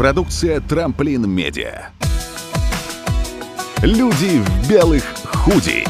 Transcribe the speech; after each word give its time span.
Продукция 0.00 0.60
«Трамплин 0.60 1.28
Медиа». 1.28 1.90
Люди 3.82 4.40
в 4.40 4.66
белых 4.66 5.04
худи. 5.26 5.84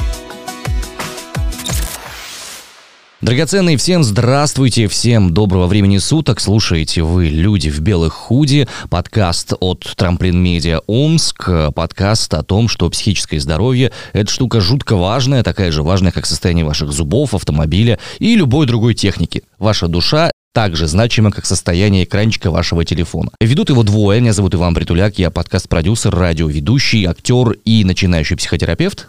Драгоценные, 3.21 3.77
всем 3.77 4.03
здравствуйте, 4.03 4.89
всем 4.89 5.33
доброго 5.33 5.69
времени 5.69 5.99
суток. 5.99 6.41
Слушаете 6.41 7.05
вы 7.05 7.29
«Люди 7.29 7.71
в 7.71 7.79
белых 7.79 8.15
худи», 8.15 8.67
подкаст 8.89 9.53
от 9.61 9.89
Трамплин 9.97 10.43
Медиа 10.43 10.81
Омск, 10.89 11.49
подкаст 11.73 12.35
о 12.35 12.43
том, 12.43 12.67
что 12.67 12.91
психическое 12.91 13.39
здоровье– 13.39 13.93
это 14.13 14.29
штука 14.29 14.61
жутко 14.61 14.97
важная, 14.97 15.45
такая 15.45 15.71
же 15.71 15.85
важная, 15.85 16.11
как 16.11 16.27
состояние 16.27 16.65
ваших 16.65 16.91
зубов, 16.91 17.33
автомобиля 17.33 18.01
и 18.19 18.35
любой 18.35 18.67
другой 18.67 18.95
техники. 18.95 19.45
Ваша 19.61 19.87
душа 19.87 20.33
так 20.53 20.77
же 20.77 20.87
значимо, 20.87 21.31
как 21.31 21.47
состояние 21.47 22.05
экранчика 22.05 22.51
вашего 22.51 22.85
телефона. 22.85 23.31
Ведут 23.41 23.71
его 23.71 23.83
двое. 23.83 24.21
Меня 24.21 24.33
зовут 24.33 24.55
Иван 24.55 24.75
Притуляк, 24.75 25.19
я 25.19 25.31
подкаст-продюсер, 25.31 26.15
радиоведущий, 26.15 27.05
актер 27.05 27.57
и 27.65 27.85
начинающий 27.85 28.37
психотерапевт. 28.37 29.09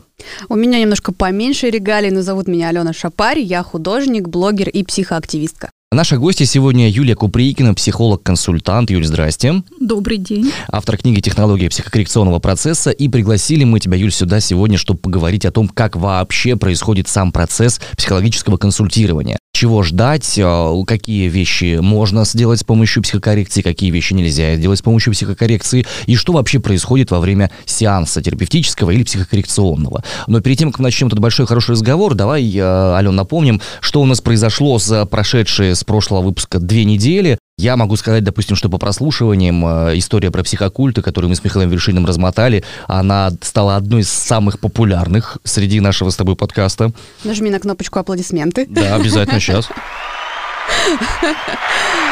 У 0.49 0.55
меня 0.55 0.79
немножко 0.79 1.11
поменьше 1.11 1.69
регалий, 1.69 2.11
но 2.11 2.21
зовут 2.21 2.47
меня 2.47 2.69
Алена 2.69 2.93
Шапарь, 2.93 3.39
я 3.39 3.63
художник, 3.63 4.27
блогер 4.27 4.69
и 4.69 4.83
психоактивистка. 4.83 5.69
Наша 5.93 6.17
гостья 6.17 6.45
сегодня 6.45 6.89
Юлия 6.89 7.15
Куприкина, 7.15 7.73
психолог-консультант. 7.73 8.91
Юль, 8.91 9.03
здрасте. 9.03 9.61
Добрый 9.77 10.19
день. 10.19 10.49
Автор 10.69 10.97
книги 10.97 11.19
«Технология 11.19 11.69
психокоррекционного 11.69 12.39
процесса». 12.39 12.91
И 12.91 13.09
пригласили 13.09 13.65
мы 13.65 13.81
тебя, 13.81 13.97
Юль, 13.97 14.13
сюда 14.13 14.39
сегодня, 14.39 14.77
чтобы 14.77 14.99
поговорить 15.01 15.43
о 15.45 15.51
том, 15.51 15.67
как 15.67 15.97
вообще 15.97 16.55
происходит 16.55 17.09
сам 17.09 17.33
процесс 17.33 17.81
психологического 17.97 18.55
консультирования 18.55 19.37
чего 19.61 19.83
ждать, 19.83 20.39
э, 20.39 20.83
какие 20.87 21.27
вещи 21.27 21.77
можно 21.81 22.25
сделать 22.25 22.61
с 22.61 22.63
помощью 22.63 23.03
психокоррекции, 23.03 23.61
какие 23.61 23.91
вещи 23.91 24.13
нельзя 24.13 24.55
сделать 24.55 24.79
с 24.79 24.81
помощью 24.81 25.13
психокоррекции, 25.13 25.85
и 26.07 26.15
что 26.15 26.33
вообще 26.33 26.59
происходит 26.59 27.11
во 27.11 27.19
время 27.19 27.51
сеанса 27.65 28.23
терапевтического 28.23 28.89
или 28.89 29.03
психокоррекционного. 29.03 30.03
Но 30.25 30.41
перед 30.41 30.57
тем, 30.57 30.71
как 30.71 30.79
мы 30.79 30.85
начнем 30.85 31.09
этот 31.09 31.19
большой 31.19 31.45
хороший 31.45 31.71
разговор, 31.73 32.15
давай, 32.15 32.51
э, 32.51 32.59
Ален, 32.59 33.15
напомним, 33.15 33.61
что 33.81 34.01
у 34.01 34.05
нас 34.05 34.19
произошло 34.19 34.79
за 34.79 35.05
прошедшие 35.05 35.75
с 35.75 35.83
прошлого 35.83 36.21
выпуска 36.21 36.57
две 36.57 36.83
недели. 36.83 37.37
Я 37.61 37.77
могу 37.77 37.95
сказать, 37.95 38.23
допустим, 38.23 38.55
что 38.55 38.69
по 38.69 38.79
прослушиваниям 38.79 39.63
э, 39.63 39.99
история 39.99 40.31
про 40.31 40.41
психокульты, 40.41 41.03
которую 41.03 41.29
мы 41.29 41.35
с 41.35 41.43
Михаилом 41.43 41.69
Вершиным 41.69 42.07
размотали, 42.07 42.63
она 42.87 43.31
стала 43.41 43.75
одной 43.75 44.01
из 44.01 44.09
самых 44.09 44.59
популярных 44.59 45.37
среди 45.43 45.79
нашего 45.79 46.09
с 46.09 46.15
тобой 46.15 46.35
подкаста. 46.35 46.91
Нажми 47.23 47.51
на 47.51 47.59
кнопочку 47.59 47.99
аплодисменты. 47.99 48.65
Да, 48.67 48.95
обязательно 48.95 49.39
сейчас. 49.39 49.69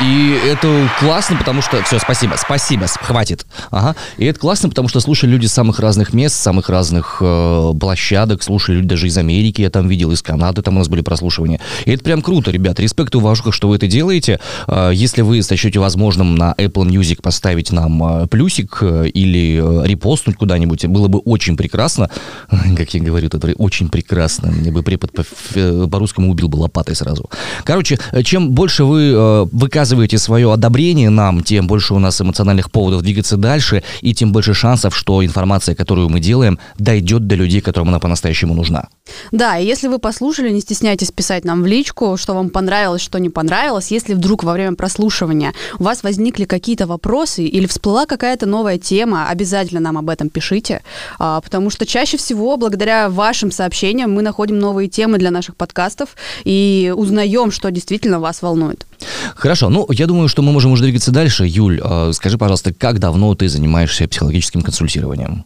И 0.00 0.38
это 0.46 0.88
классно, 1.00 1.36
потому 1.36 1.62
что... 1.62 1.82
Все, 1.84 1.98
спасибо, 1.98 2.34
спасибо, 2.36 2.86
хватит. 2.86 3.46
Ага. 3.70 3.96
И 4.18 4.26
это 4.26 4.38
классно, 4.38 4.68
потому 4.68 4.88
что 4.88 5.00
слушали 5.00 5.30
люди 5.30 5.46
с 5.46 5.52
самых 5.52 5.80
разных 5.80 6.12
мест, 6.12 6.36
самых 6.36 6.68
разных 6.68 7.18
э, 7.20 7.72
площадок, 7.80 8.42
слушали 8.42 8.76
люди 8.76 8.88
даже 8.88 9.06
из 9.06 9.16
Америки, 9.16 9.62
я 9.62 9.70
там 9.70 9.88
видел, 9.88 10.12
из 10.12 10.20
Канады, 10.20 10.60
там 10.60 10.76
у 10.76 10.78
нас 10.80 10.88
были 10.88 11.00
прослушивания. 11.00 11.60
И 11.86 11.92
это 11.92 12.04
прям 12.04 12.20
круто, 12.20 12.50
ребят. 12.50 12.78
Респект 12.78 13.14
и 13.14 13.18
уважуха, 13.18 13.52
что 13.52 13.68
вы 13.68 13.76
это 13.76 13.86
делаете. 13.86 14.38
Э, 14.68 14.90
если 14.92 15.22
вы 15.22 15.42
сочтете 15.42 15.78
возможным 15.78 16.34
на 16.34 16.52
Apple 16.58 16.86
Music 16.86 17.22
поставить 17.22 17.72
нам 17.72 18.22
э, 18.22 18.26
плюсик 18.26 18.78
э, 18.82 19.08
или 19.08 19.62
э, 19.62 19.86
репостнуть 19.86 20.36
куда-нибудь, 20.36 20.84
было 20.86 21.08
бы 21.08 21.20
очень 21.20 21.56
прекрасно. 21.56 22.10
Как 22.76 22.92
я 22.92 23.00
говорю, 23.00 23.28
это 23.28 23.38
очень 23.56 23.88
прекрасно. 23.88 24.50
Мне 24.50 24.70
бы 24.70 24.82
препод 24.82 25.12
по, 25.12 25.24
э, 25.54 25.86
по-русскому 25.90 26.30
убил 26.30 26.48
бы 26.48 26.56
лопатой 26.56 26.94
сразу. 26.94 27.30
Короче, 27.64 27.98
э, 28.12 28.22
чем 28.22 28.50
больше 28.50 28.84
вы 28.84 29.12
э, 29.14 29.46
выказываете 29.52 29.85
выказываете 29.86 30.18
свое 30.18 30.52
одобрение 30.52 31.10
нам, 31.10 31.44
тем 31.44 31.68
больше 31.68 31.94
у 31.94 32.00
нас 32.00 32.20
эмоциональных 32.20 32.72
поводов 32.72 33.02
двигаться 33.02 33.36
дальше, 33.36 33.84
и 34.02 34.14
тем 34.14 34.32
больше 34.32 34.52
шансов, 34.52 34.96
что 34.96 35.24
информация, 35.24 35.76
которую 35.76 36.08
мы 36.08 36.18
делаем, 36.18 36.58
дойдет 36.76 37.28
до 37.28 37.36
людей, 37.36 37.60
которым 37.60 37.90
она 37.90 38.00
по-настоящему 38.00 38.52
нужна. 38.54 38.88
Да, 39.30 39.58
и 39.58 39.64
если 39.64 39.86
вы 39.86 40.00
послушали, 40.00 40.50
не 40.50 40.60
стесняйтесь 40.60 41.12
писать 41.12 41.44
нам 41.44 41.62
в 41.62 41.66
личку, 41.66 42.16
что 42.16 42.34
вам 42.34 42.50
понравилось, 42.50 43.00
что 43.00 43.18
не 43.18 43.30
понравилось. 43.30 43.92
Если 43.92 44.14
вдруг 44.14 44.42
во 44.42 44.54
время 44.54 44.74
прослушивания 44.74 45.52
у 45.78 45.84
вас 45.84 46.02
возникли 46.02 46.46
какие-то 46.46 46.86
вопросы 46.86 47.44
или 47.44 47.66
всплыла 47.66 48.06
какая-то 48.06 48.46
новая 48.46 48.78
тема, 48.78 49.28
обязательно 49.28 49.80
нам 49.80 49.98
об 49.98 50.10
этом 50.10 50.30
пишите, 50.30 50.82
а, 51.20 51.40
потому 51.40 51.70
что 51.70 51.86
чаще 51.86 52.16
всего 52.16 52.56
благодаря 52.56 53.08
вашим 53.08 53.52
сообщениям 53.52 54.12
мы 54.12 54.22
находим 54.22 54.58
новые 54.58 54.88
темы 54.88 55.18
для 55.18 55.30
наших 55.30 55.54
подкастов 55.54 56.16
и 56.44 56.92
узнаем, 56.96 57.52
что 57.52 57.70
действительно 57.70 58.18
вас 58.18 58.42
волнует. 58.42 58.84
Хорошо, 59.34 59.68
ну, 59.68 59.86
я 59.90 60.06
думаю, 60.06 60.28
что 60.28 60.42
мы 60.42 60.52
можем 60.52 60.72
уже 60.72 60.82
двигаться 60.82 61.10
дальше. 61.10 61.44
Юль, 61.46 61.80
а, 61.82 62.12
скажи, 62.12 62.38
пожалуйста, 62.38 62.72
как 62.72 62.98
давно 62.98 63.34
ты 63.34 63.48
занимаешься 63.48 64.08
психологическим 64.08 64.62
консультированием? 64.62 65.44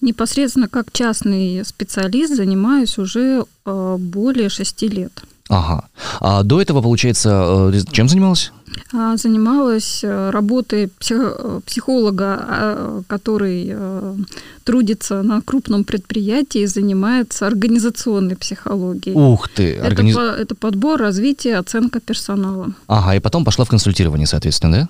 Непосредственно 0.00 0.68
как 0.68 0.92
частный 0.92 1.64
специалист 1.64 2.34
занимаюсь 2.34 2.98
уже 2.98 3.44
э, 3.64 3.96
более 3.98 4.48
шести 4.50 4.88
лет. 4.88 5.12
Ага. 5.48 5.88
А 6.20 6.42
до 6.42 6.60
этого, 6.60 6.82
получается, 6.82 7.70
э, 7.72 7.80
чем 7.92 8.08
занималась? 8.08 8.52
А, 8.92 9.16
занималась 9.16 10.00
э, 10.02 10.30
работой 10.30 10.90
психолога, 10.98 12.36
а, 12.38 13.02
который 13.06 13.74
трудится 14.64 15.22
на 15.22 15.40
крупном 15.40 15.84
предприятии 15.84 16.62
и 16.62 16.66
занимается 16.66 17.46
организационной 17.46 18.36
психологией. 18.36 19.16
Ух 19.16 19.48
ты! 19.48 19.76
Организ... 19.78 20.16
Это, 20.16 20.42
это 20.42 20.54
подбор, 20.56 21.00
развитие, 21.00 21.58
оценка 21.58 22.00
персонала. 22.00 22.72
Ага, 22.88 23.14
и 23.14 23.20
потом 23.20 23.44
пошла 23.44 23.64
в 23.64 23.68
консультирование, 23.68 24.26
соответственно, 24.26 24.72
да? 24.72 24.88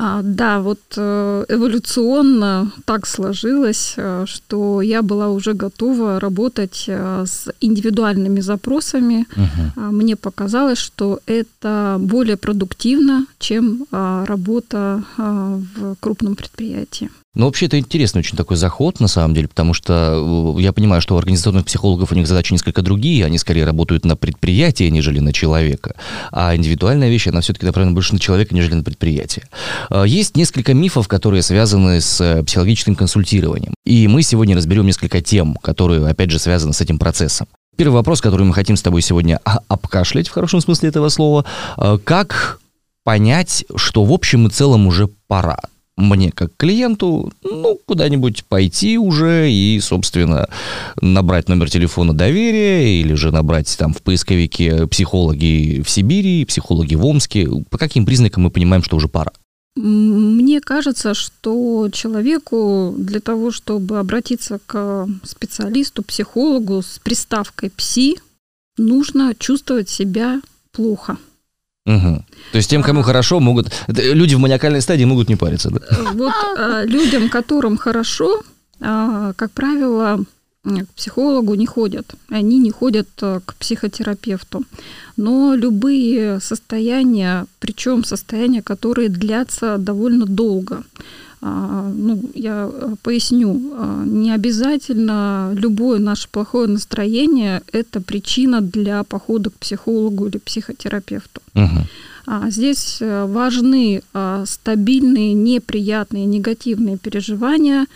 А, 0.00 0.20
да, 0.22 0.60
вот 0.60 0.78
э, 0.96 1.44
эволюционно 1.48 2.70
так 2.84 3.04
сложилось, 3.04 3.94
э, 3.96 4.26
что 4.26 4.80
я 4.80 5.02
была 5.02 5.28
уже 5.28 5.54
готова 5.54 6.20
работать 6.20 6.84
э, 6.86 7.24
с 7.26 7.48
индивидуальными 7.60 8.38
запросами. 8.40 9.26
Угу. 9.32 9.80
Мне 9.90 10.14
показалось, 10.14 10.78
что 10.78 11.18
это 11.26 11.96
более 11.98 12.36
продуктивно, 12.36 13.26
чем 13.40 13.86
а, 13.90 14.24
работа 14.26 15.02
а, 15.16 15.60
в 15.74 15.96
крупном 15.98 16.36
предприятии. 16.36 17.10
Ну, 17.34 17.44
вообще, 17.44 17.66
это 17.66 17.78
интересный 17.78 18.20
очень 18.20 18.36
такой 18.36 18.56
заход, 18.56 19.00
на 19.00 19.06
самом 19.06 19.34
деле, 19.34 19.48
потому 19.48 19.74
что 19.74 20.56
э, 20.58 20.62
я 20.62 20.72
понимаю, 20.72 21.02
что 21.02 21.14
у 21.14 21.18
организационных 21.18 21.66
психологов 21.66 22.10
у 22.10 22.14
них 22.14 22.26
задачи 22.26 22.52
несколько 22.52 22.80
другие, 22.80 23.24
они 23.24 23.36
скорее 23.36 23.64
работают 23.64 24.06
на 24.06 24.16
предприятии, 24.16 24.88
нежели 24.88 25.20
на 25.20 25.32
человека. 25.32 25.94
А 26.32 26.56
индивидуальная 26.56 27.10
вещь, 27.10 27.28
она 27.28 27.42
все-таки 27.42 27.66
направлена 27.66 27.94
больше 27.94 28.14
на 28.14 28.18
человека, 28.18 28.54
нежели 28.54 28.74
на 28.74 28.82
предприятие. 28.82 29.46
А, 29.90 30.04
есть 30.04 30.36
несколько 30.36 30.72
мифов, 30.72 31.06
которые 31.06 31.42
связаны 31.42 32.00
с 32.00 32.18
э, 32.20 32.42
психологическим 32.44 32.94
консультированием. 32.96 33.74
И 33.84 34.08
мы 34.08 34.22
сегодня 34.22 34.56
разберем 34.56 34.86
несколько 34.86 35.20
тем, 35.20 35.54
которые, 35.56 36.06
опять 36.06 36.30
же, 36.30 36.38
связаны 36.38 36.72
с 36.72 36.80
этим 36.80 36.98
процессом. 36.98 37.46
Первый 37.76 37.94
вопрос, 37.94 38.22
который 38.22 38.46
мы 38.46 38.54
хотим 38.54 38.76
с 38.76 38.82
тобой 38.82 39.02
сегодня 39.02 39.38
обкашлять, 39.68 40.28
в 40.28 40.32
хорошем 40.32 40.60
смысле 40.62 40.88
этого 40.88 41.10
слова. 41.10 41.44
А, 41.76 41.98
как 41.98 42.58
понять, 43.04 43.66
что 43.76 44.02
в 44.04 44.12
общем 44.12 44.46
и 44.46 44.50
целом 44.50 44.86
уже 44.86 45.08
пора? 45.28 45.58
Мне 45.98 46.30
как 46.30 46.56
клиенту, 46.56 47.32
ну, 47.42 47.78
куда-нибудь 47.84 48.44
пойти 48.44 48.96
уже 48.98 49.50
и, 49.50 49.80
собственно, 49.80 50.48
набрать 51.00 51.48
номер 51.48 51.68
телефона 51.68 52.14
доверия 52.14 53.00
или 53.00 53.14
же 53.14 53.32
набрать 53.32 53.76
там 53.76 53.92
в 53.92 54.02
поисковике 54.02 54.86
психологи 54.86 55.82
в 55.84 55.90
Сибири, 55.90 56.44
психологи 56.44 56.94
в 56.94 57.04
Омске. 57.04 57.48
По 57.68 57.78
каким 57.78 58.06
признакам 58.06 58.44
мы 58.44 58.50
понимаем, 58.50 58.82
что 58.82 58.96
уже 58.96 59.08
пора? 59.08 59.32
Мне 59.74 60.60
кажется, 60.60 61.14
что 61.14 61.88
человеку 61.92 62.94
для 62.96 63.20
того, 63.20 63.50
чтобы 63.50 63.98
обратиться 63.98 64.60
к 64.64 65.08
специалисту, 65.24 66.02
психологу 66.02 66.82
с 66.82 67.00
приставкой 67.02 67.70
«пси», 67.70 68.18
нужно 68.76 69.34
чувствовать 69.36 69.88
себя 69.88 70.40
плохо– 70.72 71.16
Угу. 71.88 72.24
То 72.52 72.58
есть 72.58 72.70
тем, 72.70 72.82
кому 72.82 73.02
хорошо, 73.02 73.40
могут... 73.40 73.72
Люди 73.88 74.34
в 74.34 74.38
маниакальной 74.38 74.82
стадии 74.82 75.04
могут 75.04 75.28
не 75.28 75.36
париться, 75.36 75.70
да? 75.70 75.80
Вот 76.12 76.34
а, 76.58 76.84
людям, 76.84 77.30
которым 77.30 77.78
хорошо, 77.78 78.42
а, 78.80 79.32
как 79.32 79.50
правило, 79.52 80.22
к 80.64 80.94
психологу 80.94 81.54
не 81.54 81.66
ходят. 81.66 82.14
Они 82.28 82.58
не 82.58 82.70
ходят 82.70 83.08
а, 83.22 83.40
к 83.44 83.54
психотерапевту. 83.54 84.64
Но 85.16 85.54
любые 85.54 86.40
состояния, 86.40 87.46
причем 87.58 88.04
состояния, 88.04 88.62
которые 88.62 89.08
длятся 89.08 89.78
довольно 89.78 90.26
долго, 90.26 90.84
ну, 91.40 92.20
я 92.34 92.68
э, 92.72 92.94
поясню, 93.02 93.60
а, 93.76 94.02
не 94.04 94.32
обязательно 94.32 95.52
любое 95.54 95.98
наше 96.00 96.28
плохое 96.28 96.68
настроение– 96.68 97.62
это 97.72 98.00
причина 98.00 98.60
для 98.60 99.04
похода 99.04 99.50
к 99.50 99.54
психологу 99.54 100.26
или 100.26 100.38
психотерапевту. 100.38 101.40
Угу. 101.54 102.50
Здесь 102.50 102.98
э, 103.00 103.26
важны 103.26 104.02
а, 104.12 104.44
стабильные, 104.46 105.32
неприятные, 105.32 106.26
негативные 106.26 106.98
переживания 106.98 107.86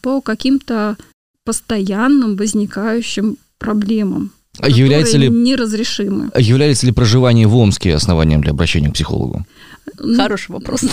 по 0.00 0.22
каким-то 0.22 0.96
постоянным 1.44 2.36
возникающим 2.36 3.36
проблемам. 3.58 4.30
А 4.60 4.68
является 4.68 5.18
ли- 5.18 5.28
неразрешимы. 5.28 6.30
Является 6.38 6.86
ли 6.86 6.92
проживание 6.92 7.46
в 7.46 7.54
Омске 7.54 7.94
основанием 7.94 8.40
для 8.40 8.52
обращения 8.52 8.88
к 8.88 8.94
психологу? 8.94 9.46
Ну, 9.98 10.16
Хороший 10.16 10.52
вопрос. 10.52 10.82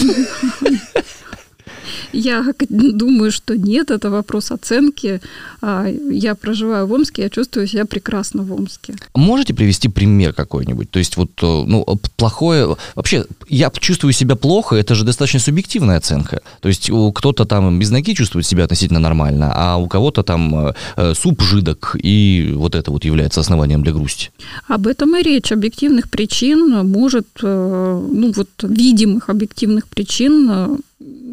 Я 2.13 2.45
думаю, 2.69 3.31
что 3.31 3.57
нет, 3.57 3.91
это 3.91 4.09
вопрос 4.09 4.51
оценки. 4.51 5.21
А, 5.61 5.87
Я 6.11 6.35
проживаю 6.35 6.87
в 6.87 6.93
Омске, 6.93 7.23
я 7.23 7.29
чувствую 7.29 7.67
себя 7.67 7.85
прекрасно 7.85 8.43
в 8.43 8.53
Омске. 8.53 8.95
Можете 9.15 9.53
привести 9.53 9.89
пример 9.89 10.33
какой-нибудь? 10.33 10.89
То 10.91 10.99
есть 10.99 11.17
вот, 11.17 11.31
э, 11.41 11.63
ну, 11.67 11.83
п- 11.85 12.09
плохое... 12.15 12.75
Вообще, 12.95 13.25
я 13.49 13.69
чувствую 13.79 14.13
себя 14.13 14.35
плохо, 14.35 14.75
это 14.75 14.95
же 14.95 15.03
достаточно 15.05 15.39
субъективная 15.39 15.97
оценка. 15.97 16.41
То 16.61 16.69
есть 16.69 16.89
у 16.89 17.11
кто-то 17.11 17.45
там 17.45 17.79
без 17.79 17.91
ноги 17.91 18.13
чувствует 18.13 18.45
себя 18.45 18.63
относительно 18.63 18.99
нормально, 18.99 19.51
а 19.55 19.77
у 19.77 19.87
кого-то 19.87 20.23
там 20.23 20.55
э, 20.67 20.73
э, 20.97 21.13
суп 21.15 21.41
жидок, 21.41 21.95
и 22.03 22.53
вот 22.55 22.75
это 22.75 22.91
вот 22.91 23.05
является 23.05 23.41
основанием 23.41 23.83
для 23.83 23.91
грусти. 23.93 24.29
Об 24.67 24.87
этом 24.87 25.15
и 25.17 25.23
речь. 25.23 25.51
Объективных 25.51 26.09
причин 26.09 26.87
может, 26.87 27.27
э, 27.43 28.07
ну 28.11 28.31
вот 28.35 28.49
видимых 28.63 29.29
объективных 29.29 29.87
причин 29.87 30.49
э, 30.51 30.77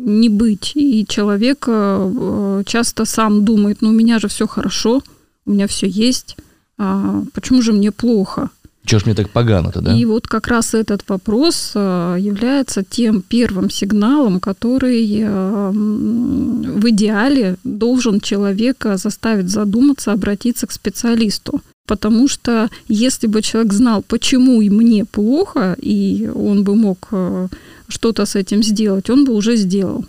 не 0.04 0.28
быть. 0.28 0.72
И 0.74 1.06
человек 1.08 1.64
э, 1.68 2.62
часто 2.66 3.04
сам 3.04 3.44
думает, 3.44 3.82
ну 3.82 3.88
у 3.88 3.92
меня 3.92 4.18
же 4.18 4.28
все 4.28 4.46
хорошо, 4.46 5.02
у 5.46 5.50
меня 5.50 5.66
все 5.66 5.86
есть, 5.88 6.36
а 6.78 7.22
почему 7.32 7.62
же 7.62 7.72
мне 7.72 7.90
плохо? 7.90 8.50
Чего 8.84 8.98
ж 8.98 9.06
мне 9.06 9.14
так 9.14 9.30
погано-то, 9.30 9.80
да? 9.80 9.96
И 9.96 10.04
вот 10.04 10.26
как 10.26 10.48
раз 10.48 10.74
этот 10.74 11.08
вопрос 11.08 11.72
э, 11.74 12.16
является 12.18 12.82
тем 12.82 13.22
первым 13.22 13.70
сигналом, 13.70 14.40
который 14.40 15.20
э, 15.20 15.70
в 15.70 16.88
идеале 16.88 17.56
должен 17.62 18.20
человека 18.20 18.96
заставить 18.96 19.50
задуматься, 19.50 20.12
обратиться 20.12 20.66
к 20.66 20.72
специалисту. 20.72 21.60
Потому 21.86 22.28
что 22.28 22.70
если 22.88 23.26
бы 23.26 23.42
человек 23.42 23.72
знал, 23.72 24.02
почему 24.02 24.60
и 24.60 24.70
мне 24.70 25.04
плохо, 25.04 25.76
и 25.80 26.30
он 26.34 26.62
бы 26.62 26.76
мог 26.76 27.08
э, 27.10 27.48
что-то 27.88 28.24
с 28.24 28.36
этим 28.36 28.62
сделать, 28.62 29.10
он 29.10 29.24
бы 29.24 29.34
уже 29.34 29.56
сделал. 29.56 30.04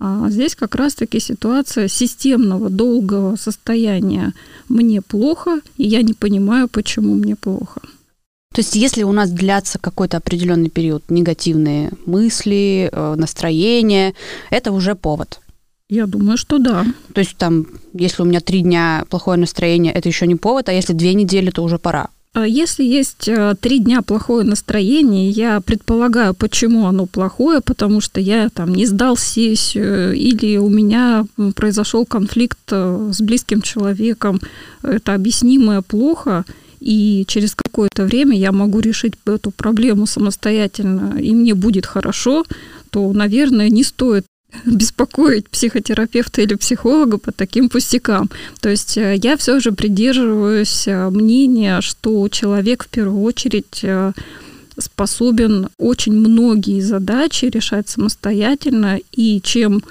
А 0.00 0.28
здесь 0.28 0.54
как 0.54 0.74
раз-таки 0.74 1.20
ситуация 1.20 1.88
системного, 1.88 2.68
долгого 2.68 3.36
состояния. 3.36 4.32
Мне 4.68 5.00
плохо, 5.00 5.60
и 5.78 5.84
я 5.84 6.02
не 6.02 6.12
понимаю, 6.12 6.68
почему 6.68 7.14
мне 7.14 7.36
плохо. 7.36 7.80
То 8.52 8.60
есть, 8.60 8.76
если 8.76 9.02
у 9.02 9.12
нас 9.12 9.30
длятся 9.30 9.78
какой-то 9.78 10.18
определенный 10.18 10.70
период 10.70 11.10
негативные 11.10 11.90
мысли, 12.06 12.88
э, 12.92 13.14
настроение, 13.16 14.14
это 14.50 14.72
уже 14.72 14.94
повод. 14.94 15.40
Я 15.88 16.06
думаю, 16.06 16.38
что 16.38 16.58
да. 16.58 16.86
То 17.12 17.20
есть, 17.20 17.36
там, 17.36 17.66
если 17.92 18.22
у 18.22 18.24
меня 18.24 18.40
три 18.40 18.62
дня 18.62 19.04
плохое 19.10 19.38
настроение, 19.38 19.92
это 19.92 20.08
еще 20.08 20.26
не 20.26 20.36
повод, 20.36 20.68
а 20.68 20.72
если 20.72 20.94
две 20.94 21.14
недели, 21.14 21.50
то 21.50 21.62
уже 21.62 21.78
пора. 21.78 22.08
А 22.34 22.48
Если 22.48 22.82
есть 22.82 23.28
э, 23.28 23.54
три 23.60 23.78
дня 23.78 24.02
плохое 24.02 24.44
настроение, 24.44 25.30
я 25.30 25.60
предполагаю, 25.60 26.34
почему 26.34 26.86
оно 26.86 27.06
плохое, 27.06 27.60
потому 27.60 28.00
что 28.00 28.20
я 28.20 28.48
там 28.48 28.74
не 28.74 28.86
сдал 28.86 29.16
сессию, 29.16 30.14
или 30.14 30.56
у 30.56 30.68
меня 30.68 31.26
произошел 31.54 32.04
конфликт 32.04 32.58
э, 32.72 33.10
с 33.12 33.20
близким 33.20 33.62
человеком. 33.62 34.40
Это 34.82 35.14
объяснимое 35.14 35.80
плохо, 35.82 36.44
и 36.80 37.24
через 37.28 37.54
какое-то 37.54 38.04
время 38.04 38.36
я 38.36 38.50
могу 38.50 38.80
решить 38.80 39.14
эту 39.26 39.52
проблему 39.52 40.06
самостоятельно, 40.06 41.16
и 41.20 41.32
мне 41.36 41.54
будет 41.54 41.86
хорошо, 41.86 42.44
то, 42.90 43.12
наверное, 43.12 43.70
не 43.70 43.84
стоит 43.84 44.24
беспокоить 44.64 45.48
психотерапевта 45.48 46.42
или 46.42 46.54
психолога 46.54 47.18
по 47.18 47.32
таким 47.32 47.68
пустякам. 47.68 48.30
То 48.60 48.68
есть 48.68 48.96
э, 48.96 49.16
я 49.22 49.36
все 49.36 49.60
же 49.60 49.72
придерживаюсь 49.72 50.86
э, 50.86 51.10
мнения, 51.10 51.80
что 51.80 52.28
человек 52.28 52.84
в 52.84 52.88
первую 52.88 53.22
очередь 53.22 53.80
э, 53.82 54.12
способен 54.78 55.68
очень 55.78 56.12
многие 56.12 56.80
задачи 56.80 57.46
решать 57.46 57.88
самостоятельно, 57.88 58.98
и 59.12 59.40
чем 59.42 59.82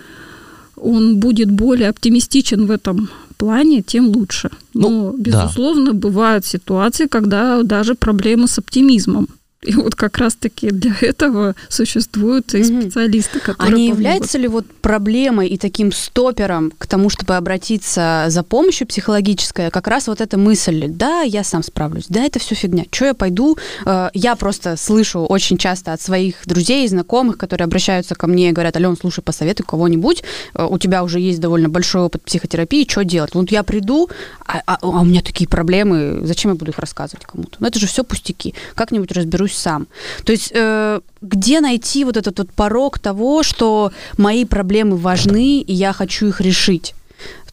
он 0.75 1.19
будет 1.19 1.49
более 1.49 1.89
оптимистичен 1.89 2.65
в 2.65 2.71
этом 2.71 3.09
плане, 3.37 3.81
тем 3.81 4.07
лучше. 4.07 4.49
Но, 4.73 4.89
Ну, 4.89 5.15
да. 5.17 5.23
безусловно, 5.23 5.93
бывают 5.93 6.45
ситуации, 6.45 7.07
когда 7.07 7.63
даже 7.63 7.95
проблемы 7.95 8.47
с 8.47 8.59
оптимизмом. 8.59 9.27
И 9.63 9.73
вот 9.73 9.95
как 9.95 10.17
раз-таки 10.17 10.69
для 10.71 10.93
этого 11.01 11.55
существуют 11.69 12.53
и 12.53 12.63
специалисты, 12.63 13.39
которые 13.39 13.65
А 13.67 13.69
не 13.77 13.87
помогут. 13.89 13.97
является 13.99 14.37
ли 14.37 14.47
вот 14.47 14.65
проблемой 14.81 15.47
и 15.47 15.57
таким 15.57 15.91
стопером 15.91 16.71
к 16.77 16.87
тому, 16.87 17.09
чтобы 17.09 17.35
обратиться 17.35 18.25
за 18.27 18.43
помощью 18.43 18.87
психологической, 18.87 19.69
как 19.71 19.87
раз 19.87 20.07
вот 20.07 20.21
эта 20.21 20.37
мысль, 20.37 20.87
да, 20.87 21.21
я 21.21 21.43
сам 21.43 21.63
справлюсь, 21.63 22.05
да, 22.09 22.23
это 22.23 22.39
все 22.39 22.55
фигня, 22.55 22.83
что 22.91 23.05
я 23.05 23.13
пойду, 23.13 23.57
Э, 23.85 24.09
я 24.13 24.35
просто 24.35 24.75
слышу 24.77 25.21
очень 25.21 25.57
часто 25.57 25.93
от 25.93 26.01
своих 26.01 26.35
друзей 26.45 26.85
и 26.85 26.87
знакомых, 26.87 27.37
которые 27.37 27.65
обращаются 27.65 28.15
ко 28.15 28.27
мне 28.27 28.49
и 28.49 28.51
говорят, 28.51 28.75
Ален, 28.77 28.95
слушай, 28.99 29.21
посоветуй 29.21 29.65
кого-нибудь, 29.65 30.23
Э, 30.55 30.65
у 30.69 30.77
тебя 30.77 31.03
уже 31.03 31.19
есть 31.19 31.39
довольно 31.39 31.69
большой 31.69 32.01
опыт 32.03 32.23
психотерапии, 32.23 32.85
что 32.89 33.03
делать? 33.03 33.33
Вот 33.35 33.51
я 33.51 33.63
приду, 33.63 34.09
а, 34.45 34.61
а- 34.65 34.77
а 34.81 34.87
у 34.99 35.05
меня 35.05 35.21
такие 35.21 35.47
проблемы, 35.47 36.21
зачем 36.25 36.51
я 36.51 36.55
буду 36.57 36.71
их 36.71 36.79
рассказывать 36.79 37.25
кому-то? 37.25 37.57
Ну 37.59 37.67
это 37.67 37.79
же 37.79 37.87
все 37.87 38.03
пустяки, 38.03 38.53
как-нибудь 38.75 39.11
разберусь 39.11 39.52
сам. 39.53 39.87
То 40.23 40.31
есть 40.31 40.51
э, 40.53 40.99
где 41.21 41.61
найти 41.61 42.03
вот 42.03 42.17
этот 42.17 42.37
вот 42.37 42.51
порог 42.51 42.99
того, 42.99 43.43
что 43.43 43.91
мои 44.17 44.45
проблемы 44.45 44.97
важны, 44.97 45.59
и 45.59 45.73
я 45.73 45.93
хочу 45.93 46.27
их 46.27 46.41
решить? 46.41 46.95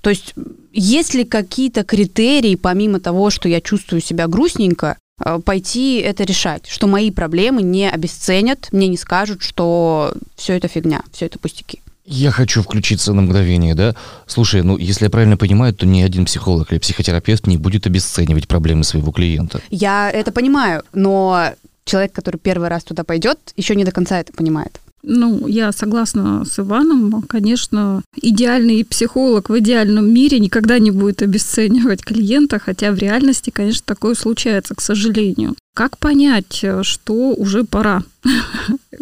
То 0.01 0.11
есть 0.11 0.35
есть 0.73 1.15
ли 1.15 1.25
какие-то 1.25 1.85
критерии, 1.85 2.55
помимо 2.55 3.01
того, 3.01 3.31
что 3.31 3.49
я 3.49 3.61
чувствую 3.61 4.01
себя 4.01 4.27
грустненько, 4.29 4.97
э, 5.25 5.39
пойти 5.45 5.97
это 5.97 6.25
решать, 6.25 6.67
что 6.69 6.87
мои 6.87 7.11
проблемы 7.11 7.63
не 7.63 7.91
обесценят, 7.91 8.69
мне 8.73 8.89
не 8.89 8.97
скажут, 8.97 9.43
что 9.43 10.15
все 10.37 10.57
это 10.57 10.69
фигня, 10.69 11.03
все 11.13 11.27
это 11.27 11.39
пустяки. 11.39 11.81
Я 12.07 12.33
хочу 12.33 12.63
включиться 12.63 13.13
на 13.13 13.23
мгновение, 13.23 13.77
да? 13.77 13.95
Слушай, 14.27 14.63
ну, 14.63 14.77
если 14.77 15.05
я 15.05 15.11
правильно 15.11 15.37
понимаю, 15.37 15.73
то 15.73 15.87
ни 15.87 16.03
один 16.03 16.25
психолог 16.25 16.73
или 16.73 16.81
психотерапевт 16.81 17.47
не 17.47 17.57
будет 17.57 17.87
обесценивать 17.87 18.49
проблемы 18.49 18.83
своего 18.83 19.13
клиента. 19.13 19.61
Я 19.71 20.11
это 20.11 20.33
понимаю, 20.33 20.83
но 20.93 21.53
человек, 21.85 22.13
который 22.13 22.39
первый 22.39 22.69
раз 22.69 22.85
туда 22.85 23.05
пойдет, 23.05 23.39
еще 23.57 23.75
не 23.75 23.85
до 23.85 23.93
конца 23.93 24.21
это 24.21 24.33
понимает. 24.33 24.81
Ну, 25.03 25.47
я 25.47 25.73
согласна 25.73 26.45
с 26.45 26.59
Иваном. 26.59 27.23
Конечно, 27.23 28.03
идеальный 28.21 28.85
психолог 28.85 29.49
в 29.49 29.59
идеальном 29.59 30.13
мире 30.13 30.39
никогда 30.39 30.79
не 30.79 30.91
будет 30.91 31.23
обесценивать 31.23 32.05
клиента, 32.05 32.59
хотя 32.59 32.93
в 32.93 32.99
реальности, 32.99 33.51
конечно, 33.51 33.83
такое 33.87 34.15
случается, 34.15 34.75
к 34.75 34.83
сожалению. 34.83 35.55
Как 35.75 35.97
понять, 35.97 36.61
э, 36.63 36.83
что 36.83 37.35
уже 37.35 37.65
пора? 37.65 38.03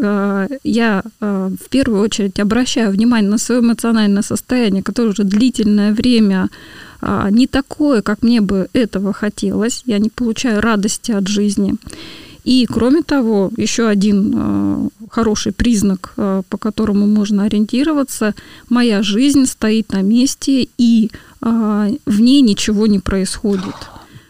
Э, 0.01 0.47
Я 0.63 1.03
э, 1.21 1.51
в 1.61 1.69
первую 1.71 2.03
очередь 2.03 2.39
обращаю 2.39 2.93
внимание 2.93 3.29
на 3.29 3.39
свое 3.39 3.61
эмоциональное 3.61 4.23
состояние, 4.23 4.85
которое 4.85 5.09
уже 5.09 5.25
длительное 5.25 5.93
время 5.93 6.51
а, 7.01 7.31
не 7.31 7.47
такое, 7.47 8.03
как 8.03 8.23
мне 8.23 8.41
бы 8.41 8.69
этого 8.73 9.13
хотелось. 9.13 9.83
Я 9.87 9.99
не 9.99 10.11
получаю 10.11 10.61
радости 10.61 11.11
от 11.13 11.27
жизни. 11.27 11.75
И 12.49 12.65
кроме 12.65 13.03
того, 13.03 13.51
еще 13.59 13.89
один 13.89 14.33
э, 14.35 14.89
хороший 15.11 15.53
признак, 15.53 16.15
э, 16.17 16.43
по 16.49 16.57
которому 16.57 17.07
можно 17.07 17.45
ориентироваться, 17.45 18.35
моя 18.71 19.03
жизнь 19.03 19.45
стоит 19.45 19.93
на 19.93 20.01
месте 20.01 20.67
и 20.79 21.11
э, 21.43 21.91
в 22.07 22.21
ней 22.21 22.41
ничего 22.41 22.87
не 22.87 23.01
происходит. 23.01 23.77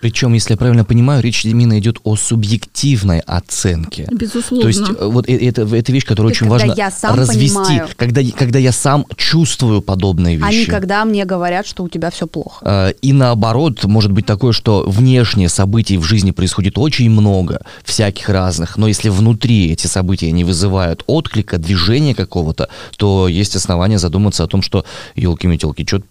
Причем, 0.00 0.32
если 0.32 0.52
я 0.52 0.56
правильно 0.56 0.84
понимаю, 0.84 1.22
речь 1.22 1.44
именно 1.44 1.78
идет 1.78 1.98
о 2.04 2.16
субъективной 2.16 3.20
оценке. 3.20 4.06
Безусловно. 4.12 4.62
То 4.62 4.68
есть 4.68 4.90
э, 4.90 5.06
вот 5.06 5.28
э- 5.28 5.36
это, 5.36 5.62
это 5.62 5.92
вещь, 5.92 6.04
которую 6.04 6.30
То 6.30 6.32
есть, 6.32 6.42
очень 6.42 6.50
важно 6.50 6.74
я 6.76 6.90
сам 6.90 7.16
развести, 7.18 7.54
понимаю. 7.54 7.88
когда, 7.96 8.22
когда 8.36 8.58
я 8.58 8.72
сам 8.72 9.06
чувствую 9.16 9.82
подобные 9.82 10.38
А 10.42 10.50
не 10.50 10.58
вещи. 10.58 10.70
когда 10.70 11.04
мне 11.04 11.24
говорят, 11.24 11.66
что 11.66 11.82
у 11.84 11.88
тебя 11.88 12.10
все 12.10 12.26
плохо. 12.26 12.64
Э, 12.64 12.92
И 13.02 13.12
наоборот, 13.12 13.84
может 13.84 14.12
быть 14.12 14.26
такое, 14.26 14.52
что 14.52 14.84
внешние 14.86 15.48
событий 15.48 15.96
в 15.98 16.04
жизни 16.04 16.30
происходит 16.30 16.78
очень 16.78 17.10
много, 17.10 17.62
всяких 17.84 18.28
разных, 18.28 18.76
но 18.76 18.88
если 18.88 19.08
внутри 19.08 19.70
эти 19.72 19.86
события 19.86 20.30
не 20.32 20.44
вызывают 20.44 21.02
отклика, 21.06 21.58
движения 21.58 22.14
какого-то, 22.14 22.68
то 22.96 23.28
есть 23.28 23.56
основания 23.56 23.98
задуматься 23.98 24.44
о 24.44 24.46
том, 24.46 24.62
что 24.62 24.84
елки-метелки, 25.16 25.84
что-то 25.86 26.04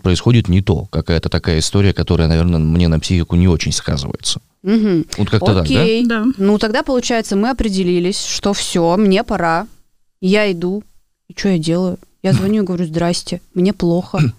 происходит 0.00 0.48
не 0.48 0.62
то. 0.62 0.86
Какая-то 0.90 1.28
такая 1.28 1.58
история, 1.58 1.92
которая, 1.92 2.28
наверное, 2.28 2.58
мне 2.58 2.88
на 2.88 2.98
психику 3.00 3.33
не 3.34 3.48
очень 3.48 3.72
сказывается. 3.72 4.40
Мгм. 4.62 5.06
Вот 5.18 5.30
как-то 5.30 5.46
так, 5.46 5.54
да? 5.56 5.60
Окей. 5.62 6.06
Да. 6.06 6.24
Ну, 6.38 6.58
тогда, 6.58 6.82
получается, 6.82 7.36
мы 7.36 7.50
определились, 7.50 8.24
что 8.24 8.52
все, 8.54 8.96
мне 8.96 9.22
пора. 9.22 9.66
Я 10.20 10.50
иду. 10.50 10.82
И 11.28 11.38
что 11.38 11.50
я 11.50 11.58
делаю? 11.58 11.98
Я 12.22 12.32
звоню 12.32 12.62
и 12.62 12.66
говорю, 12.66 12.86
здрасте, 12.86 13.40
мне 13.54 13.72
плохо. 13.72 14.20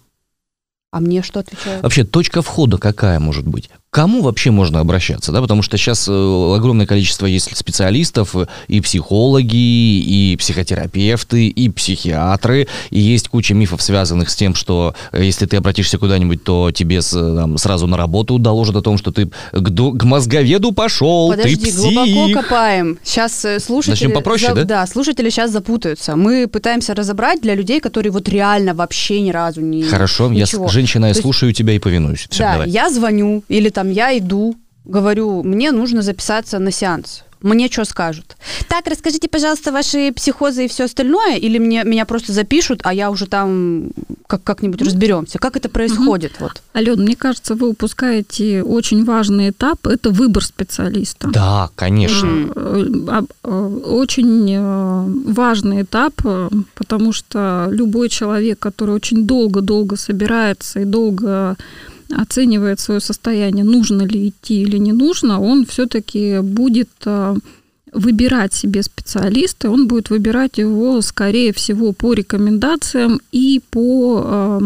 А 0.91 1.01
мне 1.01 1.21
что 1.21 1.41
отвечают? 1.41 1.83
Вообще, 1.83 2.05
точка 2.05 2.41
входа 2.41 2.77
какая 2.77 3.19
может 3.19 3.45
быть? 3.45 3.69
Кому 3.95 4.21
вообще 4.21 4.51
можно 4.51 4.81
обращаться, 4.81 5.31
да, 5.31 5.39
потому 5.41 5.61
что 5.61 5.77
сейчас 5.77 6.05
э, 6.09 6.11
огромное 6.57 6.85
количество 6.85 7.27
есть 7.27 7.55
специалистов, 7.55 8.35
э, 8.35 8.45
и 8.67 8.81
психологи, 8.81 9.55
и 9.55 10.35
психотерапевты, 10.37 11.47
и 11.47 11.69
психиатры, 11.69 12.67
и 12.89 12.99
есть 12.99 13.29
куча 13.29 13.53
мифов, 13.53 13.81
связанных 13.81 14.29
с 14.29 14.35
тем, 14.35 14.53
что 14.53 14.93
э, 15.13 15.23
если 15.23 15.45
ты 15.45 15.55
обратишься 15.55 15.97
куда-нибудь, 15.97 16.43
то 16.43 16.71
тебе 16.71 17.01
с, 17.01 17.11
там, 17.11 17.57
сразу 17.57 17.87
на 17.87 17.95
работу 17.95 18.37
доложат 18.37 18.75
о 18.75 18.81
том, 18.81 18.97
что 18.97 19.11
ты 19.11 19.27
к, 19.53 19.69
до- 19.69 19.93
к 19.93 20.03
мозговеду 20.03 20.73
пошел, 20.73 21.29
Подожди, 21.29 21.55
ты 21.55 21.67
псих. 21.71 21.75
глубоко 21.77 22.41
копаем. 22.41 22.97
Сейчас 23.01 23.45
слушатели... 23.63 23.91
Начнем 23.93 24.11
попроще, 24.11 24.49
за- 24.49 24.55
да? 24.55 24.63
Да, 24.81 24.87
слушатели 24.87 25.29
сейчас 25.29 25.51
запутаются. 25.51 26.17
Мы 26.17 26.47
пытаемся 26.47 26.93
разобрать 26.95 27.41
для 27.41 27.55
людей, 27.55 27.79
которые 27.79 28.11
вот 28.11 28.27
реально 28.27 28.73
вообще 28.73 29.21
ни 29.21 29.31
разу 29.31 29.61
не... 29.61 29.83
Хорошо, 29.83 30.31
я 30.33 30.41
ничего. 30.43 30.67
с- 30.67 30.71
женщина, 30.71 31.05
я 31.05 31.13
То 31.13 31.17
есть- 31.19 31.21
слушаю 31.21 31.53
тебя 31.53 31.73
и 31.73 31.79
повинуюсь. 31.79 32.27
Все, 32.29 32.43
да, 32.43 32.51
давай. 32.53 32.69
я 32.69 32.89
звоню 32.89 33.43
или 33.47 33.69
там 33.69 33.84
я 33.89 34.17
иду, 34.17 34.55
говорю, 34.85 35.43
мне 35.43 35.71
нужно 35.71 36.01
записаться 36.01 36.59
на 36.59 36.71
сеанс. 36.71 37.23
Мне 37.45 37.69
что 37.69 37.85
скажут? 37.85 38.37
Так, 38.67 38.87
расскажите, 38.87 39.29
пожалуйста, 39.29 39.71
ваши 39.71 40.11
психозы 40.11 40.65
и 40.65 40.67
все 40.67 40.85
остальное, 40.85 41.35
или 41.35 41.59
мне 41.59 41.83
меня 41.83 42.05
просто 42.05 42.33
запишут, 42.33 42.79
а 42.83 42.91
я 42.91 43.11
уже 43.11 43.27
там 43.27 43.89
как 44.25 44.43
как-нибудь 44.43 44.81
разберемся. 44.81 45.37
Как 45.37 45.55
это 45.55 45.69
происходит? 45.69 46.33
Вот. 46.39 46.63
Ален, 46.73 47.03
мне 47.03 47.15
кажется, 47.15 47.53
вы 47.53 47.69
упускаете 47.69 48.63
очень 48.63 49.05
важный 49.05 49.51
этап, 49.51 49.85
это 49.85 50.09
выбор 50.09 50.43
специалиста. 50.43 51.27
Да, 51.27 51.69
конечно. 51.75 52.51
Э, 52.55 53.21
э, 53.43 53.79
Очень 53.85 54.51
э, 54.51 55.31
важный 55.31 55.83
этап, 55.83 56.13
потому 56.73 57.11
что 57.11 57.67
любой 57.69 58.09
человек, 58.09 58.57
который 58.57 58.95
очень 58.95 59.27
долго-долго 59.27 59.97
собирается 59.97 60.79
и 60.79 60.85
долго 60.85 61.57
оценивает 62.15 62.79
свое 62.79 62.99
состояние, 62.99 63.65
нужно 63.65 64.03
ли 64.03 64.29
идти 64.29 64.61
или 64.61 64.77
не 64.77 64.93
нужно, 64.93 65.41
он 65.41 65.65
все-таки 65.65 66.39
будет 66.39 66.89
э, 67.05 67.35
выбирать 67.91 68.53
себе 68.53 68.83
специалиста, 68.83 69.69
он 69.69 69.87
будет 69.87 70.09
выбирать 70.09 70.57
его, 70.57 71.01
скорее 71.01 71.51
всего, 71.51 71.93
по 71.93 72.13
рекомендациям 72.13 73.19
и 73.31 73.61
по 73.69 74.21
э, 74.23 74.59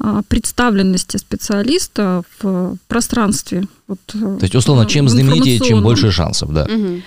э, 0.00 0.22
представленности 0.28 1.18
специалиста 1.18 2.22
в 2.40 2.76
пространстве. 2.86 3.64
Вот, 3.86 3.98
То 4.06 4.38
есть, 4.42 4.54
условно, 4.54 4.86
чем 4.86 5.08
знаменитее, 5.08 5.60
чем 5.60 5.82
больше 5.82 6.10
шансов, 6.10 6.52
да. 6.52 6.66
Мгм. 6.66 7.02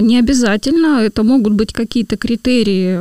Не 0.00 0.18
обязательно, 0.18 1.00
это 1.00 1.22
могут 1.22 1.54
быть 1.54 1.72
какие-то 1.72 2.16
критерии 2.16 3.00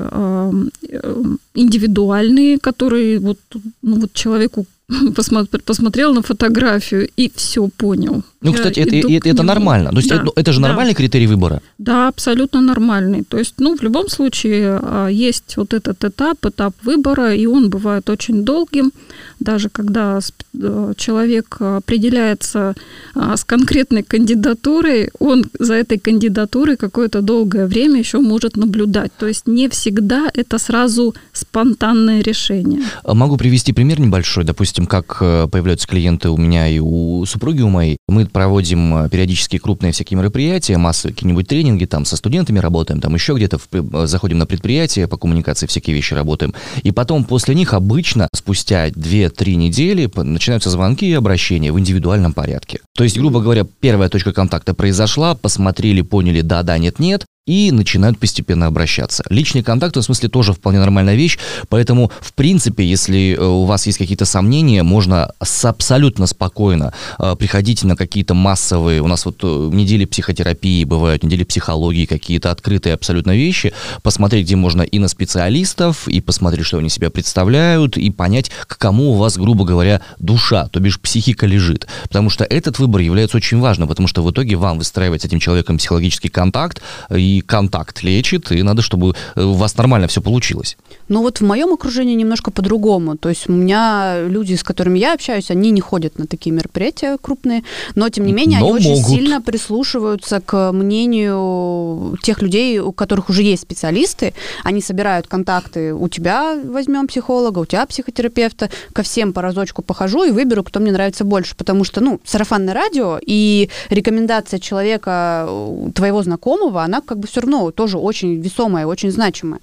индивидуальные, 1.53 2.57
которые 2.57 3.19
вот, 3.19 3.37
ну, 3.81 3.99
вот 3.99 4.13
человеку 4.13 4.65
посмотрел 5.65 6.13
на 6.13 6.21
фотографию 6.21 7.09
и 7.17 7.31
все 7.35 7.67
понял. 7.77 8.23
Ну, 8.41 8.53
кстати, 8.53 8.79
это, 8.79 8.95
это, 8.95 9.29
это 9.29 9.43
нормально. 9.43 9.89
То 9.91 9.97
есть, 9.97 10.09
Да, 10.09 10.15
это, 10.15 10.31
это 10.35 10.53
же 10.53 10.61
да. 10.61 10.67
нормальный 10.67 10.93
критерий 10.93 11.27
выбора. 11.27 11.61
Да, 11.77 12.07
абсолютно 12.07 12.61
нормальный. 12.61 13.23
То 13.23 13.37
есть, 13.37 13.55
ну, 13.59 13.75
в 13.75 13.83
любом 13.83 14.09
случае 14.09 14.79
а, 14.81 15.07
есть 15.07 15.57
вот 15.57 15.73
этот 15.73 16.03
этап, 16.03 16.45
этап 16.45 16.73
выбора, 16.83 17.35
и 17.35 17.45
он 17.47 17.69
бывает 17.69 18.09
очень 18.09 18.43
долгим. 18.43 18.91
Даже 19.39 19.69
когда 19.69 20.19
э, 20.19 20.93
человек 20.97 21.57
определяется 21.59 22.75
а, 23.15 23.37
с 23.37 23.43
конкретной 23.43 24.03
кандидатурой, 24.03 25.09
он 25.19 25.45
за 25.57 25.75
этой 25.75 25.97
кандидатурой 25.97 26.77
какое-то 26.77 27.21
долгое 27.21 27.65
время 27.67 27.99
еще 27.99 28.19
может 28.19 28.57
наблюдать. 28.57 29.11
То 29.17 29.27
есть 29.27 29.47
не 29.47 29.69
всегда 29.69 30.29
это 30.33 30.57
сразу 30.57 31.15
спонтанное 31.33 32.21
решение. 32.21 32.81
А 33.03 33.13
Могу 33.13 33.37
привести 33.37 33.73
пример 33.73 33.99
небольшой. 33.99 34.43
Допустим, 34.43 34.85
как 34.85 35.17
э, 35.21 35.47
появляются 35.51 35.87
клиенты 35.87 36.29
у 36.29 36.37
меня 36.37 36.67
и 36.67 36.79
у 36.79 37.25
супруги 37.25 37.61
у 37.61 37.69
моей. 37.69 37.97
Мы 38.07 38.25
проводим 38.25 39.05
э, 39.05 39.09
периодически 39.09 39.57
крупные 39.57 39.91
всякие 39.91 40.17
мероприятия, 40.17 40.77
массовые 40.77 41.13
какие-нибудь 41.13 41.47
тренинги, 41.47 41.85
там 41.85 42.05
со 42.05 42.17
студентами 42.17 42.59
работаем, 42.59 43.01
там 43.01 43.13
еще 43.13 43.33
где-то 43.33 43.57
в 43.57 44.07
заходим 44.07 44.37
на 44.37 44.45
предприятия, 44.45 45.07
по 45.07 45.17
коммуникации 45.17 45.67
всякие 45.67 45.95
вещи 45.95 46.13
работаем. 46.13 46.53
И 46.83 46.91
потом 46.91 47.23
после 47.23 47.55
них 47.55 47.73
обычно 47.73 48.27
спустя 48.33 48.89
2-3 49.29 49.55
недели 49.55 50.09
начинаются 50.15 50.69
звонки 50.69 51.09
и 51.09 51.13
обращения 51.13 51.71
в 51.71 51.79
индивидуальном 51.79 52.33
порядке. 52.33 52.79
То 52.95 53.03
есть, 53.03 53.17
грубо 53.17 53.41
говоря, 53.41 53.65
первая 53.79 54.09
точка 54.09 54.33
контакта 54.33 54.73
произошла, 54.73 55.35
посмотрели, 55.35 56.01
поняли, 56.01 56.41
да-да, 56.41 56.77
нет-нет, 56.77 57.25
и 57.49 57.71
начинают 57.71 58.19
постепенно 58.19 58.67
обращаться. 58.67 59.23
Личный 59.29 59.63
контакт, 59.63 59.95
в 59.95 60.01
смысле, 60.03 60.29
тоже 60.29 60.53
вполне 60.53 60.79
нормальная 60.79 61.15
вещь, 61.15 61.39
поэтому, 61.67 62.11
в 62.21 62.33
принципе, 62.33 62.85
если 62.85 63.35
э, 63.35 63.43
у 63.43 63.65
вас 63.65 63.87
есть 63.87 63.97
какие-то 63.97 64.25
сомнения, 64.25 64.83
можно 64.83 65.33
с 65.41 65.65
абсолютно 65.65 66.27
спокойно 66.27 66.93
э, 67.17 67.35
приходить 67.39 67.83
на 67.83 67.95
какие-то 67.95 68.35
массовые, 68.35 69.01
у 69.01 69.07
нас 69.07 69.25
вот 69.25 69.39
э, 69.41 69.69
недели 69.73 70.05
психотерапии 70.05 70.83
бывают, 70.83 71.23
недели 71.23 71.43
психологии, 71.43 72.05
какие-то 72.05 72.51
открытые 72.51 72.93
абсолютно 72.93 73.35
вещи, 73.35 73.73
посмотреть, 74.03 74.45
где 74.45 74.55
можно 74.55 74.83
и 74.83 74.99
на 74.99 75.07
специалистов, 75.07 76.07
и 76.07 76.21
посмотреть, 76.21 76.67
что 76.67 76.77
они 76.77 76.89
себя 76.89 77.09
представляют, 77.09 77.97
и 77.97 78.11
понять, 78.11 78.51
к 78.67 78.77
кому 78.77 79.13
у 79.13 79.15
вас, 79.15 79.37
грубо 79.39 79.65
говоря, 79.65 80.01
душа, 80.19 80.67
то 80.67 80.79
бишь 80.79 80.99
психика 80.99 81.47
лежит. 81.47 81.87
Потому 82.03 82.29
что 82.29 82.43
этот 82.43 82.77
выбор 82.77 83.01
является 83.01 83.37
очень 83.37 83.59
важным, 83.59 83.87
потому 83.87 84.07
что 84.07 84.23
в 84.23 84.29
итоге 84.29 84.55
вам 84.55 84.77
выстраивать 84.77 85.23
с 85.23 85.25
этим 85.25 85.39
человеком 85.39 85.79
психологический 85.79 86.29
контакт, 86.29 86.83
и 87.09 87.38
контакт 87.41 88.03
лечит, 88.03 88.51
и 88.51 88.63
надо, 88.63 88.81
чтобы 88.81 89.15
э, 89.35 89.43
у 89.43 89.53
вас 89.53 89.77
нормально 89.77 90.07
все 90.07 90.21
получилось. 90.21 90.77
Ну 91.07 91.21
вот 91.21 91.39
в 91.39 91.43
моем 91.43 91.73
окружении 91.73 92.15
немножко 92.15 92.51
по-другому. 92.51 93.17
То 93.17 93.29
есть 93.29 93.49
у 93.49 93.53
меня 93.53 94.21
люди, 94.27 94.55
с 94.55 94.63
которыми 94.63 94.99
я 94.99 95.13
общаюсь, 95.13 95.51
они 95.51 95.71
не 95.71 95.81
ходят 95.81 96.19
на 96.19 96.27
такие 96.27 96.51
мероприятия 96.55 97.17
крупные, 97.21 97.63
но 97.95 98.09
тем 98.09 98.25
не 98.25 98.33
менее 98.33 98.59
Но 98.59 98.67
они 98.67 98.75
очень 98.75 98.91
могут. 98.91 99.07
сильно 99.07 99.41
прислушиваются 99.41 100.41
к 100.41 100.71
мнению 100.71 102.17
тех 102.21 102.41
людей, 102.41 102.79
у 102.79 102.91
которых 102.91 103.29
уже 103.29 103.43
есть 103.43 103.63
специалисты. 103.63 104.33
Они 104.63 104.81
собирают 104.81 105.27
контакты. 105.27 105.93
У 105.93 106.07
тебя 106.09 106.57
возьмем 106.63 107.07
психолога, 107.07 107.59
у 107.59 107.65
тебя 107.65 107.85
психотерапевта. 107.85 108.69
Ко 108.93 109.03
всем 109.03 109.33
по 109.33 109.41
разочку 109.41 109.81
похожу 109.81 110.23
и 110.23 110.31
выберу, 110.31 110.63
кто 110.63 110.79
мне 110.79 110.91
нравится 110.91 111.23
больше. 111.23 111.55
Потому 111.55 111.83
что, 111.83 112.01
ну, 112.01 112.19
сарафанное 112.23 112.73
радио 112.73 113.19
и 113.25 113.69
рекомендация 113.89 114.59
человека, 114.59 115.45
э, 115.47 115.91
твоего 115.95 116.23
знакомого, 116.23 116.83
она 116.83 117.01
как 117.01 117.19
бы 117.19 117.27
все 117.29 117.41
равно 117.41 117.71
тоже 117.71 117.97
очень 117.97 118.41
весомая, 118.41 118.85
очень 118.85 119.11
значимая. 119.11 119.61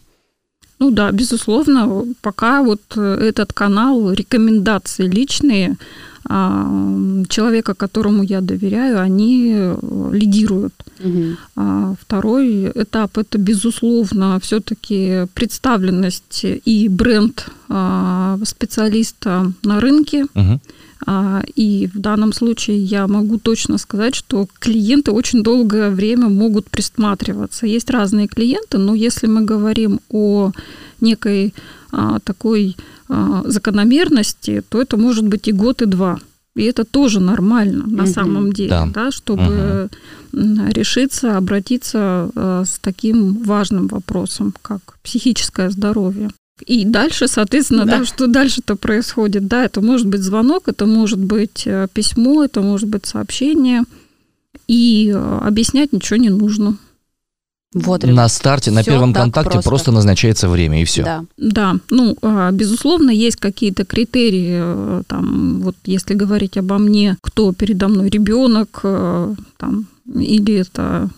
Ну 0.79 0.91
да, 0.91 1.11
безусловно, 1.11 2.05
пока 2.21 2.63
вот 2.63 2.83
э, 2.97 3.29
этот 3.29 3.53
канал, 3.53 4.13
рекомендации 4.13 5.09
личные 5.09 5.77
а, 6.29 7.25
человека, 7.29 7.75
которому 7.75 8.23
я 8.23 8.41
доверяю, 8.41 9.01
они 9.01 9.53
э, 9.55 10.11
лидируют. 10.13 10.75
А 11.55 11.95
Второй 12.01 12.73
этап 12.75 13.19
это, 13.19 13.39
безусловно, 13.39 14.39
все-таки 14.41 15.27
представленность 15.35 16.45
и 16.45 16.89
бренд 16.89 17.49
а, 17.69 18.39
специалиста 18.45 19.53
на 19.63 19.81
рынке. 19.81 20.27
Мгм. 20.35 20.61
А, 21.05 21.43
И 21.59 21.89
в 21.95 21.99
данном 22.01 22.33
случае 22.33 22.79
я 22.79 23.07
могу 23.07 23.39
точно 23.39 23.79
сказать, 23.79 24.15
что 24.15 24.47
клиенты 24.59 25.11
очень 25.13 25.43
долгое 25.43 25.91
время 25.91 26.29
могут 26.29 26.71
присматриваться. 26.71 27.67
Есть 27.67 27.91
разные 27.91 28.27
клиенты, 28.29 28.79
но 28.79 28.95
если 28.95 29.27
мы 29.29 29.45
говорим 29.45 30.01
о 30.11 30.53
некой 31.01 31.53
а, 31.93 32.19
такой 32.21 32.77
а, 33.09 33.43
закономерности, 33.47 34.63
то 34.69 34.81
это 34.81 34.97
может 34.97 35.25
быть 35.27 35.49
и 35.49 35.53
год, 35.53 35.83
и 35.83 35.87
два. 35.87 36.19
И 36.57 36.63
это 36.63 36.85
тоже 36.85 37.21
нормально 37.21 37.85
на 37.87 38.03
Мгм. 38.05 38.13
самом 38.13 38.53
деле, 38.53 38.71
Да. 38.71 38.87
да, 38.95 39.11
чтобы 39.11 39.89
м, 40.33 40.69
решиться, 40.71 41.37
обратиться 41.37 42.31
с 42.65 42.79
таким 42.81 43.43
важным 43.45 43.89
вопросом, 43.89 44.55
как 44.63 44.81
психическое 45.03 45.71
здоровье. 45.71 46.31
И 46.65 46.85
дальше, 46.85 47.29
соответственно, 47.29 47.85
Да. 47.85 47.99
да. 47.99 48.05
что 48.05 48.27
дальше-то 48.27 48.77
происходит? 48.77 49.47
Да, 49.47 49.65
это 49.65 49.81
может 49.81 50.07
быть 50.07 50.23
звонок, 50.23 50.69
это 50.69 50.87
может 50.87 51.19
быть 51.19 51.67
э, 51.67 51.87
письмо, 51.93 52.45
это 52.45 52.63
может 52.63 52.89
быть 52.89 53.07
сообщение. 53.07 53.83
И 54.67 55.13
э, 55.15 55.39
объяснять 55.43 55.93
ничего 55.93 56.17
не 56.17 56.31
нужно. 56.31 56.79
Вот, 57.75 58.05
На 58.05 58.29
старте, 58.29 58.71
на 58.71 58.83
первом 58.83 59.13
так 59.13 59.25
контакте 59.25 59.51
просто. 59.51 59.69
просто. 59.69 59.93
назначается 59.93 60.49
время, 60.49 60.81
и 60.81 60.85
все. 60.87 61.05
Да. 61.05 61.25
Да, 61.37 61.77
ну, 61.91 62.17
а, 62.23 62.51
безусловно, 62.51 63.11
есть 63.11 63.37
какие-то 63.37 63.85
критерии, 63.85 64.61
э, 64.63 65.03
там, 65.07 65.61
вот 65.61 65.77
если 65.85 66.15
говорить 66.15 66.57
обо 66.57 66.79
мне, 66.79 67.19
кто 67.21 67.53
передо 67.53 67.89
мной 67.89 68.09
ребенок, 68.09 68.81
э, 68.83 69.35
там, 69.59 69.87
или 70.15 70.55
это 70.55 71.11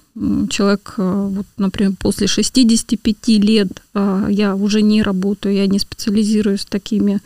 человек, 0.50 0.94
э, 0.96 1.28
вот, 1.34 1.46
например, 1.56 1.92
после 1.98 2.26
65 2.26 3.38
лет, 3.38 3.82
а, 3.94 4.26
я 4.28 4.54
уже 4.54 4.82
не 4.82 5.02
работаю, 5.02 5.54
я 5.54 5.66
не 5.66 5.78
специализируюсь 5.78 6.64
такими 6.64 7.20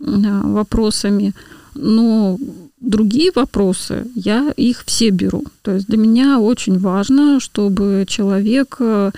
а, 0.00 0.42
вопросами, 0.42 1.34
но 1.74 2.38
другие 2.80 3.30
вопросы, 3.34 4.06
я 4.14 4.52
их 4.56 4.84
все 4.86 5.10
беру. 5.10 5.44
То 5.62 5.72
есть 5.72 5.86
для 5.86 5.98
меня 5.98 6.38
очень 6.38 6.78
важно, 6.78 7.40
чтобы 7.40 8.04
человек 8.08 8.76
э, 8.78 9.10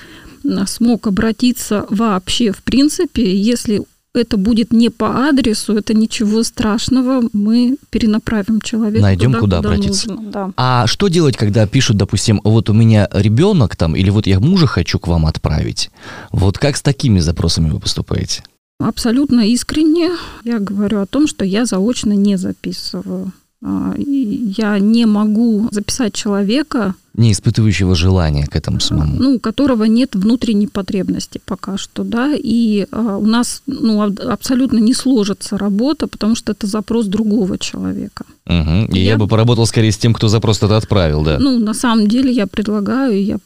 смог 0.67 1.07
обратиться 1.07 1.87
вообще, 1.91 2.53
в 2.53 2.63
принципе, 2.63 3.37
если 3.37 3.83
это 4.15 4.37
будет 4.37 4.73
не 4.73 4.91
по 4.91 5.29
адресу, 5.29 5.77
это 5.77 5.95
ничего 5.95 6.43
страшного, 6.43 7.23
мы 7.33 7.77
перенаправим 7.91 8.61
человека. 8.61 9.03
Найдем, 9.03 9.33
туда, 9.33 9.41
куда 9.41 9.59
обратиться. 9.59 10.11
Нужно, 10.11 10.31
да. 10.31 10.51
А 10.57 10.87
что 10.87 11.09
делать, 11.09 11.37
когда 11.37 11.67
пишут, 11.67 11.97
допустим, 11.97 12.41
вот 12.45 12.71
у 12.71 12.73
меня 12.73 13.09
ребенок 13.13 13.77
там, 13.77 13.95
или 13.95 14.11
вот 14.11 14.27
я 14.27 14.41
мужа 14.41 14.67
хочу 14.67 14.99
к 14.99 15.07
вам 15.07 15.27
отправить? 15.27 15.91
Вот 16.31 16.59
как 16.59 16.77
с 16.77 16.83
такими 16.83 17.21
запросами 17.21 17.71
вы 17.71 17.81
поступаете? 17.81 18.43
Абсолютно 18.81 19.41
искренне 19.41 20.11
я 20.45 20.61
говорю 20.61 21.01
о 21.01 21.07
том, 21.07 21.27
что 21.27 21.45
я 21.45 21.65
заочно 21.65 22.13
не 22.13 22.37
записываю. 22.37 23.33
А, 23.63 23.95
я 23.97 24.79
не 24.79 25.07
могу 25.07 25.69
записать 25.71 26.15
человека, 26.15 26.95
не 27.15 27.33
испытывающего 27.33 27.97
желания 27.97 28.47
к 28.47 28.55
этому 28.55 28.79
самому. 28.79 29.17
Ну, 29.19 29.35
у 29.35 29.39
которого 29.41 29.85
нет 29.85 30.15
внутренней 30.15 30.69
потребности 30.69 31.41
пока 31.45 31.77
что, 31.77 32.05
да, 32.05 32.33
и 32.37 32.87
а, 32.93 33.17
у 33.17 33.27
нас 33.27 33.63
ну, 33.67 34.01
абсолютно 34.03 34.79
не 34.79 34.95
сложится 34.95 35.59
работа, 35.59 36.07
потому 36.07 36.37
что 36.37 36.53
это 36.53 36.69
запрос 36.69 37.07
другого 37.07 37.59
человека. 37.59 38.25
Угу. 38.47 38.95
И 38.95 39.01
я... 39.01 39.13
я 39.13 39.17
бы 39.17 39.27
поработал 39.27 39.67
скорее 39.67 39.91
с 39.91 39.99
тем, 39.99 40.15
кто 40.15 40.29
запрос 40.29 40.63
это 40.63 40.77
отправил, 40.77 41.25
да. 41.25 41.39
Ну, 41.41 41.59
на 41.59 41.75
самом 41.75 42.07
деле 42.07 42.31
я 42.31 42.47
предлагаю, 42.47 43.25
я 43.25 43.39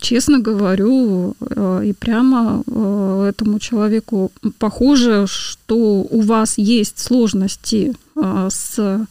честно 0.00 0.40
говорю, 0.40 1.36
э, 1.40 1.82
и 1.86 1.92
прямо 1.94 2.62
э, 2.66 3.30
этому 3.30 3.60
человеку 3.60 4.30
похоже, 4.58 5.26
что 5.26 5.76
у 6.10 6.20
вас 6.20 6.58
есть 6.58 6.98
сложности 6.98 7.94
с 8.16 9.06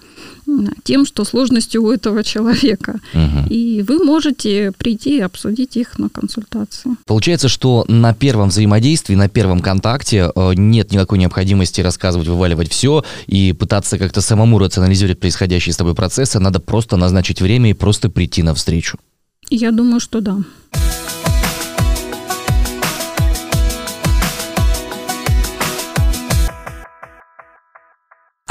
тем, 0.83 1.05
что 1.05 1.25
сложности 1.25 1.77
у 1.77 1.91
этого 1.91 2.23
человека. 2.23 2.99
Угу. 3.13 3.49
И 3.49 3.83
вы 3.87 4.03
можете 4.03 4.71
прийти 4.71 5.17
и 5.17 5.21
обсудить 5.21 5.75
их 5.75 5.99
на 5.99 6.09
консультации. 6.09 6.91
Получается, 7.05 7.49
что 7.49 7.85
на 7.87 8.13
первом 8.13 8.49
взаимодействии, 8.49 9.15
на 9.15 9.27
первом 9.27 9.59
контакте 9.59 10.31
нет 10.55 10.91
никакой 10.91 11.17
необходимости 11.19 11.81
рассказывать, 11.81 12.27
вываливать 12.27 12.71
все 12.71 13.03
и 13.27 13.53
пытаться 13.53 13.97
как-то 13.97 14.21
самому 14.21 14.59
рационализировать 14.59 15.19
происходящие 15.19 15.73
с 15.73 15.77
тобой 15.77 15.95
процессы. 15.95 16.39
Надо 16.39 16.59
просто 16.59 16.97
назначить 16.97 17.41
время 17.41 17.69
и 17.71 17.73
просто 17.73 18.09
прийти 18.09 18.43
навстречу. 18.43 18.97
Я 19.49 19.71
думаю, 19.71 19.99
что 19.99 20.21
да. 20.21 20.37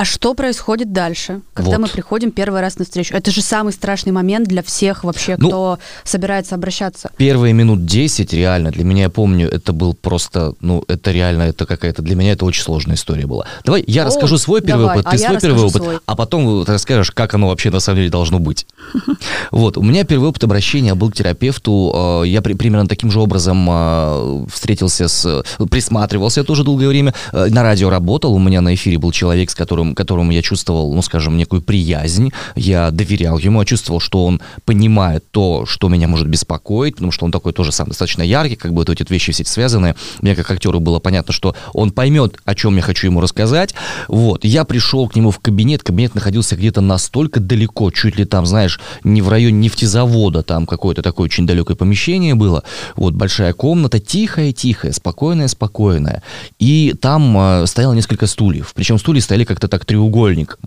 А 0.02 0.04
что 0.04 0.34
происходит 0.34 0.92
дальше, 0.92 1.42
когда 1.54 1.78
вот. 1.78 1.82
мы 1.82 1.86
приходим 1.86 2.32
первый 2.32 2.60
раз 2.60 2.76
на 2.76 2.84
встречу? 2.84 3.14
Это 3.14 3.30
же 3.30 3.40
самый 3.40 3.72
страшный 3.72 4.10
момент 4.10 4.48
для 4.48 4.64
всех 4.64 5.04
вообще, 5.04 5.36
ну, 5.38 5.46
кто 5.46 5.78
собирается 6.02 6.56
обращаться. 6.56 7.12
Первые 7.18 7.52
минут 7.52 7.86
10 7.86 8.32
реально, 8.32 8.72
для 8.72 8.82
меня, 8.82 9.04
я 9.04 9.10
помню, 9.10 9.48
это 9.48 9.72
был 9.72 9.94
просто, 9.94 10.54
ну, 10.60 10.82
это 10.88 11.12
реально, 11.12 11.42
это 11.42 11.66
какая-то, 11.66 12.02
для 12.02 12.16
меня 12.16 12.32
это 12.32 12.44
очень 12.44 12.64
сложная 12.64 12.96
история 12.96 13.26
была. 13.26 13.46
Давай 13.64 13.84
я 13.86 14.02
О, 14.02 14.06
расскажу 14.06 14.38
свой 14.38 14.60
первый 14.60 14.86
давай, 14.86 14.98
опыт, 14.98 15.10
ты 15.12 15.24
а 15.24 15.28
свой 15.28 15.40
первый 15.40 15.62
опыт, 15.62 15.82
свой. 15.82 15.98
а 16.04 16.16
потом 16.16 16.64
ты 16.64 16.72
расскажешь, 16.72 17.12
как 17.12 17.34
оно 17.34 17.46
вообще 17.46 17.70
на 17.70 17.78
самом 17.78 17.98
деле 17.98 18.10
должно 18.10 18.40
быть. 18.40 18.66
Вот, 19.52 19.76
у 19.76 19.82
меня 19.82 20.04
первый 20.04 20.30
опыт 20.30 20.42
обращения 20.44 20.94
был 20.94 21.10
к 21.10 21.14
терапевту, 21.14 22.22
э, 22.24 22.28
я 22.28 22.42
примерно 22.42 22.88
таким 22.88 23.10
же 23.10 23.20
образом 23.20 23.68
э, 23.70 24.46
встретился 24.50 25.08
с, 25.08 25.44
присматривался 25.70 26.42
тоже 26.42 26.64
долгое 26.64 26.88
время, 26.88 27.14
э, 27.32 27.46
на 27.50 27.62
радио 27.62 27.90
работал, 27.90 28.34
у 28.34 28.38
меня 28.38 28.60
на 28.62 28.74
эфире 28.74 28.98
был 28.98 29.12
человек, 29.12 29.50
с 29.50 29.54
которым 29.54 29.91
которому 29.94 30.32
я 30.32 30.42
чувствовал, 30.42 30.94
ну, 30.94 31.02
скажем, 31.02 31.36
некую 31.36 31.62
приязнь, 31.62 32.32
я 32.56 32.90
доверял 32.90 33.38
ему, 33.38 33.60
я 33.60 33.64
чувствовал, 33.64 34.00
что 34.00 34.24
он 34.24 34.40
понимает 34.64 35.24
то, 35.30 35.66
что 35.66 35.88
меня 35.88 36.08
может 36.08 36.28
беспокоить, 36.28 36.94
потому 36.94 37.12
что 37.12 37.24
он 37.24 37.32
такой 37.32 37.52
тоже 37.52 37.72
сам 37.72 37.88
достаточно 37.88 38.22
яркий, 38.22 38.56
как 38.56 38.72
бы 38.72 38.78
вот 38.78 38.90
эти 38.90 39.10
вещи 39.10 39.32
все 39.32 39.44
связаны. 39.44 39.94
Мне 40.20 40.34
как 40.34 40.50
актеру 40.50 40.80
было 40.80 40.98
понятно, 40.98 41.32
что 41.32 41.54
он 41.72 41.90
поймет, 41.90 42.38
о 42.44 42.54
чем 42.54 42.76
я 42.76 42.82
хочу 42.82 43.06
ему 43.06 43.20
рассказать. 43.20 43.74
Вот, 44.08 44.44
я 44.44 44.64
пришел 44.64 45.08
к 45.08 45.16
нему 45.16 45.30
в 45.30 45.38
кабинет, 45.38 45.82
кабинет 45.82 46.14
находился 46.14 46.56
где-то 46.56 46.80
настолько 46.80 47.40
далеко, 47.40 47.90
чуть 47.90 48.16
ли 48.16 48.24
там, 48.24 48.46
знаешь, 48.46 48.80
не 49.04 49.22
в 49.22 49.28
районе 49.28 49.58
нефтезавода, 49.58 50.42
там 50.42 50.66
какое-то 50.66 51.02
такое 51.02 51.24
очень 51.26 51.46
далекое 51.46 51.76
помещение 51.76 52.34
было. 52.34 52.62
Вот, 52.96 53.14
большая 53.14 53.52
комната, 53.52 53.98
тихая-тихая, 53.98 54.92
спокойная-спокойная. 54.92 56.22
И 56.58 56.94
там 57.00 57.36
э, 57.36 57.66
стояло 57.66 57.92
несколько 57.92 58.26
стульев. 58.26 58.72
Причем 58.74 58.98
стулья 58.98 59.20
стояли 59.20 59.44
как-то 59.44 59.68
так 59.68 59.81
треугольником. 59.84 60.60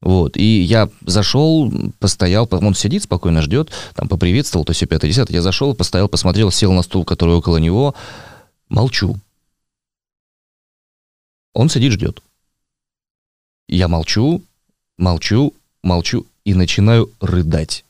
Вот, 0.00 0.36
и 0.36 0.60
я 0.60 0.88
зашел, 1.04 1.72
постоял, 1.98 2.46
он 2.50 2.74
сидит 2.74 3.02
спокойно, 3.02 3.42
ждет, 3.42 3.70
там 3.94 4.08
поприветствовал, 4.08 4.64
то 4.64 4.72
все 4.72 4.86
5 4.86 5.30
я 5.30 5.42
зашел, 5.42 5.74
постоял, 5.74 6.08
посмотрел, 6.08 6.50
сел 6.50 6.72
на 6.72 6.82
стул, 6.82 7.04
который 7.04 7.34
около 7.34 7.56
него, 7.56 7.94
молчу. 8.68 9.16
Он 11.54 11.68
сидит, 11.68 11.92
ждет. 11.92 12.22
Я 13.68 13.88
молчу, 13.88 14.42
молчу, 14.98 15.54
молчу 15.82 16.26
и 16.44 16.54
начинаю 16.54 17.10
рыдать. 17.20 17.84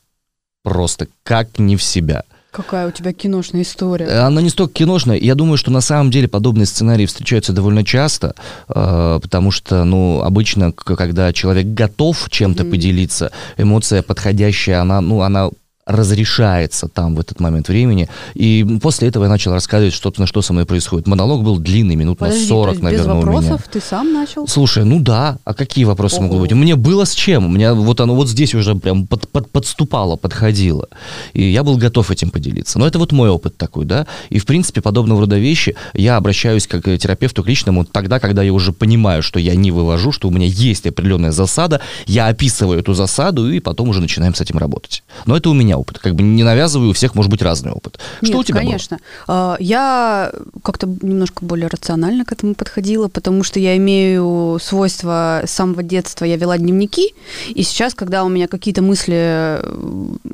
Просто 0.63 1.07
как 1.23 1.59
не 1.59 1.75
в 1.75 1.83
себя– 1.83 2.23
Какая 2.57 2.87
у 2.87 2.91
тебя 2.91 3.13
киношная 3.13 3.61
история? 3.61 4.07
Э, 4.07 4.19
она 4.21 4.41
не 4.41 4.49
столько 4.49 4.73
киношная. 4.73 5.15
Я 5.15 5.35
думаю, 5.35 5.57
что 5.57 5.69
на 5.69 5.79
самом 5.79 6.09
деле 6.09 6.27
подобные 6.27 6.65
сценарии 6.65 7.05
встречаются 7.05 7.53
довольно 7.53 7.85
часто, 7.85 8.33
э, 8.67 9.19
потому 9.21 9.51
что, 9.51 9.83
ну, 9.83 10.23
обычно, 10.23 10.71
когда 10.71 11.31
человек 11.33 11.67
готов 11.67 12.27
чем-то 12.31 12.63
mm-hmm. 12.63 12.71
поделиться, 12.71 13.31
эмоция 13.57 14.01
подходящая, 14.01 14.81
она, 14.81 15.01
ну, 15.01 15.21
она 15.21 15.51
разрешается 15.87 16.87
там 16.87 17.15
в 17.15 17.19
этот 17.19 17.39
момент 17.39 17.69
времени. 17.69 18.09
И 18.33 18.65
после 18.81 19.07
этого 19.07 19.23
я 19.23 19.29
начал 19.29 19.53
рассказывать, 19.53 19.95
собственно, 19.95 20.27
что 20.27 20.41
со 20.41 20.53
мной 20.53 20.65
происходит. 20.65 21.07
Монолог 21.07 21.43
был 21.43 21.57
длинный, 21.57 21.95
минут 21.95 22.19
Подожди, 22.19 22.41
на 22.41 22.47
40, 22.47 22.81
наверное, 22.81 23.15
без 23.15 23.23
вопросов 23.23 23.49
у 23.49 23.53
меня. 23.53 23.63
ты 23.71 23.79
сам 23.79 24.13
начал? 24.13 24.47
Слушай, 24.47 24.83
ну 24.83 24.99
да, 24.99 25.37
а 25.45 25.53
какие 25.53 25.85
вопросы 25.85 26.21
могут 26.21 26.41
быть? 26.41 26.51
У 26.51 26.55
меня 26.55 26.75
было 26.75 27.05
с 27.05 27.13
чем. 27.13 27.45
У 27.45 27.49
меня 27.49 27.73
вот 27.73 28.01
оно 28.01 28.15
вот 28.15 28.27
здесь 28.29 28.53
уже 28.53 28.75
прям 28.75 29.07
под, 29.07 29.29
под, 29.29 29.49
подступало, 29.49 30.17
подходило. 30.17 30.87
И 31.33 31.43
я 31.43 31.63
был 31.63 31.77
готов 31.77 32.11
этим 32.11 32.29
поделиться. 32.29 32.79
Но 32.79 32.85
это 32.85 32.99
вот 32.99 33.11
мой 33.11 33.29
опыт 33.29 33.57
такой, 33.57 33.85
да. 33.85 34.07
И, 34.29 34.39
в 34.39 34.45
принципе, 34.45 34.81
подобного 34.81 35.21
рода 35.21 35.37
вещи 35.37 35.75
я 35.93 36.17
обращаюсь 36.17 36.67
как 36.67 36.83
терапевту, 36.83 37.43
к 37.43 37.47
личному, 37.47 37.85
тогда, 37.85 38.19
когда 38.19 38.43
я 38.43 38.51
уже 38.51 38.73
понимаю, 38.73 39.23
что 39.23 39.39
я 39.39 39.55
не 39.55 39.71
вывожу, 39.71 40.11
что 40.11 40.27
у 40.27 40.31
меня 40.31 40.47
есть 40.47 40.85
определенная 40.85 41.31
засада, 41.31 41.79
я 42.05 42.27
описываю 42.27 42.79
эту 42.79 42.93
засаду, 42.93 43.49
и 43.49 43.59
потом 43.59 43.89
уже 43.89 44.01
начинаем 44.01 44.35
с 44.35 44.41
этим 44.41 44.57
работать. 44.57 45.03
Но 45.25 45.37
это 45.37 45.49
у 45.49 45.53
меня 45.53 45.76
опыт. 45.77 45.99
Как 45.99 46.15
бы 46.15 46.23
не 46.23 46.43
навязываю, 46.43 46.91
у 46.91 46.93
всех 46.93 47.15
может 47.15 47.31
быть 47.31 47.41
разный 47.41 47.71
опыт. 47.71 47.99
Что 48.17 48.27
Нет, 48.27 48.35
у 48.35 48.43
тебя 48.43 48.59
конечно. 48.59 48.97
Было? 48.97 49.35
А, 49.35 49.57
я 49.59 50.31
как-то 50.63 50.87
немножко 51.01 51.45
более 51.45 51.67
рационально 51.67 52.25
к 52.25 52.31
этому 52.31 52.55
подходила, 52.55 53.07
потому 53.07 53.43
что 53.43 53.59
я 53.59 53.77
имею 53.77 54.59
свойство 54.61 55.41
с 55.45 55.51
самого 55.51 55.83
детства, 55.83 56.25
я 56.25 56.37
вела 56.37 56.57
дневники, 56.57 57.13
и 57.49 57.63
сейчас, 57.63 57.93
когда 57.93 58.23
у 58.23 58.29
меня 58.29 58.47
какие-то 58.47 58.81
мысли, 58.81 59.61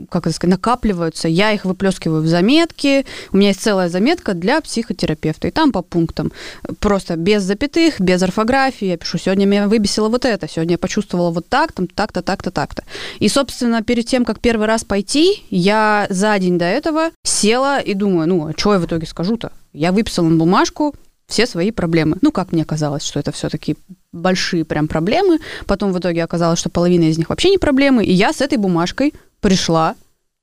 как 0.09 0.27
это 0.27 0.35
сказать, 0.35 0.51
накапливаются, 0.51 1.27
я 1.27 1.51
их 1.51 1.65
выплескиваю 1.65 2.21
в 2.21 2.27
заметки. 2.27 3.05
У 3.31 3.37
меня 3.37 3.49
есть 3.49 3.61
целая 3.61 3.89
заметка 3.89 4.33
для 4.33 4.61
психотерапевта, 4.61 5.47
и 5.47 5.51
там 5.51 5.71
по 5.71 5.81
пунктам. 5.81 6.31
Просто 6.79 7.15
без 7.15 7.43
запятых, 7.43 7.99
без 7.99 8.21
орфографии. 8.21 8.87
Я 8.87 8.97
пишу, 8.97 9.17
сегодня 9.17 9.45
меня 9.45 9.67
выбесило 9.67 10.09
вот 10.09 10.25
это, 10.25 10.47
сегодня 10.47 10.73
я 10.73 10.77
почувствовала 10.77 11.31
вот 11.31 11.47
так, 11.47 11.71
там, 11.71 11.87
так-то, 11.87 12.21
так-то, 12.21 12.51
так-то. 12.51 12.83
И, 13.19 13.29
собственно, 13.29 13.81
перед 13.81 14.05
тем, 14.05 14.25
как 14.25 14.39
первый 14.39 14.67
раз 14.67 14.83
пойти, 14.83 15.32
я 15.49 16.07
за 16.09 16.37
день 16.39 16.57
до 16.57 16.65
этого 16.65 17.11
села 17.23 17.79
и 17.79 17.93
думаю, 17.93 18.27
ну, 18.27 18.47
а 18.47 18.53
что 18.57 18.73
я 18.73 18.79
в 18.79 18.85
итоге 18.85 19.07
скажу-то? 19.07 19.51
Я 19.73 19.91
выписала 19.91 20.27
на 20.27 20.37
бумажку 20.37 20.95
все 21.27 21.47
свои 21.47 21.71
проблемы. 21.71 22.17
Ну, 22.21 22.31
как 22.31 22.51
мне 22.51 22.65
казалось, 22.65 23.03
что 23.03 23.19
это 23.19 23.31
все-таки 23.31 23.75
большие 24.11 24.65
прям 24.65 24.87
проблемы. 24.87 25.39
Потом 25.65 25.91
в 25.91 25.99
итоге 25.99 26.23
оказалось, 26.23 26.59
что 26.59 26.69
половина 26.69 27.03
из 27.05 27.17
них 27.17 27.29
вообще 27.29 27.49
не 27.49 27.57
проблемы. 27.57 28.05
И 28.05 28.11
я 28.11 28.33
с 28.33 28.41
этой 28.41 28.57
бумажкой 28.57 29.13
пришла 29.41 29.95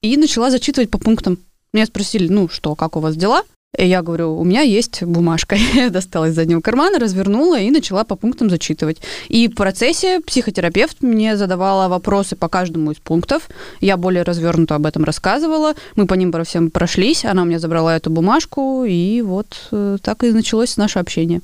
и 0.03 0.17
начала 0.17 0.51
зачитывать 0.51 0.91
по 0.91 0.99
пунктам. 0.99 1.39
Меня 1.73 1.87
спросили, 1.87 2.29
ну 2.29 2.49
что, 2.49 2.75
как 2.75 2.97
у 2.97 3.01
вас 3.01 3.17
дела? 3.17 3.43
И 3.79 3.87
я 3.87 4.03
говорю, 4.03 4.37
у 4.37 4.45
меня 4.45 4.63
есть 4.63 5.03
бумажка. 5.05 5.57
Я 5.75 5.91
достала 5.91 6.27
из 6.27 6.35
заднего 6.35 6.61
кармана, 6.61 6.99
развернула 6.99 7.61
и 7.61 7.71
начала 7.71 8.03
по 8.05 8.17
пунктам 8.17 8.51
зачитывать. 8.51 9.01
И 9.29 9.47
в 9.49 9.55
процессе 9.55 10.21
психотерапевт 10.21 11.03
мне 11.03 11.37
задавала 11.37 11.89
вопросы 11.89 12.35
по 12.35 12.49
каждому 12.49 12.91
из 12.91 12.99
пунктов. 12.99 13.49
Я 13.81 13.97
более 13.97 14.25
развернуто 14.25 14.75
об 14.75 14.87
этом 14.87 15.05
рассказывала. 15.05 15.75
Мы 15.95 16.07
по 16.07 16.15
ним 16.15 16.33
по 16.33 16.43
всем 16.43 16.71
прошлись. 16.71 17.25
Она 17.25 17.43
у 17.43 17.45
меня 17.45 17.61
забрала 17.61 17.97
эту 17.97 18.11
бумажку. 18.11 18.85
И 18.85 19.23
вот 19.23 19.69
э, 19.71 19.99
так 20.03 20.25
и 20.25 20.33
началось 20.33 20.77
наше 20.77 20.99
общение. 20.99 21.41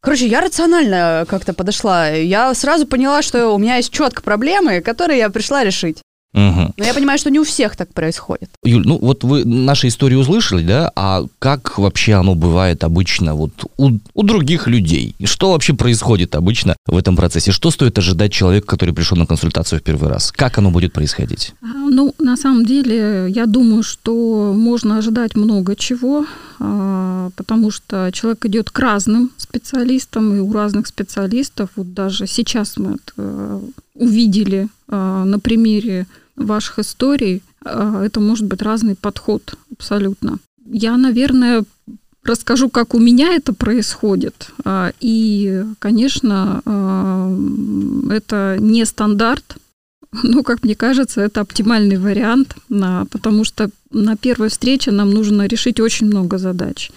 Короче, 0.00 0.26
я 0.26 0.42
рационально 0.42 1.24
как-то 1.26 1.54
подошла. 1.54 2.10
Я 2.10 2.54
сразу 2.54 2.86
поняла, 2.86 3.22
что 3.22 3.48
у 3.48 3.58
меня 3.58 3.76
есть 3.76 3.90
четко 3.90 4.22
проблемы, 4.22 4.82
которые 4.82 5.18
я 5.18 5.30
пришла 5.30 5.64
решить. 5.64 6.02
Мгм. 6.36 6.74
Но 6.76 6.84
я 6.84 6.92
понимаю, 6.92 7.18
что 7.18 7.30
не 7.30 7.40
у 7.40 7.44
всех 7.44 7.76
так 7.76 7.94
происходит. 7.94 8.50
Юль, 8.62 8.86
ну 8.86 8.98
вот 9.00 9.24
вы 9.24 9.44
наши 9.46 9.88
истории 9.88 10.16
услышали, 10.16 10.62
да? 10.62 10.92
А 10.94 11.24
как 11.38 11.78
вообще 11.78 12.12
оно 12.12 12.34
бывает 12.34 12.84
обычно 12.84 13.34
вот 13.34 13.52
у, 13.78 13.92
у 14.12 14.22
других 14.22 14.66
людей? 14.68 15.16
Что 15.24 15.52
вообще 15.52 15.72
происходит 15.72 16.34
обычно 16.34 16.76
в 16.86 16.96
этом 16.96 17.16
процессе? 17.16 17.52
Что 17.52 17.70
стоит 17.70 17.98
ожидать 17.98 18.32
человека, 18.32 18.66
который 18.66 18.94
пришел 18.94 19.16
на 19.16 19.26
консультацию 19.26 19.80
в 19.80 19.82
первый 19.82 20.10
раз? 20.10 20.30
Как 20.30 20.58
оно 20.58 20.70
будет 20.70 20.92
происходить? 20.92 21.54
А, 21.62 21.66
Ну, 21.66 22.14
на 22.18 22.36
самом 22.36 22.66
деле, 22.66 23.28
я 23.30 23.46
думаю, 23.46 23.82
что 23.82 24.52
можно 24.54 24.98
ожидать 24.98 25.36
много 25.36 25.74
чего, 25.74 26.26
а, 26.60 27.30
потому 27.36 27.70
что 27.70 28.10
человек 28.12 28.44
идет 28.44 28.70
к 28.70 28.78
разным 28.78 29.30
специалистам, 29.38 30.36
и 30.36 30.38
у 30.38 30.52
разных 30.52 30.86
специалистов, 30.86 31.70
вот 31.76 31.94
даже 31.94 32.26
сейчас 32.26 32.76
мы 32.76 32.96
это 32.96 33.60
увидели 33.94 34.68
а, 34.88 35.24
на 35.24 35.38
примере 35.38 36.06
ваших 36.36 36.78
историй, 36.78 37.42
а, 37.64 38.02
это 38.04 38.20
может 38.20 38.46
быть 38.46 38.62
разный 38.62 38.94
подход 38.94 39.54
абсолютно. 39.72 40.38
Я, 40.66 40.96
наверное, 40.96 41.64
расскажу, 42.24 42.68
как 42.68 42.94
у 42.94 42.98
меня 42.98 43.34
это 43.34 43.52
происходит. 43.52 44.50
А, 44.64 44.92
И, 45.00 45.64
конечно, 45.78 46.62
а, 46.64 47.36
это 48.10 48.56
не 48.60 48.84
стандарт, 48.84 49.56
ну, 50.22 50.42
как 50.42 50.64
мне 50.64 50.74
кажется, 50.74 51.20
это 51.20 51.40
оптимальный 51.40 51.98
вариант, 51.98 52.56
потому 53.10 53.44
что 53.44 53.70
на 53.90 54.16
первой 54.16 54.48
встрече 54.48 54.90
нам 54.90 55.10
нужно 55.10 55.46
решить 55.46 55.80
очень 55.80 56.06
много 56.06 56.38
задач. 56.38 56.90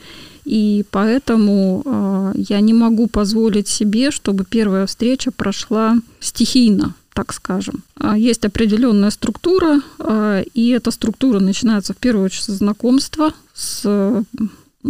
И 0.45 0.85
поэтому 0.89 2.33
я 2.35 2.59
не 2.61 2.73
могу 2.73 3.07
позволить 3.07 3.67
себе, 3.67 4.09
чтобы 4.09 4.45
первая 4.45 4.85
встреча 4.85 5.31
прошла 5.31 5.97
стихийно, 6.19 6.95
так 7.19 7.33
скажем. 7.33 7.83
А 7.99 8.17
Есть 8.17 8.45
определенная 8.45 9.09
структура, 9.09 9.81
э, 9.99 10.43
и 10.53 10.69
эта 10.69 10.89
структура 10.91 11.39
начинается 11.39 11.93
в 11.93 11.97
первую 11.97 12.25
очередь 12.25 12.45
со 12.45 12.53
знакомства, 12.53 13.33
с, 13.53 13.81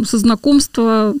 со 0.04 0.18
знакомства 0.18 1.12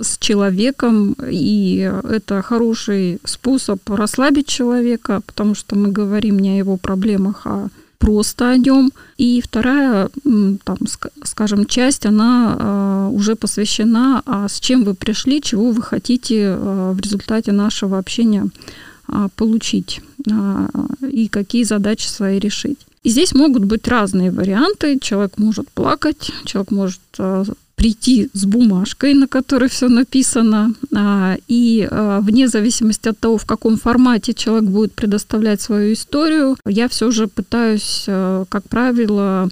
с 0.00 0.16
человеком, 0.18 1.16
и 1.30 1.92
это 2.10 2.40
хороший 2.40 3.18
способ 3.24 3.78
расслабить 3.90 4.46
человека, 4.46 5.20
потому 5.26 5.54
что 5.54 5.76
мы 5.76 5.92
говорим 5.92 6.38
не 6.38 6.52
о 6.52 6.56
его 6.56 6.78
проблемах, 6.78 7.42
а 7.44 7.68
просто 7.98 8.48
о 8.48 8.56
нем. 8.56 8.90
И 9.18 9.42
вторая, 9.44 10.08
там, 10.22 10.78
ска- 10.86 11.12
скажем, 11.24 11.66
часть, 11.66 12.06
она 12.06 12.56
а, 12.58 13.08
уже 13.08 13.34
посвящена, 13.36 14.22
а 14.24 14.48
с 14.48 14.60
чем 14.60 14.84
вы 14.84 14.94
пришли, 14.94 15.42
чего 15.42 15.72
вы 15.72 15.82
хотите 15.82 16.56
а, 16.58 16.92
в 16.92 17.00
результате 17.00 17.52
нашего 17.52 17.98
общения 17.98 18.44
а, 18.44 18.93
получить 19.36 20.00
а, 20.30 20.68
и 21.02 21.28
какие 21.28 21.64
задачи 21.64 22.06
свои 22.06 22.38
решить. 22.38 22.78
И 23.02 23.10
здесь 23.10 23.34
могут 23.34 23.64
быть 23.66 23.86
разные 23.86 24.30
варианты. 24.30 24.98
Человек 24.98 25.36
может 25.36 25.68
плакать, 25.70 26.30
человек 26.44 26.70
может 26.70 27.00
а, 27.18 27.44
прийти 27.76 28.30
с 28.32 28.46
бумажкой, 28.46 29.14
на 29.14 29.28
которой 29.28 29.68
все 29.68 29.88
написано, 29.88 30.74
а, 30.94 31.36
и 31.48 31.86
а, 31.90 32.20
вне 32.20 32.48
зависимости 32.48 33.08
от 33.08 33.18
того, 33.18 33.36
в 33.36 33.44
каком 33.44 33.76
формате 33.76 34.32
человек 34.32 34.70
будет 34.70 34.92
предоставлять 34.94 35.60
свою 35.60 35.92
историю, 35.92 36.56
я 36.66 36.88
все 36.88 37.10
же 37.10 37.26
пытаюсь, 37.26 38.04
а, 38.08 38.44
как 38.48 38.68
правило, 38.68 39.22
а, 39.22 39.48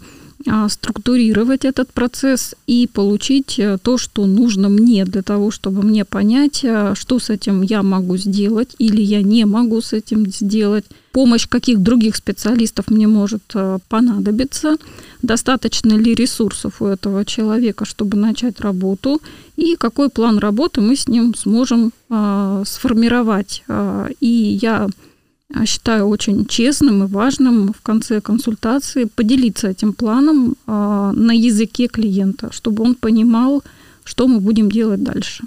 структурировать 0.68 1.64
этот 1.64 1.92
процесс 1.92 2.54
и 2.66 2.88
получить 2.92 3.58
э, 3.58 3.78
то, 3.82 3.98
что 3.98 4.26
нужно 4.26 4.68
мне 4.68 5.04
для 5.04 5.22
того, 5.22 5.50
чтобы 5.50 5.82
мне 5.82 6.04
понять, 6.04 6.60
э, 6.64 6.94
что 6.96 7.18
с 7.18 7.30
этим 7.30 7.62
я 7.62 7.82
могу 7.82 8.16
сделать 8.16 8.74
или 8.78 9.00
я 9.00 9.22
не 9.22 9.44
могу 9.44 9.80
с 9.80 9.92
этим 9.92 10.26
сделать, 10.30 10.84
помощь 11.12 11.46
каких 11.48 11.80
других 11.80 12.16
специалистов 12.16 12.88
мне 12.88 13.06
может 13.06 13.42
э, 13.54 13.78
понадобиться, 13.88 14.76
достаточно 15.22 15.92
ли 15.92 16.14
ресурсов 16.14 16.82
у 16.82 16.86
этого 16.86 17.24
человека, 17.24 17.84
чтобы 17.84 18.16
начать 18.16 18.60
работу, 18.60 19.20
и 19.56 19.76
какой 19.76 20.08
план 20.08 20.38
работы 20.38 20.80
мы 20.80 20.96
с 20.96 21.06
ним 21.08 21.34
сможем 21.34 21.92
э, 22.10 22.62
сформировать. 22.66 23.62
Э, 23.68 24.08
И 24.20 24.58
я 24.62 24.86
а, 24.86 24.88
считаю 25.66 26.06
очень 26.06 26.46
честным 26.46 27.04
и 27.04 27.06
важным 27.06 27.72
в 27.72 27.82
конце 27.82 28.20
консультации 28.20 29.04
поделиться 29.04 29.68
этим 29.68 29.92
планом 29.92 30.54
а, 30.66 31.12
на 31.12 31.32
языке 31.32 31.88
клиента, 31.88 32.50
чтобы 32.52 32.84
он 32.84 32.94
понимал, 32.94 33.62
что 34.04 34.26
мы 34.26 34.40
будем 34.40 34.70
делать 34.70 35.02
дальше. 35.02 35.44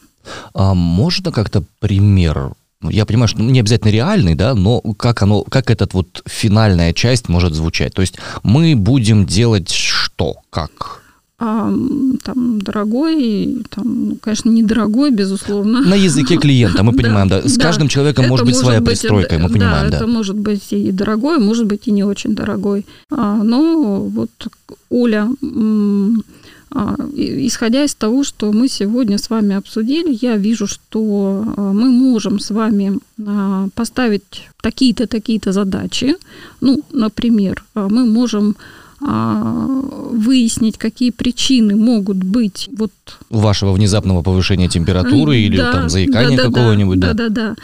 А 0.53 0.73
можно 0.73 1.31
как-то 1.31 1.63
пример? 1.79 2.51
Ну, 2.81 2.89
Я 2.89 3.05
понимаю, 3.05 3.27
что 3.27 3.41
не 3.41 3.59
обязательно 3.59 3.91
реальный, 3.91 4.35
да, 4.35 4.53
но 4.53 4.81
как 4.81 5.23
оно, 5.23 5.43
как 5.43 5.71
этот 5.71 5.93
вот 5.93 6.21
финальная 6.27 6.93
часть 6.93 7.29
может 7.29 7.53
звучать? 7.53 7.93
То 7.93 8.01
есть 8.01 8.15
мы 8.43 8.75
будем 8.75 9.25
делать 9.25 9.71
что, 9.71 10.35
как? 10.49 11.04
А, 11.37 11.69
там 12.23 12.61
дорогой, 12.61 13.57
там, 13.69 14.09
ну, 14.09 14.17
конечно, 14.21 14.49
недорогой, 14.49 15.11
безусловно. 15.11 15.81
На 15.81 15.95
языке 15.95 16.37
клиента, 16.37 16.81
мы 16.83 16.91
Да, 16.95 16.97
понимаем, 16.97 17.27
да. 17.27 17.41
С 17.41 17.57
да. 17.57 17.63
каждым 17.63 17.89
человеком 17.89 18.25
Это 18.25 18.31
может 18.31 18.45
быть 18.45 18.55
своя 18.55 18.81
пристройка, 18.81 19.35
мы 19.35 19.49
да, 19.49 19.53
понимаем, 19.53 19.91
да. 19.91 19.97
это 19.97 20.07
может 20.07 20.37
быть 20.37 20.71
и 20.71 20.91
дорогой, 20.91 21.39
может 21.39 21.65
быть 21.65 21.87
и 21.87 21.91
не 21.91 22.05
очень 22.05 22.35
дорогой. 22.35 22.85
А, 23.11 23.43
но 23.43 24.03
вот 24.05 24.29
Оля, 24.89 25.27
а, 26.71 26.95
исходя 27.15 27.83
из 27.83 27.95
того, 27.95 28.23
что 28.23 28.53
мы 28.53 28.69
сегодня 28.69 29.17
с 29.17 29.29
вами 29.29 29.55
обсудили, 29.55 30.17
я 30.21 30.37
вижу, 30.37 30.67
что 30.67 31.43
а, 31.57 31.73
мы 31.73 31.89
можем 31.89 32.39
с 32.39 32.49
вами 32.49 32.99
а, 33.25 33.67
поставить 33.75 34.49
такие-то, 34.61 35.05
такие-то 35.07 35.51
задачи. 35.51 36.15
Ну, 36.61 36.81
например, 36.93 37.63
а, 37.73 37.89
мы 37.89 38.05
можем 38.05 38.55
выяснить, 39.05 40.77
какие 40.77 41.11
причины 41.11 41.75
могут 41.75 42.17
быть 42.17 42.69
вот 42.75 42.91
Вашего 43.29 43.71
внезапного 43.73 44.23
повышения 44.23 44.67
температуры 44.67 45.37
или 45.37 45.57
да, 45.57 45.71
там 45.71 45.89
заикания 45.89 46.37
да, 46.37 46.43
да, 46.43 46.49
какого-нибудь, 46.49 46.99
да. 46.99 47.13
Да, 47.13 47.29
да, 47.29 47.29
да. 47.29 47.55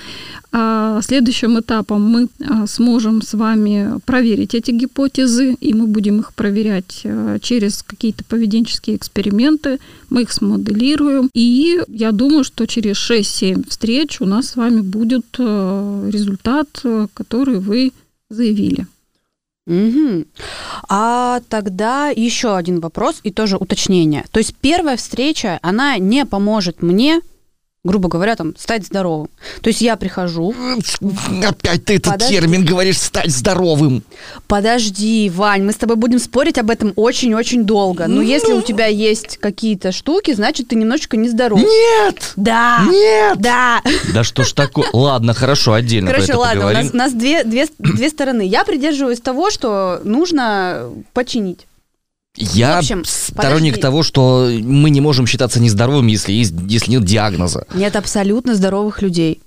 А 0.53 1.01
следующим 1.01 1.59
этапом 1.59 2.01
мы 2.01 2.27
а, 2.41 2.67
сможем 2.67 3.21
с 3.21 3.33
вами 3.33 3.99
проверить 4.05 4.53
эти 4.53 4.71
гипотезы, 4.71 5.53
и 5.53 5.73
мы 5.73 5.87
будем 5.87 6.19
их 6.19 6.33
проверять 6.33 7.01
а, 7.05 7.39
через 7.39 7.83
какие-то 7.83 8.25
поведенческие 8.25 8.97
эксперименты. 8.97 9.79
Мы 10.09 10.23
их 10.23 10.33
смоделируем, 10.33 11.29
и 11.33 11.79
я 11.87 12.11
думаю, 12.11 12.43
что 12.43 12.65
через 12.67 12.97
6-7 12.97 13.69
встреч 13.69 14.19
у 14.19 14.25
нас 14.25 14.49
с 14.49 14.55
вами 14.57 14.81
будет 14.81 15.25
а, 15.39 16.09
результат, 16.09 16.67
а, 16.83 17.07
который 17.13 17.59
вы 17.59 17.93
заявили. 18.29 18.87
Мгм. 19.71 20.25
А 20.89 21.39
тогда 21.47 22.09
еще 22.09 22.57
один 22.57 22.81
вопрос 22.81 23.21
и 23.23 23.31
тоже 23.31 23.55
уточнение. 23.55 24.25
То 24.31 24.39
есть 24.39 24.53
первая 24.59 24.97
встреча, 24.97 25.59
она 25.61 25.97
не 25.97 26.25
поможет 26.25 26.81
мне, 26.81 27.21
грубо 27.83 28.09
говоря, 28.09 28.35
там, 28.35 28.53
стать 28.57 28.85
здоровым. 28.85 29.29
То 29.61 29.69
есть 29.69 29.81
я 29.81 29.95
прихожу, 29.95 30.53
Опять 31.43 31.85
ты 31.85 31.95
этот 31.95 32.13
Подожди. 32.13 32.35
термин 32.35 32.63
говоришь 32.63 32.99
«стать 32.99 33.31
здоровым». 33.31 34.03
подожди, 34.47 35.31
Вань, 35.33 35.63
мы 35.63 35.71
с 35.71 35.77
тобой 35.77 35.95
будем 35.95 36.19
спорить 36.19 36.59
об 36.59 36.69
этом 36.69 36.93
очень-очень 36.95 37.63
долго. 37.63 38.07
Но 38.07 38.21
если 38.21 38.53
у 38.53 38.61
тебя 38.61 38.85
есть 38.85 39.37
какие-то 39.37 39.91
штуки, 39.91 40.33
значит, 40.33 40.67
ты 40.67 40.75
немножечко 40.75 41.17
нездоров. 41.17 41.59
Нет! 41.59 42.33
Да! 42.35 42.85
Нет! 42.87 43.39
Да! 43.39 43.81
Да 44.13 44.23
что 44.23 44.43
ж 44.43 44.53
такое? 44.53 44.87
Ладно, 44.93 45.33
хорошо, 45.33 45.73
отдельно 45.73 46.11
Короче, 46.11 46.35
ладно, 46.35 46.65
у 46.65 46.67
поговорим. 46.67 46.83
нас, 46.83 46.93
у 46.93 46.97
нас 46.97 47.13
две, 47.13 47.43
две, 47.43 47.67
две 47.79 48.09
стороны. 48.09 48.43
Я 48.45 48.63
придерживаюсь 48.63 49.19
того, 49.21 49.49
что 49.49 50.01
нужно 50.03 50.89
починить. 51.13 51.65
Я 52.37 52.77
В 52.77 52.79
общем, 52.79 53.03
сторонник 53.05 53.73
подожди. 53.73 53.81
того, 53.81 54.03
что 54.03 54.49
мы 54.61 54.89
не 54.89 55.01
можем 55.01 55.27
считаться 55.27 55.59
нездоровыми, 55.59 56.11
если, 56.11 56.31
есть, 56.31 56.53
если 56.67 56.91
нет 56.91 57.03
диагноза. 57.03 57.65
Нет 57.73 57.95
абсолютно 57.95 58.55
здоровых 58.55 59.01
людей. 59.01 59.41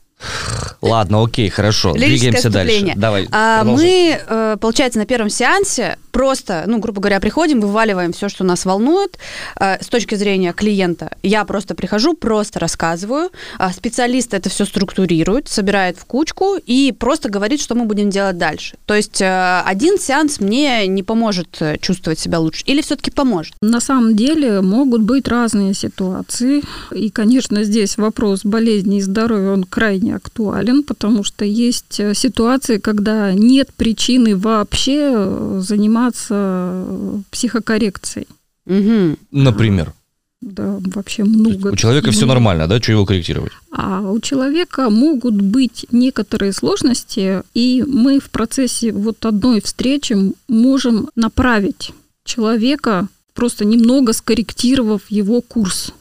Ладно, 0.81 1.23
окей, 1.23 1.49
хорошо. 1.49 1.93
Двигаемся 1.93 2.51
дальше. 2.51 2.93
Давай. 2.97 3.29
А 3.31 3.65
мы, 3.65 4.21
э, 4.27 4.57
получается, 4.61 4.99
на 4.99 5.07
первом 5.07 5.31
сеансе 5.31 5.97
просто, 6.15 6.65
ну, 6.67 6.79
грубо 6.79 7.01
говоря, 7.01 7.21
приходим, 7.21 7.61
вываливаем 7.61 8.13
все, 8.13 8.29
что 8.29 8.45
нас 8.45 8.65
волнует 8.65 9.19
э, 9.59 9.83
с 9.83 9.89
точки 9.89 10.15
зрения 10.15 10.53
клиента. 10.53 11.11
Я 11.23 11.45
просто 11.45 11.75
прихожу, 11.75 12.15
просто 12.15 12.61
рассказываю. 12.61 13.31
а 13.59 13.73
Специалист 13.73 14.33
это 14.33 14.49
все 14.49 14.65
структурирует, 14.65 15.49
собирает 15.49 15.99
в 15.99 16.05
кучку 16.05 16.57
и 16.65 16.93
просто 16.93 17.29
говорит, 17.29 17.61
что 17.61 17.75
мы 17.75 17.85
будем 17.85 18.11
делать 18.11 18.39
дальше. 18.39 18.77
То 18.87 18.95
есть 18.95 19.21
э, 19.21 19.63
один 19.65 19.99
сеанс 19.99 20.39
мне 20.39 20.87
не 20.87 21.03
поможет 21.03 21.57
э, 21.61 21.79
чувствовать 21.79 22.21
себя 22.21 22.39
лучше. 22.39 22.63
Или 22.67 22.81
все-таки 22.81 23.11
поможет? 23.11 23.55
На 23.61 23.81
самом 23.81 24.15
деле 24.15 24.61
могут 24.61 25.03
быть 25.03 25.27
разные 25.27 25.75
ситуации. 25.75 26.63
И, 26.93 27.11
конечно, 27.11 27.65
здесь 27.65 27.97
вопрос 27.97 28.45
болезни 28.45 28.99
и 28.99 29.03
здоровья, 29.03 29.51
он 29.51 29.65
крайне 29.65 30.14
актуален, 30.17 30.83
потому 30.83 31.25
что 31.25 31.45
есть 31.45 32.01
э, 32.01 32.15
ситуации, 32.15 32.79
когда 32.79 33.33
нет 33.33 33.71
причины 33.77 34.37
вообще 34.37 35.11
э, 35.15 35.61
заниматься 35.63 36.35
э, 36.35 37.19
психокоррекцией. 37.31 38.27
Мгм. 38.67 39.19
Например. 39.31 39.93
да, 40.41 40.79
вообще 40.95 41.25
много. 41.25 41.69
У 41.69 41.77
человека 41.77 42.11
все 42.11 42.27
нормально, 42.27 42.67
да? 42.67 42.81
Что 42.81 42.93
его 42.93 43.07
корректировать? 43.07 43.53
А 43.71 44.01
у 44.01 44.21
человека 44.21 44.91
могут 44.91 45.41
быть 45.41 45.87
некоторые 45.91 46.53
сложности, 46.53 47.43
и 47.55 47.85
мы 47.87 48.21
в 48.21 48.31
процессе 48.31 48.93
вот 48.93 49.25
одной 49.27 49.61
встречи 49.61 50.17
можем 50.49 51.09
направить 51.17 51.93
человека, 52.25 53.09
просто 53.35 53.65
немного 53.65 54.13
скорректировав 54.13 55.03
его 55.11 55.41
курс 55.41 55.93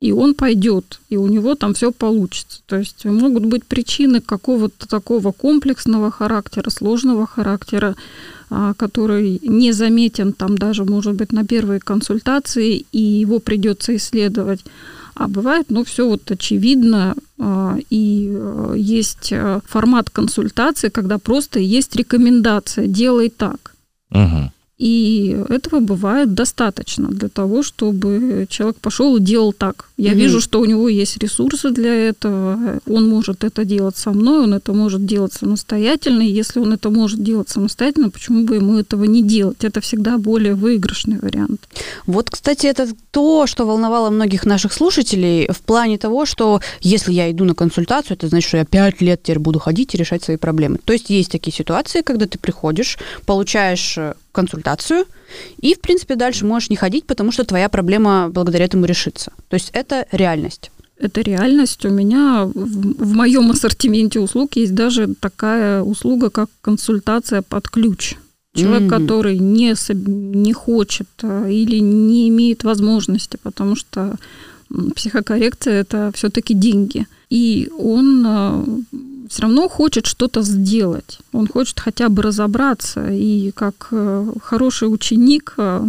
и 0.00 0.12
он 0.12 0.34
пойдет, 0.34 1.00
и 1.08 1.16
у 1.16 1.26
него 1.26 1.54
там 1.56 1.74
все 1.74 1.90
получится. 1.90 2.60
То 2.66 2.76
есть 2.76 3.04
могут 3.04 3.46
быть 3.46 3.64
причины 3.64 4.20
какого-то 4.20 4.88
такого 4.88 5.32
комплексного 5.32 6.10
характера, 6.10 6.70
сложного 6.70 7.26
характера, 7.26 7.96
а, 8.48 8.74
который 8.74 9.40
не 9.42 9.72
заметен 9.72 10.32
там 10.32 10.56
даже, 10.56 10.84
может 10.84 11.14
быть, 11.14 11.32
на 11.32 11.44
первой 11.44 11.80
консультации, 11.80 12.86
и 12.92 13.00
его 13.00 13.40
придется 13.40 13.96
исследовать. 13.96 14.64
А 15.14 15.26
бывает, 15.26 15.66
ну, 15.68 15.84
все 15.84 16.08
вот 16.08 16.30
очевидно, 16.30 17.16
а, 17.40 17.76
и 17.90 18.30
а, 18.32 18.74
есть 18.74 19.32
формат 19.66 20.10
консультации, 20.10 20.90
когда 20.90 21.18
просто 21.18 21.58
есть 21.58 21.96
рекомендация, 21.96 22.86
делай 22.86 23.30
так. 23.30 23.74
Угу. 24.12 24.52
И 24.78 25.36
этого 25.48 25.80
бывает 25.80 26.34
достаточно 26.34 27.08
для 27.08 27.28
того, 27.28 27.64
чтобы 27.64 28.46
человек 28.48 28.76
пошел 28.76 29.16
и 29.16 29.20
делал 29.20 29.52
так. 29.52 29.88
Я 29.96 30.12
mm-hmm. 30.12 30.14
вижу, 30.14 30.40
что 30.40 30.60
у 30.60 30.64
него 30.64 30.88
есть 30.88 31.18
ресурсы 31.18 31.70
для 31.70 31.92
этого. 31.92 32.80
Он 32.86 33.08
может 33.08 33.42
это 33.42 33.64
делать 33.64 33.96
со 33.96 34.10
мной, 34.10 34.44
он 34.44 34.54
это 34.54 34.72
может 34.72 35.04
делать 35.04 35.32
самостоятельно. 35.32 36.22
И 36.22 36.30
если 36.30 36.60
он 36.60 36.72
это 36.72 36.90
может 36.90 37.22
делать 37.22 37.48
самостоятельно, 37.48 38.10
почему 38.10 38.44
бы 38.44 38.54
ему 38.54 38.78
этого 38.78 39.02
не 39.02 39.24
делать? 39.24 39.64
Это 39.64 39.80
всегда 39.80 40.16
более 40.16 40.54
выигрышный 40.54 41.18
вариант. 41.18 41.60
Вот, 42.06 42.30
кстати, 42.30 42.68
это 42.68 42.88
то, 43.10 43.48
что 43.48 43.66
волновало 43.66 44.10
многих 44.10 44.46
наших 44.46 44.72
слушателей 44.72 45.48
в 45.48 45.60
плане 45.62 45.98
того, 45.98 46.24
что 46.24 46.60
если 46.80 47.12
я 47.12 47.28
иду 47.32 47.44
на 47.44 47.54
консультацию, 47.54 48.16
это 48.16 48.28
значит, 48.28 48.46
что 48.46 48.58
я 48.58 48.64
пять 48.64 49.00
лет 49.00 49.24
теперь 49.24 49.40
буду 49.40 49.58
ходить 49.58 49.94
и 49.94 49.98
решать 49.98 50.22
свои 50.22 50.36
проблемы. 50.36 50.78
То 50.84 50.92
есть 50.92 51.10
есть 51.10 51.32
такие 51.32 51.52
ситуации, 51.52 52.02
когда 52.02 52.26
ты 52.26 52.38
приходишь, 52.38 52.96
получаешь 53.26 53.98
консультацию, 54.32 55.04
и, 55.60 55.74
в 55.74 55.80
принципе, 55.80 56.16
дальше 56.16 56.44
можешь 56.44 56.70
не 56.70 56.76
ходить, 56.76 57.06
потому 57.06 57.32
что 57.32 57.44
твоя 57.44 57.68
проблема 57.68 58.28
благодаря 58.30 58.64
этому 58.64 58.84
решится. 58.84 59.32
То 59.48 59.54
есть 59.54 59.70
это 59.72 60.06
реальность. 60.12 60.70
Это 60.98 61.20
реальность. 61.20 61.84
У 61.84 61.90
меня 61.90 62.44
в, 62.44 62.54
в 62.54 63.14
моем 63.14 63.50
ассортименте 63.50 64.18
услуг 64.20 64.56
есть 64.56 64.74
даже 64.74 65.14
такая 65.14 65.82
услуга, 65.82 66.30
как 66.30 66.50
консультация 66.60 67.42
под 67.42 67.68
ключ. 67.68 68.16
Человек, 68.54 68.90
mm-hmm. 68.90 69.02
который 69.02 69.38
не, 69.38 69.74
не 70.38 70.52
хочет 70.52 71.08
а, 71.22 71.46
или 71.46 71.78
не 71.78 72.28
имеет 72.28 72.64
возможности, 72.64 73.38
потому 73.42 73.76
что 73.76 74.16
психокоррекция 74.96 75.80
это 75.80 76.10
все-таки 76.14 76.54
деньги. 76.54 77.06
И 77.30 77.70
он 77.78 78.24
а, 78.26 78.64
все 79.28 79.42
равно 79.42 79.68
хочет 79.68 80.06
что-то 80.06 80.42
сделать. 80.42 81.18
Он 81.32 81.46
хочет 81.46 81.80
хотя 81.80 82.08
бы 82.08 82.22
разобраться. 82.22 83.08
И 83.10 83.50
как 83.52 83.88
э, 83.90 84.32
хороший 84.42 84.92
ученик, 84.92 85.54
э, 85.56 85.84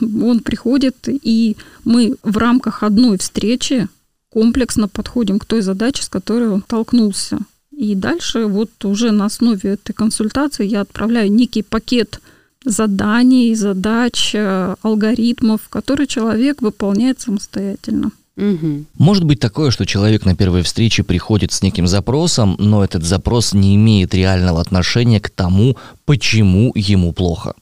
он 0.00 0.40
приходит, 0.40 0.96
и 1.08 1.56
мы 1.84 2.16
в 2.22 2.36
рамках 2.38 2.82
одной 2.82 3.18
встречи 3.18 3.88
комплексно 4.30 4.88
подходим 4.88 5.38
к 5.38 5.44
той 5.44 5.62
задаче, 5.62 6.02
с 6.02 6.08
которой 6.08 6.48
он 6.48 6.62
столкнулся. 6.62 7.38
И 7.70 7.94
дальше 7.94 8.46
вот 8.46 8.70
уже 8.84 9.10
на 9.10 9.26
основе 9.26 9.70
этой 9.70 9.92
консультации 9.92 10.66
я 10.66 10.80
отправляю 10.80 11.30
некий 11.30 11.62
пакет 11.62 12.20
заданий, 12.64 13.54
задач, 13.54 14.34
э, 14.34 14.74
алгоритмов, 14.82 15.68
которые 15.68 16.06
человек 16.06 16.62
выполняет 16.62 17.20
самостоятельно. 17.20 18.10
Угу. 18.36 18.84
Может 18.98 19.24
быть 19.24 19.40
такое, 19.40 19.70
что 19.70 19.86
человек 19.86 20.26
на 20.26 20.36
первой 20.36 20.62
встрече 20.62 21.02
приходит 21.02 21.52
с 21.52 21.62
неким 21.62 21.86
запросом, 21.86 22.56
но 22.58 22.84
этот 22.84 23.02
запрос 23.02 23.54
не 23.54 23.76
имеет 23.76 24.14
реального 24.14 24.60
отношения 24.60 25.20
к 25.20 25.30
тому, 25.30 25.76
почему 26.04 26.72
ему 26.74 27.12
плохо. 27.12 27.54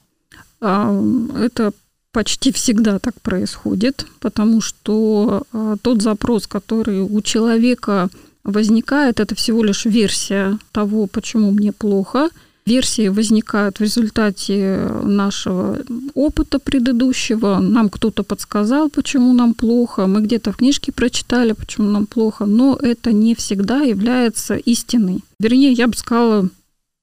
А, 0.61 1.01
это 1.41 1.73
почти 2.11 2.53
всегда 2.53 2.99
так 2.99 3.21
происходит, 3.21 4.07
потому 4.21 4.61
что 4.61 5.45
а, 5.53 5.77
тот 5.81 6.03
запрос, 6.03 6.47
который 6.49 7.03
у 7.03 7.21
человека 7.23 8.09
возникает, 8.43 9.21
это 9.21 9.35
всего 9.37 9.63
лишь 9.63 9.85
версия 9.85 10.59
того, 10.73 11.07
почему 11.07 11.53
мне 11.53 11.73
плохо– 11.73 12.31
Версии 12.67 13.09
возникают 13.09 13.77
в 13.77 13.83
результате 13.83 14.89
нашего 15.03 15.81
опыта 16.15 16.59
предыдущего. 16.59 17.59
Нам 17.61 17.91
кто-то 17.91 18.23
подсказал, 18.23 18.89
почему 18.89 19.35
нам 19.35 19.53
плохо. 19.53 20.07
Мы 20.07 20.23
где-то 20.23 20.51
в 20.51 20.57
книжке 20.57 20.91
прочитали, 20.91 21.53
почему 21.53 21.91
нам 21.91 22.07
плохо. 22.07 22.47
Но 22.47 22.79
это 22.81 23.13
не 23.13 23.35
всегда 23.35 23.83
является 23.83 24.57
истиной. 24.57 25.21
Вернее, 25.39 25.73
я 25.73 25.89
бы 25.89 25.95
сказала, 25.95 26.49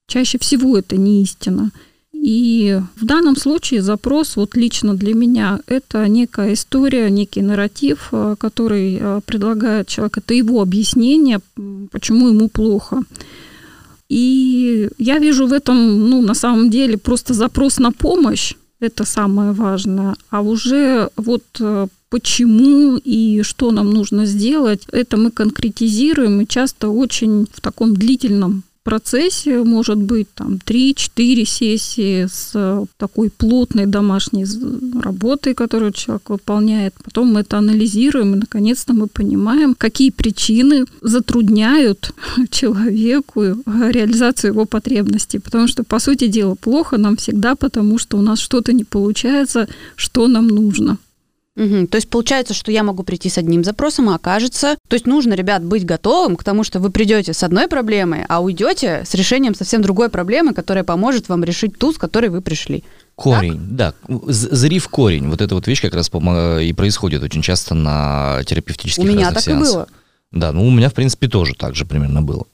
чаще 0.08 0.38
всего 0.38 0.76
это 0.76 0.96
не 0.96 1.22
истина. 1.22 1.70
И 2.12 2.80
в 2.96 3.04
данном 3.04 3.36
случае 3.36 3.82
запрос 3.82 4.34
вот 4.34 4.56
лично 4.56 4.94
для 4.94 5.14
меня 5.14 5.60
это 5.66 6.08
некая 6.08 6.54
история, 6.54 7.08
некий 7.08 7.42
нарратив, 7.42 8.08
э, 8.10 8.34
который 8.36 8.98
э, 9.00 9.20
предлагает 9.24 9.86
человек. 9.86 10.18
Это 10.18 10.34
его 10.34 10.60
объяснение, 10.60 11.40
почему 11.92 12.28
ему 12.28 12.48
плохо. 12.48 13.02
И 14.12 14.90
я 14.98 15.18
вижу 15.18 15.46
в 15.46 15.54
этом, 15.54 16.10
ну, 16.10 16.20
на 16.20 16.34
самом 16.34 16.68
деле, 16.68 16.98
просто 16.98 17.32
запрос 17.32 17.78
на 17.78 17.92
помощь. 17.92 18.54
Это 18.78 19.06
самое 19.06 19.52
важное. 19.52 20.14
А 20.28 20.42
уже 20.42 21.08
вот 21.16 21.42
э, 21.60 21.86
почему 22.10 22.98
и 22.98 23.42
что 23.42 23.70
нам 23.70 23.90
нужно 23.90 24.26
сделать, 24.26 24.82
это 24.92 25.16
мы 25.16 25.30
конкретизируем 25.30 26.42
и 26.42 26.46
часто 26.46 26.90
очень 26.90 27.46
в 27.54 27.60
таком 27.62 27.94
длительном 27.94 28.64
процессе 28.82 29.62
может 29.62 29.98
быть 29.98 30.28
там 30.34 30.58
3-4 30.64 31.44
сессии 31.44 32.26
с 32.26 32.52
э, 32.54 32.84
такой 32.96 33.30
плотной 33.30 33.86
домашней 33.86 34.46
работой, 35.00 35.54
которую 35.54 35.92
человек 35.92 36.30
выполняет. 36.30 36.94
Потом 37.04 37.32
мы 37.32 37.40
это 37.40 37.58
анализируем, 37.58 38.34
и 38.34 38.38
наконец-то 38.38 38.92
мы 38.92 39.06
понимаем, 39.06 39.74
какие 39.74 40.10
причины 40.10 40.84
затрудняют 41.00 42.12
человеку 42.50 43.40
реализацию 43.40 44.52
его 44.52 44.64
потребностей. 44.64 45.38
Потому 45.38 45.68
что, 45.68 45.84
по 45.84 45.98
сути 45.98 46.26
дела, 46.26 46.54
плохо 46.54 46.98
нам 46.98 47.16
всегда, 47.16 47.54
потому 47.54 47.98
что 47.98 48.18
у 48.18 48.22
нас 48.22 48.40
что-то 48.40 48.72
не 48.72 48.84
получается, 48.84 49.68
что 49.96 50.28
нам 50.28 50.48
нужно. 50.48 50.98
Угу. 51.56 51.88
То 51.88 51.96
есть 51.96 52.08
получается, 52.08 52.54
что 52.54 52.72
я 52.72 52.82
могу 52.82 53.02
прийти 53.02 53.28
с 53.28 53.36
одним 53.38 53.62
запросом, 53.62 54.08
а 54.08 54.14
окажется... 54.14 54.76
То 54.88 54.94
есть 54.94 55.06
нужно, 55.06 55.34
ребят, 55.34 55.62
быть 55.62 55.84
готовым 55.84 56.36
к 56.36 56.44
тому, 56.44 56.64
что 56.64 56.80
вы 56.80 56.90
придете 56.90 57.34
с 57.34 57.42
одной 57.42 57.68
проблемой, 57.68 58.24
а 58.28 58.42
уйдете 58.42 59.02
с 59.06 59.14
решением 59.14 59.54
совсем 59.54 59.82
другой 59.82 60.08
проблемы, 60.08 60.54
которая 60.54 60.84
поможет 60.84 61.28
вам 61.28 61.44
решить 61.44 61.78
ту, 61.78 61.92
с 61.92 61.98
которой 61.98 62.30
вы 62.30 62.40
пришли. 62.40 62.84
Корень, 63.14 63.60
так? 63.76 63.94
да. 64.08 64.18
Зарив 64.28 64.88
корень. 64.88 65.28
Вот 65.28 65.42
эта 65.42 65.54
вот 65.54 65.66
вещь 65.66 65.82
как 65.82 65.94
раз 65.94 66.10
и 66.10 66.72
происходит 66.72 67.22
очень 67.22 67.42
часто 67.42 67.74
на 67.74 68.40
терапевтических 68.46 69.04
У 69.04 69.06
меня 69.06 69.30
так 69.30 69.42
сеансах. 69.42 69.68
и 69.68 69.72
было. 69.72 69.88
Да, 70.30 70.52
ну 70.52 70.66
у 70.66 70.70
меня, 70.70 70.88
в 70.88 70.94
принципе, 70.94 71.28
тоже 71.28 71.54
так 71.54 71.74
же 71.74 71.84
примерно 71.84 72.22
было. 72.22 72.46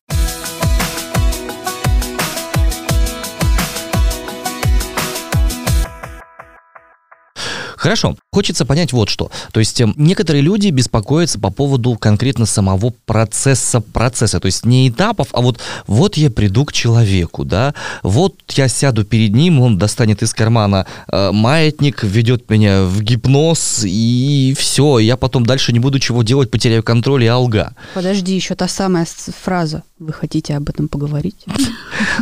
Хорошо. 7.79 8.17
Хочется 8.33 8.67
понять 8.67 8.93
вот 8.93 9.09
что. 9.09 9.31
То 9.53 9.61
есть 9.61 9.81
эм, 9.81 9.95
некоторые 9.97 10.43
люди 10.43 10.69
беспокоятся 10.69 11.39
по 11.39 11.51
поводу 11.51 11.95
конкретно 11.95 12.45
самого 12.45 12.93
процесса 13.07 13.81
процесса. 13.81 14.41
То 14.41 14.47
есть 14.47 14.67
не 14.67 14.89
этапов, 14.89 15.29
а 15.33 15.41
вот 15.41 15.61
вот 15.87 16.17
я 16.17 16.29
приду 16.29 16.65
к 16.65 16.73
человеку, 16.73 17.45
да, 17.45 17.75
вот 18.03 18.35
я 18.51 18.67
сяду 18.69 19.05
перед 19.05 19.33
ним, 19.33 19.61
он 19.61 19.79
достанет 19.79 20.23
из 20.23 20.35
кармана 20.35 20.87
э, 21.11 21.31
маятник, 21.33 22.03
ведет 22.03 22.51
меня 22.51 22.83
в 22.83 23.01
гипноз, 23.01 23.85
и 23.85 24.55
все, 24.59 24.99
я 24.99 25.17
потом 25.17 25.47
дальше 25.47 25.73
не 25.73 25.79
буду 25.79 26.01
чего 26.01 26.25
делать, 26.25 26.51
потеряю 26.51 26.83
контроль 26.83 27.25
и 27.25 27.29
алга. 27.29 27.75
Подожди, 27.95 28.35
еще 28.35 28.57
та 28.57 28.67
самая 28.67 29.07
фраза. 29.45 29.85
Вы 29.99 30.13
хотите 30.13 30.57
об 30.57 30.69
этом 30.69 30.89
поговорить? 30.89 31.37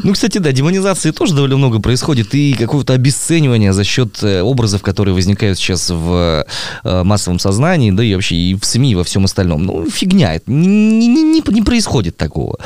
Ну, 0.02 0.12
кстати, 0.12 0.38
да, 0.38 0.52
демонизации 0.52 1.10
тоже 1.10 1.34
довольно 1.34 1.56
много 1.56 1.80
происходит, 1.80 2.34
и 2.34 2.52
какого-то 2.52 2.92
обесценивания 2.92 3.72
за 3.72 3.82
счет 3.82 4.22
э, 4.22 4.42
образов, 4.42 4.82
которые 4.82 5.14
возникают 5.14 5.45
сейчас 5.54 5.90
в 5.90 6.44
э, 6.84 7.02
массовом 7.02 7.38
сознании, 7.38 7.90
да 7.90 8.02
и 8.02 8.14
вообще 8.14 8.34
и 8.34 8.54
в 8.54 8.64
СМИ, 8.64 8.92
и 8.92 8.94
во 8.94 9.04
всем 9.04 9.24
остальном. 9.24 9.64
Ну, 9.64 9.88
фигня, 9.88 10.34
это 10.34 10.50
не, 10.50 11.06
не, 11.06 11.22
не, 11.22 11.42
не 11.46 11.62
происходит 11.62 12.16
такого. 12.16 12.58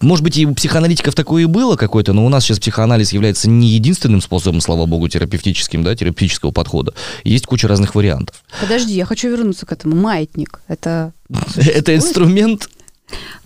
Может 0.00 0.24
быть, 0.24 0.38
и 0.38 0.46
у 0.46 0.54
психоаналитиков 0.54 1.14
такое 1.14 1.42
и 1.42 1.46
было 1.46 1.76
какое-то, 1.76 2.12
но 2.12 2.24
у 2.24 2.28
нас 2.28 2.44
сейчас 2.44 2.58
психоанализ 2.60 3.12
является 3.12 3.48
не 3.48 3.68
единственным 3.68 4.20
способом, 4.20 4.60
слава 4.60 4.86
богу, 4.86 5.08
терапевтическим, 5.08 5.82
да, 5.82 5.94
терапевтического 5.94 6.50
подхода. 6.50 6.94
Есть 7.24 7.46
куча 7.46 7.68
разных 7.68 7.94
вариантов. 7.94 8.42
Подожди, 8.60 8.94
я 8.94 9.04
хочу 9.04 9.28
вернуться 9.28 9.66
к 9.66 9.72
этому. 9.72 9.96
Маятник. 9.96 10.60
Это... 10.68 11.12
Это 11.56 11.94
инструмент 11.94 12.68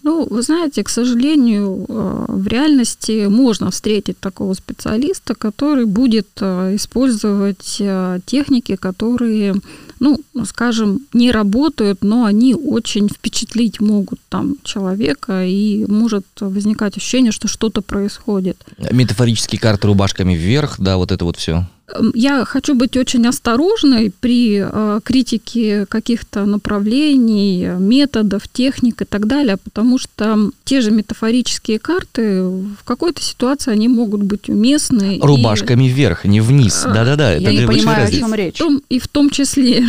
Ну, 0.04 0.26
вы 0.28 0.42
знаете, 0.42 0.82
к 0.82 0.88
сожалению, 0.88 1.86
э, 1.88 2.24
в 2.28 2.48
реальности 2.48 3.26
можно 3.28 3.70
встретить 3.70 4.18
такого 4.18 4.54
специалиста, 4.54 5.36
который 5.36 5.84
будет 5.86 6.28
э, 6.40 6.74
использовать 6.74 7.76
э, 7.78 8.18
техники, 8.26 8.74
которые, 8.74 9.54
ну, 10.00 10.18
скажем, 10.44 11.02
не 11.12 11.30
работают, 11.30 12.02
но 12.02 12.24
они 12.24 12.54
очень 12.54 13.08
впечатлить 13.08 13.80
могут 13.80 14.18
там 14.28 14.56
человека, 14.64 15.44
и 15.44 15.86
может 15.86 16.26
возникать 16.40 16.96
ощущение, 16.96 17.30
что 17.30 17.46
что-то 17.46 17.80
происходит. 17.80 18.56
Метафорические 18.90 19.60
карты 19.60 19.86
рубашками 19.86 20.34
вверх, 20.34 20.80
да, 20.80 20.96
вот 20.96 21.12
это 21.12 21.24
вот 21.24 21.36
все. 21.36 21.66
Я 22.14 22.44
хочу 22.46 22.74
быть 22.74 22.96
очень 22.96 23.26
осторожной 23.26 24.12
при 24.20 24.64
критике 25.04 25.84
каких-то 25.86 26.46
направлений, 26.46 27.68
методов, 27.78 28.48
техник 28.48 29.02
и 29.02 29.04
так 29.04 29.26
далее, 29.26 29.58
потому 29.58 29.91
что 29.98 30.50
те 30.64 30.80
же 30.80 30.90
метафорические 30.90 31.78
карты 31.78 32.42
в 32.42 32.84
какой-то 32.84 33.22
ситуации 33.22 33.72
они 33.72 33.88
могут 33.88 34.22
быть 34.22 34.48
уместны. 34.48 35.18
Рубашками 35.20 35.84
и... 35.84 35.88
вверх, 35.88 36.24
не 36.24 36.40
вниз. 36.40 36.82
А, 36.84 36.92
Да-да-да. 36.92 37.34
Я 37.34 37.52
не 37.52 37.66
понимаю, 37.66 38.06
о 38.06 38.10
чем 38.10 38.34
речь. 38.34 38.60
И 38.88 38.98
в 38.98 39.08
том 39.08 39.30
числе. 39.30 39.84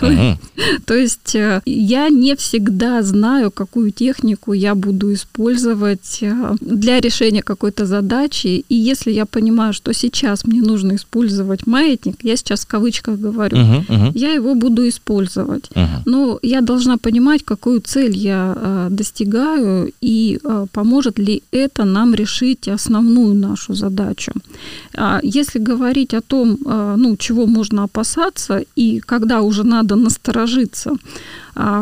То 0.86 0.94
есть 0.94 1.34
э, 1.34 1.60
я 1.64 2.08
не 2.08 2.36
всегда 2.36 3.02
знаю, 3.02 3.50
какую 3.50 3.90
технику 3.90 4.52
я 4.52 4.74
буду 4.74 5.12
использовать 5.12 6.18
э, 6.22 6.54
для 6.60 7.00
решения 7.00 7.42
какой-то 7.42 7.86
задачи. 7.86 8.64
И 8.68 8.74
если 8.74 9.10
я 9.10 9.26
понимаю, 9.26 9.72
что 9.72 9.92
сейчас 9.92 10.44
мне 10.44 10.60
нужно 10.60 10.96
использовать 10.96 11.66
маятник, 11.66 12.16
я 12.22 12.36
сейчас 12.36 12.60
в 12.60 12.66
кавычках 12.66 13.18
говорю, 13.18 13.56
я 14.14 14.32
его 14.32 14.54
буду 14.54 14.88
использовать. 14.88 15.70
Но 16.04 16.38
я 16.42 16.60
должна 16.60 16.96
понимать, 16.96 17.44
какую 17.44 17.80
цель 17.80 18.16
я 18.16 18.54
э, 18.56 18.88
достигаю 19.18 19.92
и 20.00 20.38
э, 20.44 20.66
поможет 20.72 21.18
ли 21.18 21.42
это 21.52 21.84
нам 21.84 22.14
решить 22.14 22.68
основную 22.68 23.34
нашу 23.34 23.74
задачу. 23.74 24.32
А 24.94 25.20
если 25.22 25.58
говорить 25.58 26.14
о 26.14 26.20
том, 26.20 26.56
э, 26.66 26.94
ну, 26.96 27.16
чего 27.16 27.46
можно 27.46 27.84
опасаться 27.84 28.64
и 28.76 29.00
когда 29.00 29.40
уже 29.40 29.64
надо 29.64 29.96
насторожиться, 29.96 30.96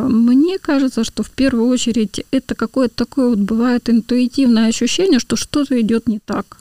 мне 0.09 0.59
кажется, 0.59 1.05
что 1.05 1.22
в 1.22 1.29
первую 1.31 1.68
очередь 1.68 2.25
это 2.31 2.55
какое-то 2.55 2.94
такое 2.94 3.29
вот 3.29 3.38
бывает 3.38 3.90
интуитивное 3.90 4.68
ощущение, 4.68 5.18
что 5.18 5.37
что-то 5.37 5.79
идет 5.79 6.09
не 6.09 6.18
так. 6.18 6.57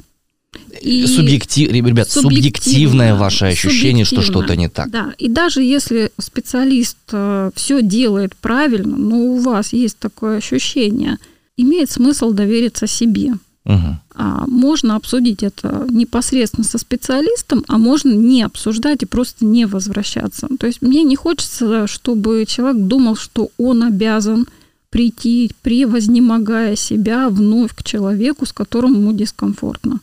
И 0.81 1.05
Субъектив, 1.07 1.71
ребят, 1.71 2.09
субъективное 2.09 3.15
ваше 3.15 3.45
ощущение, 3.45 4.05
что 4.05 4.21
что-то 4.21 4.55
не 4.55 4.69
так. 4.69 4.89
Да, 4.89 5.13
и 5.17 5.29
даже 5.29 5.61
если 5.61 6.11
специалист 6.19 6.97
э, 7.11 7.51
все 7.55 7.81
делает 7.81 8.35
правильно, 8.35 8.97
но 8.97 9.17
у 9.17 9.37
вас 9.37 9.73
есть 9.73 9.97
такое 9.99 10.37
ощущение, 10.37 11.17
имеет 11.57 11.89
смысл 11.89 12.31
довериться 12.31 12.87
себе. 12.87 13.33
Угу. 13.65 13.97
А 14.15 14.45
можно 14.47 14.95
обсудить 14.95 15.41
это 15.41 15.87
непосредственно 15.89 16.63
со 16.63 16.77
специалистом, 16.77 17.65
а 17.67 17.77
можно 17.77 18.13
не 18.13 18.43
обсуждать 18.43 19.01
и 19.01 19.07
просто 19.07 19.43
не 19.43 19.65
возвращаться. 19.65 20.47
То 20.59 20.67
есть 20.67 20.81
мне 20.81 21.03
не 21.03 21.15
хочется, 21.15 21.87
чтобы 21.87 22.45
человек 22.47 22.83
думал, 22.83 23.15
что 23.15 23.49
он 23.57 23.83
обязан 23.83 24.45
прийти, 24.91 25.51
превознемогая 25.63 26.75
себя 26.75 27.27
вновь 27.29 27.73
к 27.75 27.83
человеку, 27.83 28.45
с 28.45 28.53
которым 28.53 28.93
ему 28.93 29.11
дискомфортно. 29.13 29.99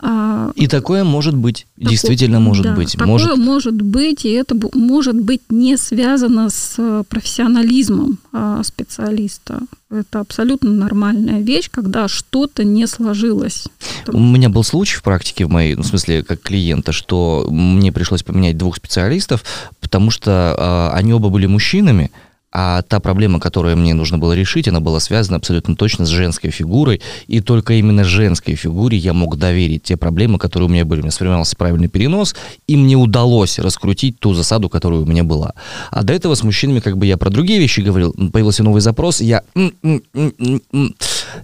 А, 0.00 0.52
и 0.54 0.68
такое 0.68 1.02
может 1.02 1.34
быть, 1.34 1.66
такое, 1.76 1.90
действительно 1.90 2.38
может 2.38 2.64
да, 2.64 2.74
быть. 2.74 2.92
Такое 2.92 3.06
может... 3.06 3.36
может 3.36 3.82
быть, 3.82 4.24
и 4.24 4.30
это 4.30 4.56
может 4.74 5.16
быть 5.16 5.42
не 5.50 5.76
связано 5.76 6.50
с 6.50 6.74
э, 6.78 7.02
профессионализмом 7.08 8.18
а, 8.32 8.62
специалиста. 8.62 9.60
Это 9.90 10.20
абсолютно 10.20 10.70
нормальная 10.70 11.40
вещь, 11.40 11.68
когда 11.70 12.06
что-то 12.06 12.62
не 12.62 12.86
сложилось. 12.86 13.64
У 14.06 14.20
меня 14.20 14.50
был 14.50 14.62
случай 14.62 14.98
в 14.98 15.02
практике 15.02 15.46
в 15.46 15.50
моей, 15.50 15.74
ну, 15.74 15.82
в 15.82 15.86
смысле, 15.86 16.22
как 16.22 16.42
клиента, 16.42 16.92
что 16.92 17.48
мне 17.50 17.90
пришлось 17.90 18.22
поменять 18.22 18.56
двух 18.56 18.76
специалистов, 18.76 19.44
потому 19.80 20.10
что 20.10 20.90
э, 20.92 20.96
они 20.96 21.12
оба 21.12 21.28
были 21.28 21.46
мужчинами, 21.46 22.12
а 22.50 22.82
та 22.82 23.00
проблема, 23.00 23.40
которую 23.40 23.76
мне 23.76 23.94
нужно 23.94 24.18
было 24.18 24.32
решить, 24.32 24.68
она 24.68 24.80
была 24.80 25.00
связана 25.00 25.36
абсолютно 25.36 25.76
точно 25.76 26.06
с 26.06 26.08
женской 26.08 26.50
фигурой, 26.50 27.00
и 27.26 27.40
только 27.40 27.74
именно 27.74 28.04
женской 28.04 28.54
фигуре 28.54 28.96
я 28.96 29.12
мог 29.12 29.36
доверить 29.36 29.82
те 29.84 29.96
проблемы, 29.96 30.38
которые 30.38 30.68
у 30.68 30.72
меня 30.72 30.84
были. 30.84 31.00
У 31.00 31.02
меня 31.02 31.12
сформировался 31.12 31.56
правильный 31.56 31.88
перенос, 31.88 32.34
и 32.66 32.76
мне 32.76 32.96
удалось 32.96 33.58
раскрутить 33.58 34.18
ту 34.18 34.34
засаду, 34.34 34.68
которая 34.68 35.00
у 35.00 35.06
меня 35.06 35.24
была. 35.24 35.52
А 35.90 36.02
до 36.02 36.12
этого 36.12 36.34
с 36.34 36.42
мужчинами 36.42 36.80
как 36.80 36.96
бы 36.96 37.06
я 37.06 37.16
про 37.16 37.30
другие 37.30 37.58
вещи 37.58 37.80
говорил, 37.80 38.14
появился 38.32 38.62
новый 38.62 38.80
запрос, 38.80 39.20
я 39.20 39.42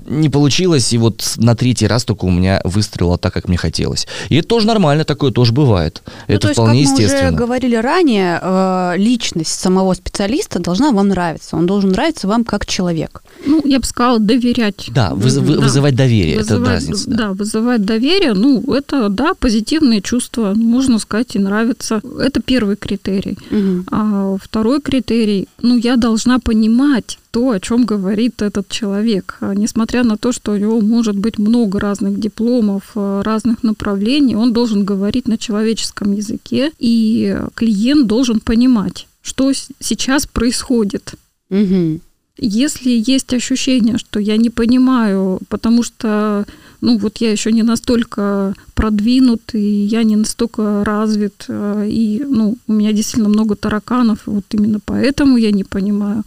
не 0.07 0.29
получилось, 0.29 0.93
и 0.93 0.99
вот 0.99 1.35
на 1.37 1.55
третий 1.55 1.87
раз 1.87 2.05
только 2.05 2.25
у 2.25 2.31
меня 2.31 2.61
выстрелило 2.65 3.19
так, 3.19 3.33
как 3.33 3.49
мне 3.49 3.57
хотелось. 3.57 4.07
И 4.29 4.37
это 4.37 4.49
тоже 4.49 4.67
нормально, 4.67 5.05
такое 5.05 5.31
тоже 5.31 5.53
бывает. 5.53 6.03
Ну, 6.29 6.35
это 6.35 6.49
вполне 6.49 6.81
есть, 6.81 6.93
как 6.93 7.01
естественно. 7.01 7.31
Мы 7.31 7.37
уже 7.37 7.45
говорили 7.45 7.77
ранее, 7.77 8.39
э, 8.43 8.95
личность 8.97 9.59
самого 9.59 9.95
специалиста 9.95 10.59
должна 10.59 10.93
вам 10.93 11.09
нравиться. 11.09 11.57
Он 11.57 11.67
должен 11.67 11.91
нравиться 11.91 12.29
вам 12.29 12.45
как 12.45 12.67
человек. 12.67 13.23
Ну, 13.47 13.63
я 13.65 13.79
бы 13.79 13.87
сказала, 13.87 14.19
доверять. 14.19 14.89
Да, 14.93 15.15
выз, 15.15 15.35
да. 15.35 15.41
вызывать 15.41 15.95
доверие, 15.95 16.39
вызывать, 16.39 16.63
это 16.63 16.71
разница. 16.71 17.11
Да. 17.11 17.17
да, 17.17 17.33
вызывать 17.33 17.85
доверие, 17.85 18.35
ну, 18.35 18.63
это, 18.73 19.09
да, 19.09 19.35
позитивные 19.35 20.01
чувства, 20.01 20.55
можно 20.55 20.99
сказать, 20.99 21.37
и 21.37 21.39
нравится. 21.39 22.01
Это 22.21 22.41
первый 22.41 22.77
критерий. 22.77 23.39
Угу. 23.51 23.85
А 23.91 24.37
второй 24.41 24.81
критерий, 24.81 25.49
ну, 25.63 25.77
я 25.77 25.97
должна 25.97 26.39
понимать, 26.39 27.19
то, 27.35 27.51
о 27.51 27.59
чем 27.59 27.85
говорит 27.85 28.43
этот 28.43 28.69
человек. 28.69 29.39
А 29.41 29.55
несмотря 29.55 30.05
на 30.05 30.17
то, 30.17 30.31
что 30.31 30.53
у 30.53 30.57
него 30.57 30.81
может 30.81 31.17
быть 31.17 31.37
много 31.37 31.81
разных 31.81 32.21
дипломов, 32.21 32.93
э, 32.95 33.23
разных 33.25 33.65
направлений, 33.65 34.37
он 34.37 34.53
должен 34.53 34.85
говорить 34.85 35.27
на 35.27 35.37
человеческом 35.37 36.13
языке, 36.13 36.71
и 36.79 37.37
клиент 37.57 38.07
должен 38.07 38.39
понимать, 38.39 39.09
что 39.21 39.53
сейчас 39.81 40.27
происходит. 40.27 41.15
Угу. 41.51 42.01
Если 42.39 43.03
есть 43.13 43.35
ощущение, 43.35 43.99
что 43.99 44.21
я 44.21 44.37
не 44.37 44.51
понимаю, 44.51 45.41
потому 45.49 45.83
что 45.83 46.45
ну 46.81 46.99
вот 46.99 47.17
я 47.17 47.33
еще 47.33 47.51
не 47.51 47.63
настолько 47.63 48.55
продвинут, 48.75 49.55
и 49.55 49.87
я 49.87 50.05
не 50.05 50.17
настолько 50.17 50.85
развит, 50.85 51.47
э, 51.49 51.89
и 51.89 52.23
ну, 52.29 52.57
у 52.69 52.73
меня 52.73 52.93
действительно 52.93 53.29
много 53.29 53.57
тараканов, 53.57 54.19
вот 54.27 54.45
именно 54.53 54.79
поэтому 54.85 55.37
я 55.37 55.51
не 55.51 55.65
понимаю. 55.65 56.23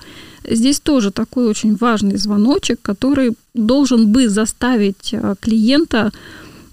Здесь 0.48 0.80
тоже 0.80 1.12
такой 1.12 1.48
очень 1.48 1.76
важный 1.76 2.18
звоночек, 2.18 2.82
который 2.82 3.34
должен 3.54 4.12
бы 4.12 4.30
заставить 4.30 5.14
э, 5.14 5.36
клиента 5.42 6.12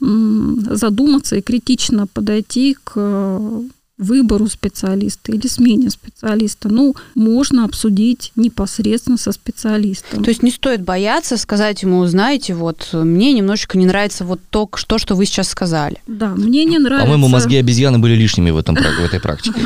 задуматься 0.00 1.36
и 1.36 1.40
критично 1.40 2.06
подойти 2.06 2.76
к 2.84 3.62
выбору 3.96 4.48
специалиста 4.48 5.32
или 5.32 5.46
смене 5.46 5.88
специалиста, 5.90 6.68
ну, 6.68 6.94
можно 7.14 7.64
обсудить 7.64 8.32
непосредственно 8.34 9.16
со 9.16 9.30
специалистом. 9.32 10.24
То 10.24 10.30
есть 10.30 10.42
не 10.42 10.50
стоит 10.50 10.82
бояться 10.82 11.36
сказать 11.36 11.82
ему, 11.82 12.04
знаете, 12.06 12.54
вот 12.54 12.90
мне 12.92 13.32
немножечко 13.32 13.78
не 13.78 13.86
нравится 13.86 14.24
вот 14.24 14.40
то, 14.50 14.68
что, 14.74 14.98
что 14.98 15.14
вы 15.14 15.26
сейчас 15.26 15.48
сказали. 15.48 15.98
Да, 16.08 16.34
мне 16.34 16.64
не 16.64 16.78
нравится... 16.78 17.06
По-моему, 17.06 17.28
мозги 17.28 17.56
обезьяны 17.56 17.98
были 17.98 18.14
лишними 18.14 18.50
в, 18.50 18.56
этом, 18.56 18.74
в 18.74 19.04
этой 19.04 19.20
практике. 19.20 19.60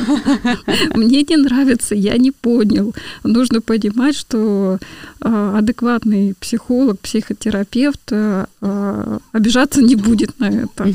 Мне 0.94 1.22
не 1.22 1.36
нравится, 1.36 1.94
я 1.94 2.16
не 2.18 2.30
понял. 2.30 2.94
Нужно 3.22 3.60
понимать, 3.60 4.16
что 4.16 4.78
а, 5.20 5.58
адекватный 5.58 6.34
психолог, 6.38 7.00
психотерапевт 7.00 8.12
а, 8.12 8.46
а, 8.60 9.18
обижаться 9.32 9.82
не 9.82 9.96
будет 9.96 10.38
на 10.38 10.46
это. 10.46 10.92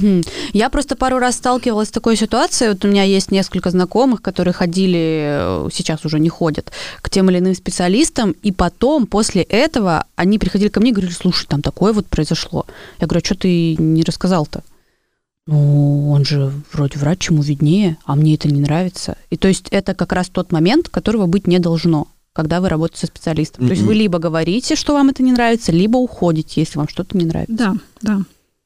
Я 0.53 0.69
просто 0.69 0.95
пару 0.95 1.19
раз 1.19 1.35
сталкивалась 1.35 1.89
с 1.89 1.91
такой 1.91 2.15
ситуацией. 2.15 2.69
Вот 2.69 2.85
у 2.85 2.87
меня 2.87 3.03
есть 3.03 3.22
несколько 3.31 3.69
знакомых, 3.69 4.21
которые 4.21 4.53
ходили, 4.53 5.67
э, 5.67 5.69
сейчас 5.71 6.05
уже 6.05 6.19
не 6.19 6.29
ходят, 6.29 6.71
к 7.01 7.09
тем 7.09 7.29
или 7.29 7.39
иным 7.39 7.55
специалистам, 7.55 8.31
и 8.43 8.51
потом, 8.51 9.07
после 9.07 9.43
этого, 9.43 10.05
они 10.15 10.39
приходили 10.39 10.69
ко 10.69 10.79
мне 10.79 10.91
и 10.91 10.93
говорили, 10.93 11.13
слушай, 11.13 11.45
там 11.47 11.61
такое 11.61 11.93
вот 11.93 12.07
произошло. 12.07 12.65
Я 12.99 13.07
говорю, 13.07 13.21
а 13.23 13.25
что 13.25 13.35
ты 13.35 13.75
не 13.75 14.03
рассказал-то? 14.03 14.63
Ну, 15.45 16.11
он 16.11 16.23
же 16.23 16.53
вроде 16.71 16.97
врач, 16.97 17.29
ему 17.29 17.41
виднее, 17.41 17.97
а 18.05 18.15
мне 18.15 18.35
это 18.35 18.47
не 18.47 18.61
нравится. 18.61 19.17
И 19.29 19.35
то 19.35 19.49
есть 19.49 19.67
это 19.71 19.93
как 19.93 20.13
раз 20.13 20.29
тот 20.29 20.51
момент, 20.51 20.87
которого 20.89 21.25
быть 21.25 21.47
не 21.47 21.59
должно 21.59 22.07
когда 22.33 22.61
вы 22.61 22.69
работаете 22.69 23.01
со 23.01 23.07
специалистом. 23.07 23.63
Mm-hmm. 23.63 23.67
То 23.67 23.73
есть 23.73 23.83
вы 23.83 23.93
либо 23.93 24.17
говорите, 24.17 24.75
что 24.75 24.93
вам 24.93 25.09
это 25.09 25.21
не 25.21 25.31
нравится, 25.31 25.71
либо 25.71 25.97
уходите, 25.97 26.61
если 26.61 26.79
вам 26.79 26.87
что-то 26.87 27.15
не 27.15 27.25
нравится. 27.25 27.55
Да, 27.55 27.75
да. 28.01 28.21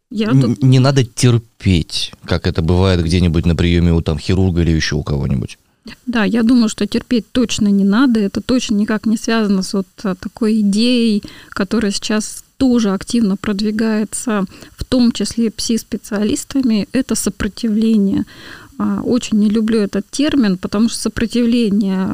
Я 0.10 0.32
тут... 0.32 0.64
Не 0.64 0.80
надо 0.80 1.04
терпеть, 1.04 2.14
как 2.26 2.48
это 2.48 2.62
бывает 2.62 3.04
где-нибудь 3.04 3.46
на 3.46 3.56
приеме 3.56 3.94
у 3.94 4.02
там 4.02 4.18
хирурга 4.18 4.62
или 4.62 4.72
еще 4.72 4.96
у 4.96 5.04
кого-нибудь. 5.04 5.58
Да, 6.06 6.24
я 6.24 6.44
думаю, 6.44 6.70
что 6.70 6.86
терпеть 6.86 7.32
точно 7.32 7.68
не 7.68 7.84
надо. 7.84 8.20
Это 8.20 8.42
точно 8.42 8.76
никак 8.76 9.06
не 9.06 9.18
связано 9.18 9.64
с 9.64 9.74
вот 9.74 9.88
а, 10.04 10.16
такой 10.16 10.62
идеей, 10.62 11.24
которая 11.50 11.92
сейчас 11.92 12.44
тоже 12.58 12.92
активно 12.92 13.38
продвигается, 13.38 14.46
в 14.76 14.84
том 14.84 15.12
числе 15.12 15.50
пси-специалистами, 15.50 16.88
это 16.92 17.16
сопротивление. 17.16 18.26
А, 18.80 19.02
очень 19.02 19.38
не 19.40 19.50
люблю 19.50 19.80
этот 19.80 20.10
термин, 20.10 20.58
потому 20.58 20.90
что 20.90 21.00
сопротивление 21.00 22.10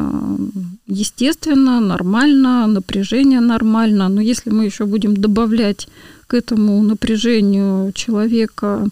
естественно, 0.88 1.80
нормально, 1.80 2.68
напряжение 2.68 3.40
нормально, 3.40 4.10
но 4.10 4.22
если 4.22 4.50
мы 4.50 4.66
еще 4.66 4.86
будем 4.86 5.16
добавлять 5.16 5.88
к 6.28 6.34
этому 6.34 6.82
напряжению 6.82 7.92
человека 7.94 8.88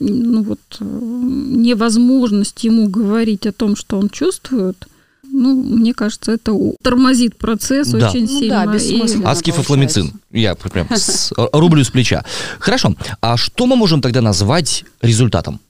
ну 0.00 0.42
вот, 0.42 0.58
невозможность 0.80 2.64
ему 2.64 2.88
говорить 2.88 3.46
о 3.46 3.52
том, 3.52 3.76
что 3.76 3.98
он 3.98 4.08
чувствует, 4.08 4.88
ну, 5.32 5.62
мне 5.62 5.94
кажется, 5.94 6.32
это 6.32 6.52
тормозит 6.82 7.36
процесс 7.36 7.88
да. 7.88 8.08
очень 8.08 8.22
ну, 8.22 8.38
сильно. 8.38 8.66
Да. 8.66 8.76
И... 8.76 9.22
Аскифофламицин. 9.24 10.12
Я 10.30 10.54
прям 10.54 10.88
с, 10.90 11.32
рублю 11.52 11.84
с 11.84 11.90
плеча. 11.90 12.24
Хорошо. 12.58 12.96
А 13.20 13.36
что 13.36 13.66
мы 13.66 13.76
можем 13.76 14.00
тогда 14.00 14.20
назвать 14.20 14.84
результатом? 15.00 15.60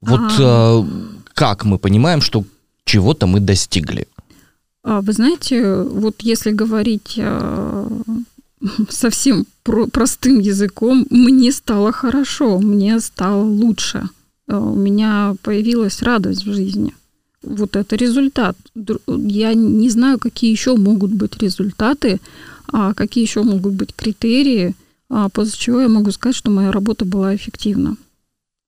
Вот 0.00 0.32
а... 0.38 0.86
как 1.34 1.64
мы 1.64 1.78
понимаем, 1.78 2.22
что 2.22 2.44
чего-то 2.84 3.26
мы 3.26 3.40
достигли? 3.40 4.06
А, 4.82 5.02
вы 5.02 5.12
знаете, 5.12 5.82
вот 5.82 6.16
если 6.20 6.52
говорить 6.52 7.16
а, 7.18 7.86
совсем 8.88 9.46
про 9.62 9.86
простым 9.86 10.38
языком, 10.38 11.06
мне 11.10 11.52
стало 11.52 11.92
хорошо, 11.92 12.58
мне 12.58 13.00
стало 13.00 13.42
лучше. 13.42 14.08
А, 14.48 14.58
у 14.58 14.76
меня 14.76 15.36
появилась 15.42 16.02
радость 16.02 16.44
в 16.44 16.52
жизни. 16.52 16.94
Вот 17.42 17.76
это 17.76 17.96
результат. 17.96 18.56
Я 19.06 19.54
не 19.54 19.88
знаю, 19.88 20.18
какие 20.18 20.50
еще 20.50 20.76
могут 20.76 21.12
быть 21.12 21.38
результаты, 21.42 22.20
а 22.68 22.92
какие 22.92 23.24
еще 23.24 23.42
могут 23.42 23.72
быть 23.72 23.94
критерии, 23.94 24.74
после 25.32 25.58
чего 25.58 25.80
я 25.80 25.88
могу 25.88 26.10
сказать, 26.12 26.36
что 26.36 26.50
моя 26.50 26.70
работа 26.70 27.06
была 27.06 27.34
эффективна 27.34 27.96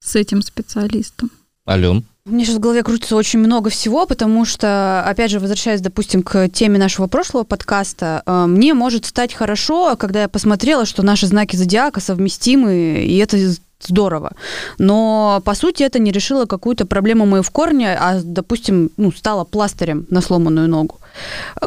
с 0.01 0.17
этим 0.17 0.41
специалистом. 0.41 1.31
Ален? 1.69 2.05
Мне 2.25 2.45
сейчас 2.45 2.57
в 2.57 2.61
голове 2.61 2.85
крутится 2.85 3.17
очень 3.17 3.41
много 3.41 3.69
всего, 3.69 4.07
потому 4.07 4.45
что, 4.45 5.03
опять 5.05 5.33
же, 5.33 5.41
возвращаясь, 5.41 5.81
допустим, 5.81 6.23
к 6.23 6.49
теме 6.49 6.79
нашего 6.79 7.09
прошлого 7.09 7.43
подкаста, 7.43 8.23
э, 8.25 8.47
мне 8.47 8.75
может 8.75 9.07
стать 9.07 9.35
хорошо, 9.35 9.97
когда 9.97 10.23
я 10.23 10.29
посмотрела, 10.29 10.87
что 10.87 11.03
наши 11.03 11.27
знаки 11.27 11.57
зодиака 11.57 12.01
совместимы, 12.01 13.05
и 13.05 13.17
это 13.17 13.37
здорово. 13.81 14.35
Но, 14.79 15.43
по 15.45 15.55
сути, 15.55 15.83
это 15.83 15.99
не 15.99 16.13
решило 16.13 16.47
какую-то 16.47 16.87
проблему 16.87 17.27
мою 17.27 17.43
в 17.43 17.51
корне, 17.51 17.93
а, 17.93 18.21
допустим, 18.23 18.91
ну, 18.97 19.11
стало 19.11 19.43
пластырем 19.43 20.07
на 20.09 20.21
сломанную 20.21 20.69
ногу. 20.69 21.01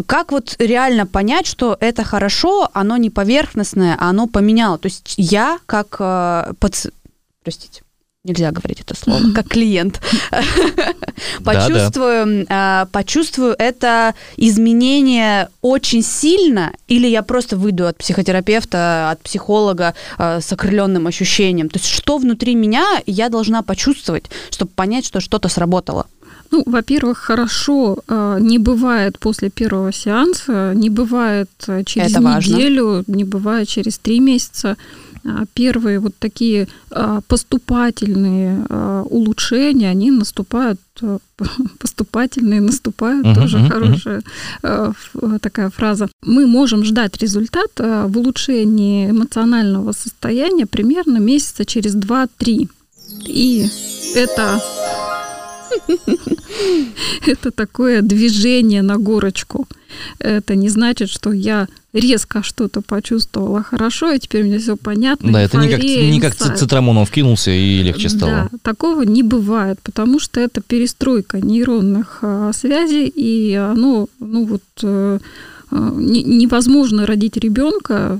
Как 0.05 0.31
вот 0.31 0.55
реально 0.57 1.05
понять, 1.05 1.47
что 1.47 1.75
это 1.81 2.05
хорошо, 2.05 2.69
оно 2.71 2.95
не 2.95 3.09
поверхностное, 3.09 3.97
а 3.99 4.09
оно 4.09 4.27
поменяло? 4.27 4.77
То 4.77 4.85
есть 4.85 5.15
я 5.17 5.59
как... 5.65 5.97
Э, 5.99 6.53
паци... 6.59 6.91
Простите 7.43 7.84
нельзя 8.25 8.51
говорить 8.51 8.81
это 8.81 8.95
слово, 8.95 9.31
как 9.33 9.47
клиент, 9.47 10.01
почувствую, 11.43 12.45
а, 12.49 12.87
почувствую 12.91 13.55
это 13.57 14.15
изменение 14.35 15.49
очень 15.61 16.03
сильно, 16.03 16.73
или 16.87 17.07
я 17.07 17.21
просто 17.21 17.55
выйду 17.55 17.87
от 17.87 17.97
психотерапевта, 17.97 19.11
от 19.11 19.21
психолога 19.21 19.93
а, 20.17 20.41
с 20.41 20.51
окрыленным 20.51 21.07
ощущением. 21.07 21.69
То 21.69 21.79
есть 21.79 21.89
что 21.89 22.17
внутри 22.17 22.55
меня 22.55 23.01
я 23.05 23.29
должна 23.29 23.61
почувствовать, 23.61 24.25
чтобы 24.49 24.71
понять, 24.75 25.05
что 25.05 25.19
что-то 25.19 25.47
сработало. 25.47 26.07
Ну, 26.51 26.63
во-первых, 26.65 27.17
хорошо 27.19 27.97
а, 28.07 28.37
не 28.39 28.57
бывает 28.57 29.19
после 29.19 29.49
первого 29.49 29.93
сеанса, 29.93 30.73
не 30.73 30.89
бывает 30.89 31.49
через 31.85 32.11
Это 32.11 32.21
неделю, 32.21 32.87
важно. 32.87 33.03
не 33.07 33.23
бывает 33.23 33.67
через 33.67 33.97
три 33.97 34.19
месяца. 34.19 34.77
А, 35.27 35.45
первые 35.55 35.99
вот 35.99 36.13
такие 36.19 36.67
а, 36.91 37.21
поступательные 37.27 38.65
а, 38.69 39.01
улучшения, 39.03 39.89
они 39.89 40.11
наступают, 40.11 40.79
поступательные 41.79 42.61
наступают, 42.61 43.25
uh-huh, 43.25 43.35
тоже 43.35 43.57
uh-huh. 43.57 43.69
хорошая 43.69 44.23
такая 45.41 45.69
фраза. 45.69 46.07
Мы 46.23 46.47
можем 46.47 46.83
ждать 46.83 47.17
результат 47.21 47.71
в 47.77 48.17
улучшении 48.17 49.09
эмоционального 49.09 49.91
состояния 49.91 50.65
примерно 50.65 51.17
месяца 51.17 51.65
через 51.65 51.95
2-3. 51.95 52.69
И 53.25 53.67
это 54.15 54.61
это 57.25 57.51
такое 57.51 58.01
движение 58.01 58.81
на 58.81 58.97
горочку. 58.97 59.67
Это 60.19 60.55
не 60.55 60.69
значит, 60.69 61.09
что 61.09 61.31
я 61.31 61.67
резко 61.93 62.43
что-то 62.43 62.81
почувствовала 62.81 63.63
хорошо, 63.63 64.11
и 64.11 64.19
теперь 64.19 64.43
мне 64.43 64.59
все 64.59 64.75
понятно. 64.75 65.31
Да, 65.31 65.41
это 65.41 65.57
не 65.57 65.69
как, 65.69 65.81
не 65.81 66.19
как 66.19 66.35
цитрамоном 66.35 67.05
вкинулся 67.05 67.51
и 67.51 67.81
легче 67.81 68.09
стало. 68.09 68.49
Да, 68.51 68.57
такого 68.61 69.03
не 69.03 69.23
бывает, 69.23 69.79
потому 69.81 70.19
что 70.19 70.41
это 70.41 70.61
перестройка 70.61 71.39
нейронных 71.39 72.19
а, 72.21 72.51
связей, 72.53 73.07
и 73.07 73.53
оно, 73.53 74.07
ну 74.19 74.45
вот, 74.45 74.63
а, 74.83 75.19
не, 75.71 76.23
невозможно 76.23 77.05
родить 77.05 77.37
ребенка 77.37 78.19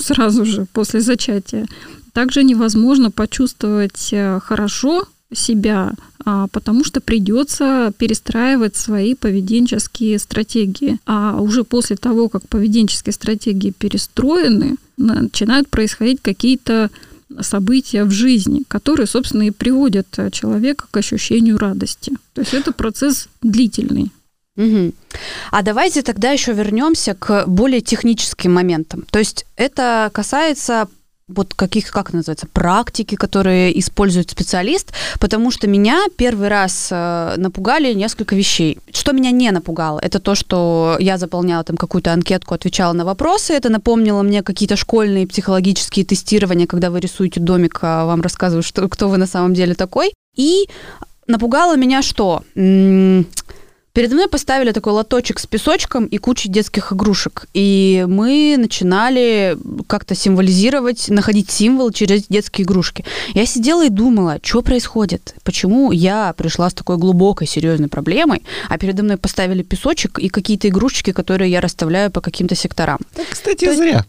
сразу 0.00 0.44
же 0.44 0.66
после 0.72 1.00
зачатия. 1.00 1.66
Также 2.12 2.44
невозможно 2.44 3.10
почувствовать 3.10 4.12
хорошо 4.42 5.06
себя, 5.34 5.92
а, 6.24 6.46
потому 6.48 6.84
что 6.84 7.00
придется 7.00 7.92
перестраивать 7.98 8.76
свои 8.76 9.14
поведенческие 9.14 10.18
стратегии. 10.18 10.98
А 11.06 11.40
уже 11.40 11.64
после 11.64 11.96
того, 11.96 12.28
как 12.28 12.48
поведенческие 12.48 13.12
стратегии 13.12 13.70
перестроены, 13.70 14.76
начинают 14.96 15.68
происходить 15.68 16.20
какие-то 16.22 16.90
события 17.40 18.04
в 18.04 18.10
жизни, 18.10 18.62
которые, 18.68 19.06
собственно, 19.06 19.42
и 19.42 19.50
приводят 19.50 20.06
человека 20.32 20.86
к 20.90 20.96
ощущению 20.96 21.58
радости. 21.58 22.12
То 22.34 22.42
есть 22.42 22.54
это 22.54 22.72
процесс 22.72 23.28
длительный. 23.40 24.10
Угу. 24.56 24.92
А 25.50 25.62
давайте 25.62 26.02
тогда 26.02 26.30
еще 26.30 26.52
вернемся 26.52 27.14
к 27.14 27.46
более 27.46 27.80
техническим 27.80 28.52
моментам. 28.52 29.04
То 29.10 29.18
есть 29.18 29.46
это 29.56 30.10
касается 30.12 30.88
вот 31.34 31.54
каких, 31.54 31.90
как 31.90 32.12
называется, 32.12 32.46
практики, 32.52 33.14
которые 33.14 33.78
использует 33.78 34.30
специалист, 34.30 34.92
потому 35.18 35.50
что 35.50 35.66
меня 35.66 36.06
первый 36.16 36.48
раз 36.48 36.88
э, 36.90 37.34
напугали 37.36 37.92
несколько 37.94 38.34
вещей. 38.34 38.78
Что 38.92 39.12
меня 39.12 39.30
не 39.30 39.50
напугало, 39.50 39.98
это 39.98 40.20
то, 40.20 40.34
что 40.34 40.96
я 41.00 41.18
заполняла 41.18 41.64
там 41.64 41.76
какую-то 41.76 42.12
анкетку, 42.12 42.54
отвечала 42.54 42.92
на 42.92 43.04
вопросы, 43.04 43.52
это 43.54 43.68
напомнило 43.68 44.22
мне 44.22 44.42
какие-то 44.42 44.76
школьные 44.76 45.26
психологические 45.26 46.04
тестирования, 46.04 46.66
когда 46.66 46.90
вы 46.90 47.00
рисуете 47.00 47.40
домик, 47.40 47.78
а 47.82 48.06
вам 48.06 48.20
рассказывают, 48.20 48.66
что, 48.66 48.88
кто 48.88 49.08
вы 49.08 49.18
на 49.18 49.26
самом 49.26 49.54
деле 49.54 49.74
такой. 49.74 50.12
И 50.36 50.68
напугало 51.26 51.76
меня 51.76 52.02
что? 52.02 52.42
Передо 53.94 54.14
мной 54.14 54.28
поставили 54.28 54.72
такой 54.72 54.94
лоточек 54.94 55.38
с 55.38 55.46
песочком 55.46 56.06
и 56.06 56.16
кучей 56.16 56.48
детских 56.48 56.94
игрушек. 56.94 57.46
И 57.52 58.06
мы 58.08 58.56
начинали 58.58 59.58
как-то 59.86 60.14
символизировать, 60.14 61.10
находить 61.10 61.50
символ 61.50 61.90
через 61.90 62.26
детские 62.26 62.64
игрушки. 62.64 63.04
Я 63.34 63.44
сидела 63.44 63.84
и 63.84 63.90
думала, 63.90 64.38
что 64.42 64.62
происходит? 64.62 65.34
Почему 65.44 65.92
я 65.92 66.32
пришла 66.38 66.70
с 66.70 66.74
такой 66.74 66.96
глубокой, 66.96 67.46
серьезной 67.46 67.88
проблемой, 67.88 68.42
а 68.70 68.78
передо 68.78 69.02
мной 69.02 69.18
поставили 69.18 69.62
песочек 69.62 70.18
и 70.18 70.30
какие-то 70.30 70.68
игрушечки, 70.68 71.12
которые 71.12 71.50
я 71.50 71.60
расставляю 71.60 72.10
по 72.10 72.22
каким-то 72.22 72.54
секторам. 72.54 72.98
Так, 73.14 73.26
кстати, 73.28 73.66
То 73.66 73.74
зря. 73.74 74.06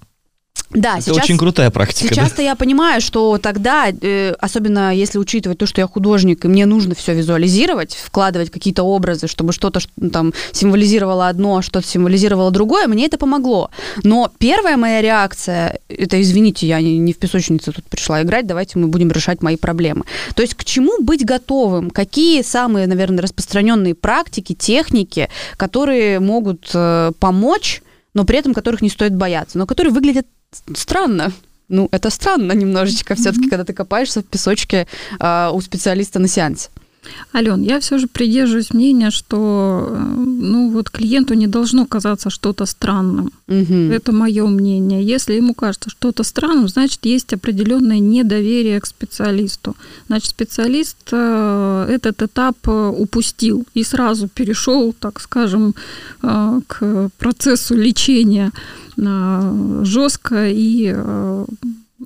Да, 0.73 0.97
это 0.97 1.05
сейчас, 1.05 1.17
очень 1.17 1.37
крутая 1.37 1.69
практика. 1.69 2.13
Сейчас-то 2.13 2.37
да? 2.37 2.43
я 2.43 2.55
понимаю, 2.55 2.99
что 2.99 3.37
тогда, 3.37 3.89
э, 3.89 4.33
особенно 4.39 4.93
если 4.93 5.19
учитывать 5.19 5.59
то, 5.59 5.67
что 5.67 5.81
я 5.81 5.87
художник, 5.87 6.45
и 6.45 6.47
мне 6.47 6.65
нужно 6.65 6.95
все 6.95 7.13
визуализировать, 7.13 7.93
вкладывать 7.93 8.49
какие-то 8.49 8.83
образы, 8.83 9.27
чтобы 9.27 9.53
что-то 9.53 9.81
ну, 9.97 10.09
там 10.09 10.33
символизировало 10.51 11.27
одно, 11.27 11.57
а 11.57 11.61
что-то 11.61 11.87
символизировало 11.87 12.49
другое, 12.51 12.87
мне 12.87 13.05
это 13.05 13.17
помогло. 13.17 13.69
Но 14.03 14.31
первая 14.39 14.77
моя 14.77 15.01
реакция, 15.01 15.79
это, 15.89 16.19
извините, 16.21 16.67
я 16.67 16.81
не, 16.81 16.97
не 16.97 17.13
в 17.13 17.17
песочнице 17.17 17.71
тут 17.71 17.85
пришла 17.85 18.23
играть, 18.23 18.47
давайте 18.47 18.79
мы 18.79 18.87
будем 18.87 19.11
решать 19.11 19.43
мои 19.43 19.57
проблемы. 19.57 20.05
То 20.35 20.41
есть 20.41 20.55
к 20.55 20.63
чему 20.63 21.01
быть 21.01 21.23
готовым? 21.23 21.91
Какие 21.91 22.41
самые, 22.41 22.87
наверное, 22.87 23.21
распространенные 23.21 23.93
практики, 23.93 24.53
техники, 24.53 25.29
которые 25.55 26.19
могут 26.19 26.71
э, 26.73 27.11
помочь 27.19 27.81
но 28.13 28.25
при 28.25 28.37
этом 28.37 28.53
которых 28.53 28.81
не 28.81 28.89
стоит 28.89 29.15
бояться, 29.15 29.57
но 29.57 29.65
которые 29.65 29.91
выглядят 29.91 30.27
странно. 30.75 31.31
Ну, 31.69 31.87
это 31.91 32.09
странно 32.09 32.51
немножечко 32.51 33.15
все-таки, 33.15 33.49
когда 33.49 33.63
ты 33.63 33.73
копаешься 33.73 34.21
в 34.21 34.25
песочке 34.25 34.87
э, 35.19 35.49
у 35.51 35.61
специалиста 35.61 36.19
на 36.19 36.27
сеансе. 36.27 36.69
Ален, 37.33 37.61
я 37.61 37.79
все 37.79 37.97
же 37.97 38.07
придерживаюсь 38.07 38.73
мнения, 38.73 39.11
что 39.11 39.89
э, 39.89 39.97
ну 39.97 40.69
вот 40.69 40.89
клиенту 40.89 41.33
не 41.33 41.47
должно 41.47 41.85
казаться 41.85 42.29
что-то 42.29 42.65
странным. 42.65 43.31
Угу. 43.47 43.91
Это 43.91 44.11
мое 44.11 44.45
мнение. 44.47 45.03
Если 45.03 45.33
ему 45.33 45.53
кажется 45.53 45.89
что-то 45.89 46.23
странным, 46.23 46.67
значит 46.67 47.05
есть 47.05 47.33
определенное 47.33 47.99
недоверие 47.99 48.79
к 48.79 48.85
специалисту. 48.85 49.75
Значит 50.07 50.29
специалист 50.29 50.97
э, 51.11 51.87
этот 51.89 52.21
этап 52.21 52.57
э, 52.67 52.71
упустил 52.71 53.65
и 53.73 53.83
сразу 53.83 54.27
перешел, 54.27 54.93
так 54.93 55.19
скажем, 55.19 55.75
к 56.21 57.09
процессу 57.17 57.75
лечения 57.75 58.51
жестко 58.95 60.49
и 60.49 60.95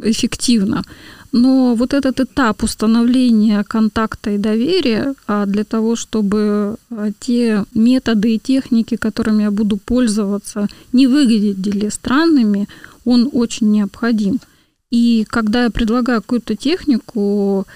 эффективно. 0.02 0.84
Но 1.32 1.75
вот 1.75 1.93
этот 1.93 2.19
этап 2.19 2.63
установления 2.63 3.63
контакта 3.63 4.32
и 4.32 4.38
доверия 4.38 5.13
а 5.28 5.45
для 5.45 5.63
того, 5.63 5.95
чтобы 5.95 6.78
а, 6.89 7.11
те 7.19 7.65
методы 7.73 8.36
и 8.36 8.39
техники, 8.39 8.95
которыми 8.95 9.43
я 9.43 9.51
буду 9.51 9.78
пользоваться, 9.78 10.67
не 10.93 11.07
выглядели 11.07 11.89
странными, 11.89 12.67
он 13.05 13.30
очень 13.34 13.71
необходим. 13.71 14.39
И 14.89 15.25
когда 15.30 15.65
я 15.65 15.69
предлагаю 15.69 16.21
какую-то 16.21 16.55
технику, 16.55 17.67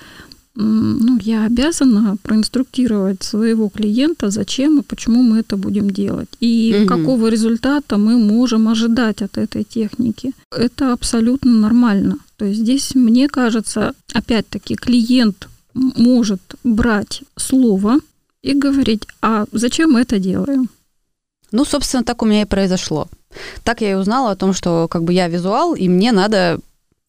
ну, 0.55 1.17
я 1.21 1.45
обязана 1.45 2.17
проинструктировать 2.21 3.23
своего 3.23 3.69
клиента, 3.69 4.29
зачем 4.29 4.79
и 4.79 4.83
почему 4.83 5.21
мы 5.23 5.39
это 5.39 5.55
будем 5.55 5.89
делать. 5.89 6.27
И 6.39 6.81
угу. 6.81 6.87
какого 6.87 7.27
результата 7.27 7.97
мы 7.97 8.17
можем 8.17 8.67
ожидать 8.67 9.21
от 9.21 9.37
этой 9.37 9.63
техники. 9.63 10.33
Это 10.51 10.93
абсолютно 10.93 11.51
нормально. 11.51 12.17
То 12.35 12.45
есть 12.45 12.59
здесь, 12.59 12.95
мне 12.95 13.27
кажется, 13.29 13.93
опять-таки, 14.13 14.75
клиент 14.75 15.47
может 15.73 16.41
брать 16.63 17.23
слово 17.37 17.99
и 18.41 18.53
говорить, 18.53 19.07
а 19.21 19.45
зачем 19.51 19.91
мы 19.91 20.01
это 20.01 20.19
делаем? 20.19 20.69
Ну, 21.51 21.65
собственно, 21.65 22.03
так 22.03 22.21
у 22.21 22.25
меня 22.25 22.41
и 22.41 22.45
произошло. 22.45 23.07
Так 23.63 23.81
я 23.81 23.91
и 23.91 23.95
узнала 23.95 24.31
о 24.31 24.35
том, 24.35 24.53
что 24.53 24.87
как 24.89 25.03
бы 25.03 25.13
я 25.13 25.27
визуал, 25.27 25.75
и 25.75 25.87
мне 25.87 26.11
надо 26.11 26.59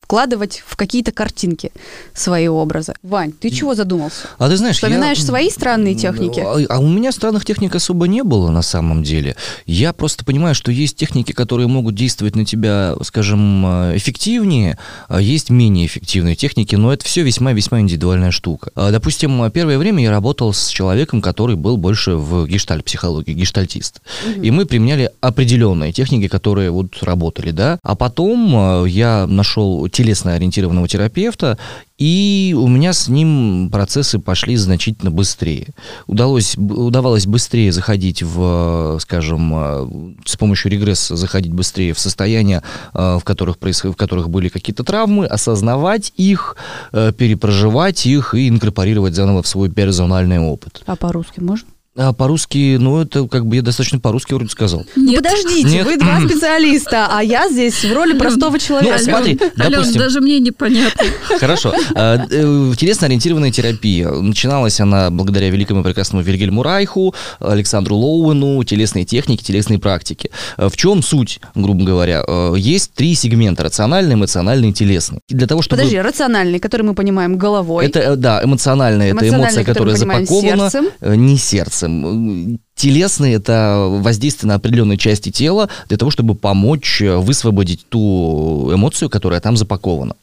вкладывать 0.02 0.62
в 0.66 0.76
какие-то 0.76 1.12
картинки 1.12 1.72
свои 2.12 2.48
образы. 2.48 2.94
Вань, 3.02 3.32
ты 3.32 3.50
чего 3.50 3.74
задумался? 3.74 4.28
А 4.38 4.48
ты 4.48 4.56
знаешь, 4.56 4.76
Вспоминаешь 4.76 5.18
я... 5.18 5.24
свои 5.24 5.48
странные 5.48 5.94
техники? 5.94 6.40
А, 6.40 6.76
а 6.76 6.78
у 6.80 6.88
меня 6.88 7.12
странных 7.12 7.44
техник 7.44 7.74
особо 7.74 8.06
не 8.06 8.22
было 8.22 8.50
на 8.50 8.62
самом 8.62 9.02
деле. 9.02 9.36
Я 9.64 9.92
просто 9.92 10.24
понимаю, 10.24 10.54
что 10.54 10.70
есть 10.70 10.96
техники, 10.96 11.32
которые 11.32 11.68
могут 11.68 11.94
действовать 11.94 12.36
на 12.36 12.44
тебя, 12.44 12.94
скажем, 13.02 13.64
э, 13.64 13.96
эффективнее, 13.96 14.78
а 15.08 15.20
есть 15.20 15.50
менее 15.50 15.86
эффективные 15.86 16.34
техники, 16.34 16.74
но 16.74 16.92
это 16.92 17.04
все 17.04 17.22
весьма-весьма 17.22 17.80
индивидуальная 17.80 18.32
штука. 18.32 18.70
А, 18.74 18.90
допустим, 18.90 19.50
первое 19.50 19.78
время 19.78 20.02
я 20.02 20.10
работал 20.10 20.52
с 20.52 20.68
человеком, 20.68 21.22
который 21.22 21.56
был 21.56 21.76
больше 21.76 22.16
в 22.16 22.46
гештальт-психологии, 22.46 23.32
гештальтист. 23.32 24.02
Угу. 24.26 24.42
И 24.42 24.50
мы 24.50 24.66
применяли 24.66 25.10
определенные 25.20 25.92
техники, 25.92 26.28
которые 26.28 26.70
вот 26.70 27.02
работали, 27.02 27.50
да. 27.50 27.78
А 27.82 27.94
потом 27.94 28.84
э, 28.84 28.88
я 28.88 29.26
нашел 29.26 29.88
те 29.88 30.01
телесно 30.02 30.34
ориентированного 30.34 30.88
терапевта, 30.88 31.58
и 31.96 32.56
у 32.58 32.66
меня 32.66 32.92
с 32.92 33.06
ним 33.06 33.70
процессы 33.70 34.18
пошли 34.18 34.56
значительно 34.56 35.12
быстрее. 35.12 35.68
Удалось, 36.08 36.56
удавалось 36.56 37.26
быстрее 37.26 37.70
заходить 37.70 38.22
в, 38.22 38.98
скажем, 39.00 39.52
э, 39.54 40.14
с 40.24 40.36
помощью 40.36 40.72
регресса 40.72 41.14
заходить 41.14 41.52
быстрее 41.52 41.94
в 41.94 42.00
состояния, 42.00 42.64
э, 42.94 43.18
в 43.20 43.22
которых, 43.22 43.58
происход... 43.58 43.92
в 43.92 43.96
которых 43.96 44.28
были 44.28 44.48
какие-то 44.48 44.82
травмы, 44.82 45.26
осознавать 45.26 46.12
их, 46.16 46.56
э, 46.92 47.12
перепроживать 47.16 48.04
их 48.04 48.34
и 48.34 48.48
инкорпорировать 48.48 49.14
заново 49.14 49.42
в 49.42 49.46
свой 49.46 49.70
персональный 49.70 50.40
опыт. 50.40 50.82
А 50.86 50.96
по-русски 50.96 51.38
можно? 51.38 51.68
А 51.94 52.14
по-русски, 52.14 52.78
ну, 52.80 53.02
это 53.02 53.28
как 53.28 53.44
бы 53.44 53.56
я 53.56 53.62
достаточно 53.62 54.00
по-русски 54.00 54.32
вроде 54.32 54.48
сказал. 54.48 54.86
Ну, 54.96 55.14
подождите, 55.14 55.68
Нет. 55.68 55.84
вы 55.84 55.98
два 55.98 56.20
специалиста, 56.26 57.06
а 57.10 57.22
я 57.22 57.50
здесь 57.50 57.84
в 57.84 57.92
роли 57.92 58.16
простого 58.16 58.58
человека. 58.58 58.96
Ну, 58.98 59.04
смотри, 59.04 59.38
Ален, 59.58 59.72
допустим... 59.72 60.00
даже 60.00 60.22
мне 60.22 60.40
непонятно. 60.40 61.04
Хорошо. 61.38 61.74
А, 61.94 62.16
э, 62.30 62.72
телесно-ориентированная 62.78 63.50
терапия. 63.50 64.08
Начиналась 64.08 64.80
она 64.80 65.10
благодаря 65.10 65.50
великому 65.50 65.82
и 65.82 65.84
прекрасному 65.84 66.24
Вильгельму 66.24 66.62
Райху, 66.62 67.14
Александру 67.40 67.96
Лоуэну, 67.96 68.64
телесные 68.64 69.04
техники, 69.04 69.42
телесные 69.42 69.78
практики. 69.78 70.30
А, 70.56 70.70
в 70.70 70.76
чем 70.78 71.02
суть, 71.02 71.40
грубо 71.54 71.84
говоря? 71.84 72.24
А, 72.26 72.54
есть 72.54 72.94
три 72.94 73.14
сегмента. 73.14 73.64
Рациональный, 73.64 74.14
эмоциональный 74.14 74.70
и 74.70 74.72
телесный. 74.72 75.20
Для 75.28 75.46
того, 75.46 75.60
чтобы... 75.60 75.76
Подожди, 75.76 76.00
рациональный, 76.00 76.58
который 76.58 76.82
мы 76.82 76.94
понимаем 76.94 77.36
головой. 77.36 77.84
Это, 77.84 77.98
э, 77.98 78.16
да, 78.16 78.42
эмоциональный, 78.42 79.10
это 79.10 79.28
эмоция, 79.28 79.62
которая 79.62 79.94
запакована. 79.94 80.70
Сердцем. 80.70 80.88
Э, 81.02 81.14
не 81.16 81.36
сердцем 81.36 81.81
сердцем. 81.82 82.58
Телесный– 82.74 83.32
это 83.34 83.86
воздействие 83.88 84.48
на 84.48 84.54
определенные 84.56 84.98
части 84.98 85.30
тела 85.30 85.68
для 85.88 85.98
того, 85.98 86.10
чтобы 86.10 86.34
помочь 86.34 87.00
высвободить 87.00 87.86
ту 87.88 88.70
эмоцию, 88.72 89.10
которая 89.10 89.40
там 89.40 89.56
запакована 89.56 90.16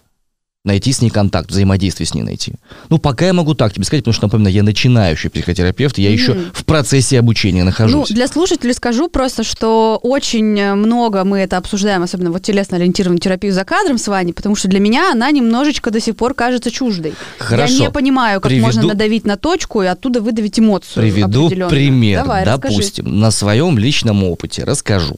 найти 0.66 0.92
с 0.92 1.02
ней 1.02 1.10
контакт, 1.10 1.50
взаимодействие 1.50 2.06
с 2.06 2.14
ней 2.14 2.22
найти. 2.22 2.54
Ну, 2.90 2.98
пока 2.98 3.28
я 3.28 3.34
могу 3.34 3.54
так 3.54 3.74
тебе 3.74 3.86
сказать, 3.86 4.04
потому 4.04 4.14
что, 4.14 4.26
напоминаю, 4.26 4.54
я 4.54 4.64
начинающий 4.64 5.30
психотерапевт, 5.30 5.98
я 5.98 6.10
mm-hmm. 6.10 6.14
еще 6.14 6.36
в 6.54 6.66
процессе 6.66 7.18
обучения 7.18 7.64
нахожусь. 7.64 8.10
Ну, 8.10 8.16
для 8.16 8.28
слушателей 8.28 8.74
скажу 8.74 9.08
просто, 9.08 9.44
что 9.44 10.00
очень 10.04 10.74
много 10.76 11.24
мы 11.24 11.40
это 11.40 11.58
обсуждаем, 11.58 12.04
особенно 12.04 12.32
вот 12.32 12.42
телесно-ориентированную 12.42 13.20
терапию 13.20 13.54
за 13.54 13.64
кадром 13.64 13.98
с 13.98 14.08
вами, 14.08 14.34
потому 14.34 14.56
что 14.56 14.68
для 14.68 14.82
меня 14.82 15.12
она 15.14 15.32
немножечко 15.32 15.92
до 15.92 16.02
сих 16.02 16.18
пор 16.18 16.34
кажется 16.34 16.72
чуждой. 16.72 17.14
Хорошо. 17.38 17.74
Я 17.74 17.80
не 17.80 17.92
понимаю, 17.92 18.42
как 18.42 18.50
Приведу... 18.50 18.66
можно 18.66 18.84
надавить 18.84 19.26
на 19.26 19.38
точку 19.38 19.82
и 19.82 19.86
оттуда 19.86 20.22
выдавить 20.22 20.60
эмоцию 20.60 21.04
Приведу 21.04 21.50
пример. 21.70 22.24
Давай, 22.24 22.44
Допустим, 22.44 23.06
расскажи. 23.06 23.18
на 23.18 23.32
своем 23.32 23.78
личном 23.78 24.26
опыте 24.26 24.66
расскажу. 24.66 25.16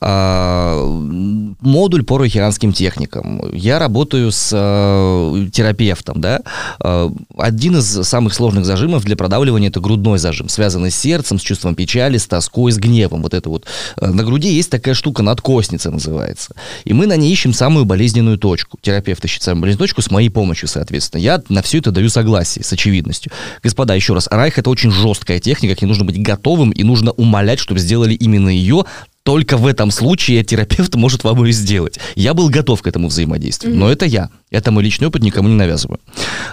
А, 0.00 0.84
модуль 1.60 2.02
по 2.02 2.18
рохиранским 2.18 2.72
техникам. 2.72 3.54
Я 3.54 3.78
работаю 3.78 4.32
с 4.32 4.52
э, 4.80 5.46
терапевтом, 5.52 6.20
да, 6.20 6.40
э, 6.82 7.10
один 7.36 7.76
из 7.78 8.06
самых 8.06 8.34
сложных 8.34 8.64
зажимов 8.64 9.04
для 9.04 9.16
продавливания 9.16 9.68
это 9.68 9.80
грудной 9.80 10.18
зажим, 10.18 10.48
связанный 10.48 10.90
с 10.90 10.96
сердцем, 10.96 11.38
с 11.38 11.42
чувством 11.42 11.74
печали, 11.74 12.18
с 12.18 12.26
тоской, 12.26 12.72
с 12.72 12.78
гневом. 12.78 13.22
Вот 13.22 13.34
это 13.34 13.48
вот. 13.48 13.66
Э, 13.96 14.08
на 14.08 14.24
груди 14.24 14.52
есть 14.52 14.70
такая 14.70 14.94
штука, 14.94 15.22
надкосница 15.22 15.90
называется. 15.90 16.54
И 16.84 16.92
мы 16.92 17.06
на 17.06 17.16
ней 17.16 17.32
ищем 17.32 17.52
самую 17.52 17.84
болезненную 17.84 18.38
точку. 18.38 18.78
Терапевт 18.80 19.24
ищет 19.24 19.42
самую 19.42 19.62
болезненную 19.62 19.88
точку 19.88 20.02
с 20.02 20.10
моей 20.10 20.30
помощью, 20.30 20.68
соответственно. 20.68 21.20
Я 21.20 21.42
на 21.48 21.62
все 21.62 21.78
это 21.78 21.90
даю 21.90 22.08
согласие, 22.08 22.64
с 22.64 22.72
очевидностью. 22.72 23.32
Господа, 23.62 23.94
еще 23.94 24.14
раз, 24.14 24.28
Райх 24.30 24.58
это 24.58 24.70
очень 24.70 24.90
жесткая 24.90 25.40
техника, 25.40 25.74
к 25.74 25.82
ней 25.82 25.88
нужно 25.88 26.04
быть 26.04 26.20
готовым 26.20 26.70
и 26.70 26.82
нужно 26.82 27.12
умолять, 27.12 27.58
чтобы 27.58 27.80
сделали 27.80 28.14
именно 28.14 28.48
ее, 28.48 28.84
только 29.22 29.56
в 29.56 29.66
этом 29.66 29.90
случае 29.90 30.42
терапевт 30.44 30.94
может 30.94 31.24
вам 31.24 31.44
ее 31.44 31.52
сделать. 31.52 31.98
Я 32.14 32.34
был 32.34 32.48
готов 32.48 32.82
к 32.82 32.86
этому 32.86 33.08
взаимодействию, 33.08 33.74
mm-hmm. 33.74 33.78
но 33.78 33.90
это 33.90 34.06
я. 34.06 34.30
Это 34.50 34.72
мой 34.72 34.82
личный 34.82 35.06
опыт, 35.06 35.22
никому 35.22 35.48
не 35.48 35.54
навязываю. 35.54 36.00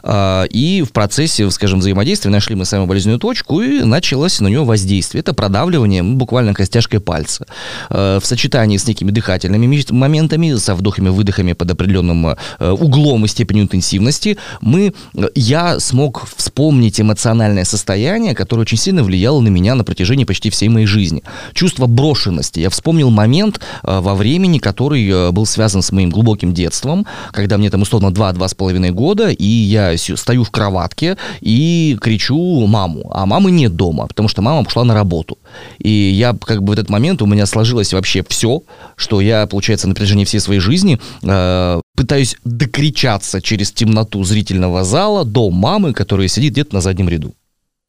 А, 0.03 0.43
и 0.43 0.83
в 0.83 0.91
процессе, 0.91 1.49
скажем, 1.49 1.79
взаимодействия 1.79 2.29
нашли 2.29 2.55
мы 2.55 2.65
самую 2.65 2.87
болезненную 2.87 3.19
точку, 3.19 3.61
и 3.61 3.83
началось 3.83 4.39
на 4.39 4.47
нее 4.47 4.63
воздействие. 4.63 5.21
Это 5.21 5.33
продавливание 5.33 6.03
буквально 6.03 6.53
костяшкой 6.53 6.99
пальца. 6.99 7.47
А, 7.89 8.19
в 8.19 8.25
сочетании 8.25 8.77
с 8.77 8.85
некими 8.85 9.09
дыхательными 9.09 9.83
моментами, 9.89 10.55
со 10.55 10.75
вдохами-выдохами 10.75 11.53
под 11.53 11.71
определенным 11.71 12.27
а, 12.27 12.37
углом 12.73 13.25
и 13.25 13.27
степенью 13.27 13.63
интенсивности, 13.63 14.37
мы, 14.61 14.93
я 15.33 15.79
смог 15.79 16.27
вспомнить 16.35 17.01
эмоциональное 17.01 17.63
состояние, 17.63 18.35
которое 18.35 18.61
очень 18.61 18.77
сильно 18.77 19.03
влияло 19.03 19.39
на 19.41 19.47
меня 19.47 19.73
на 19.73 19.83
протяжении 19.83 20.25
почти 20.25 20.51
всей 20.51 20.69
моей 20.69 20.85
жизни. 20.85 21.23
Чувство 21.53 21.87
брошенности. 21.87 22.56
Я 22.57 22.69
вспомнил 22.69 23.09
момент 23.09 23.59
во 23.83 24.15
времени, 24.15 24.59
который 24.59 25.31
был 25.31 25.45
связан 25.45 25.81
с 25.81 25.91
моим 25.91 26.09
глубоким 26.09 26.53
детством, 26.53 27.05
когда 27.31 27.57
мне 27.57 27.69
там 27.69 27.81
условно 27.81 28.07
2-2,5 28.07 28.91
года, 28.91 29.29
и 29.29 29.45
я 29.45 29.97
стою 29.97 30.43
в 30.43 30.51
кроватке 30.51 31.17
и 31.41 31.97
кричу 32.01 32.65
маму, 32.67 33.09
а 33.13 33.25
мамы 33.25 33.51
нет 33.51 33.75
дома, 33.75 34.07
потому 34.07 34.29
что 34.29 34.41
мама 34.41 34.61
ушла 34.61 34.83
на 34.83 34.93
работу. 34.93 35.37
И 35.79 35.89
я 35.89 36.33
как 36.33 36.63
бы 36.63 36.71
в 36.71 36.73
этот 36.73 36.89
момент 36.89 37.21
у 37.21 37.25
меня 37.25 37.45
сложилось 37.45 37.93
вообще 37.93 38.23
все, 38.27 38.63
что 38.95 39.21
я, 39.21 39.47
получается, 39.47 39.87
на 39.87 39.95
протяжении 39.95 40.25
всей 40.25 40.39
своей 40.39 40.59
жизни 40.59 40.99
э, 41.23 41.81
пытаюсь 41.95 42.35
докричаться 42.43 43.41
через 43.41 43.71
темноту 43.71 44.23
зрительного 44.23 44.83
зала 44.83 45.25
до 45.25 45.49
мамы, 45.49 45.93
которая 45.93 46.27
сидит 46.27 46.53
где-то 46.53 46.75
на 46.75 46.81
заднем 46.81 47.09
ряду. 47.09 47.33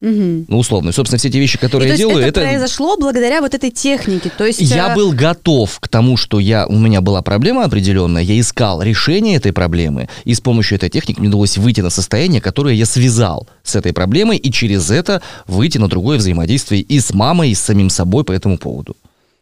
Угу. 0.01 0.45
Ну, 0.47 0.57
условно. 0.57 0.89
И, 0.89 0.93
собственно, 0.93 1.19
все 1.19 1.29
те 1.29 1.39
вещи, 1.39 1.57
которые 1.57 1.89
и, 1.89 1.91
я 1.91 1.97
делаю, 1.97 2.19
это... 2.19 2.39
это 2.39 2.49
произошло 2.49 2.95
благодаря 2.97 3.41
вот 3.41 3.53
этой 3.53 3.69
технике. 3.69 4.31
То 4.35 4.45
есть... 4.45 4.61
Я 4.61 4.93
э, 4.93 4.95
был 4.95 5.11
готов 5.11 5.77
к 5.79 5.89
тому, 5.89 6.15
что 6.15 6.39
я, 6.39 6.67
у 6.67 6.77
меня 6.77 7.01
была 7.01 7.21
проблема 7.21 7.65
определенная, 7.65 8.23
я 8.23 8.39
искал 8.39 8.81
решение 8.81 9.35
этой 9.35 9.51
проблемы, 9.51 10.07
и 10.23 10.33
с 10.33 10.39
помощью 10.39 10.77
этой 10.77 10.89
техники 10.89 11.19
мне 11.19 11.27
удалось 11.27 11.57
выйти 11.57 11.81
на 11.81 11.89
состояние, 11.89 12.39
которое 12.39 12.75
я 12.75 12.85
связал 12.85 13.47
с 13.63 13.75
этой 13.75 13.91
проблемой, 13.91 14.37
и 14.37 14.51
через 14.51 14.89
это 14.89 15.21
выйти 15.47 15.77
на 15.77 15.89
другое 15.89 16.17
взаимодействие 16.17 16.81
и 16.81 16.99
с 16.99 17.13
мамой, 17.13 17.51
и 17.51 17.55
с 17.55 17.59
самим 17.59 17.89
собой 17.89 18.23
по 18.23 18.31
этому 18.31 18.57
поводу. 18.57 18.95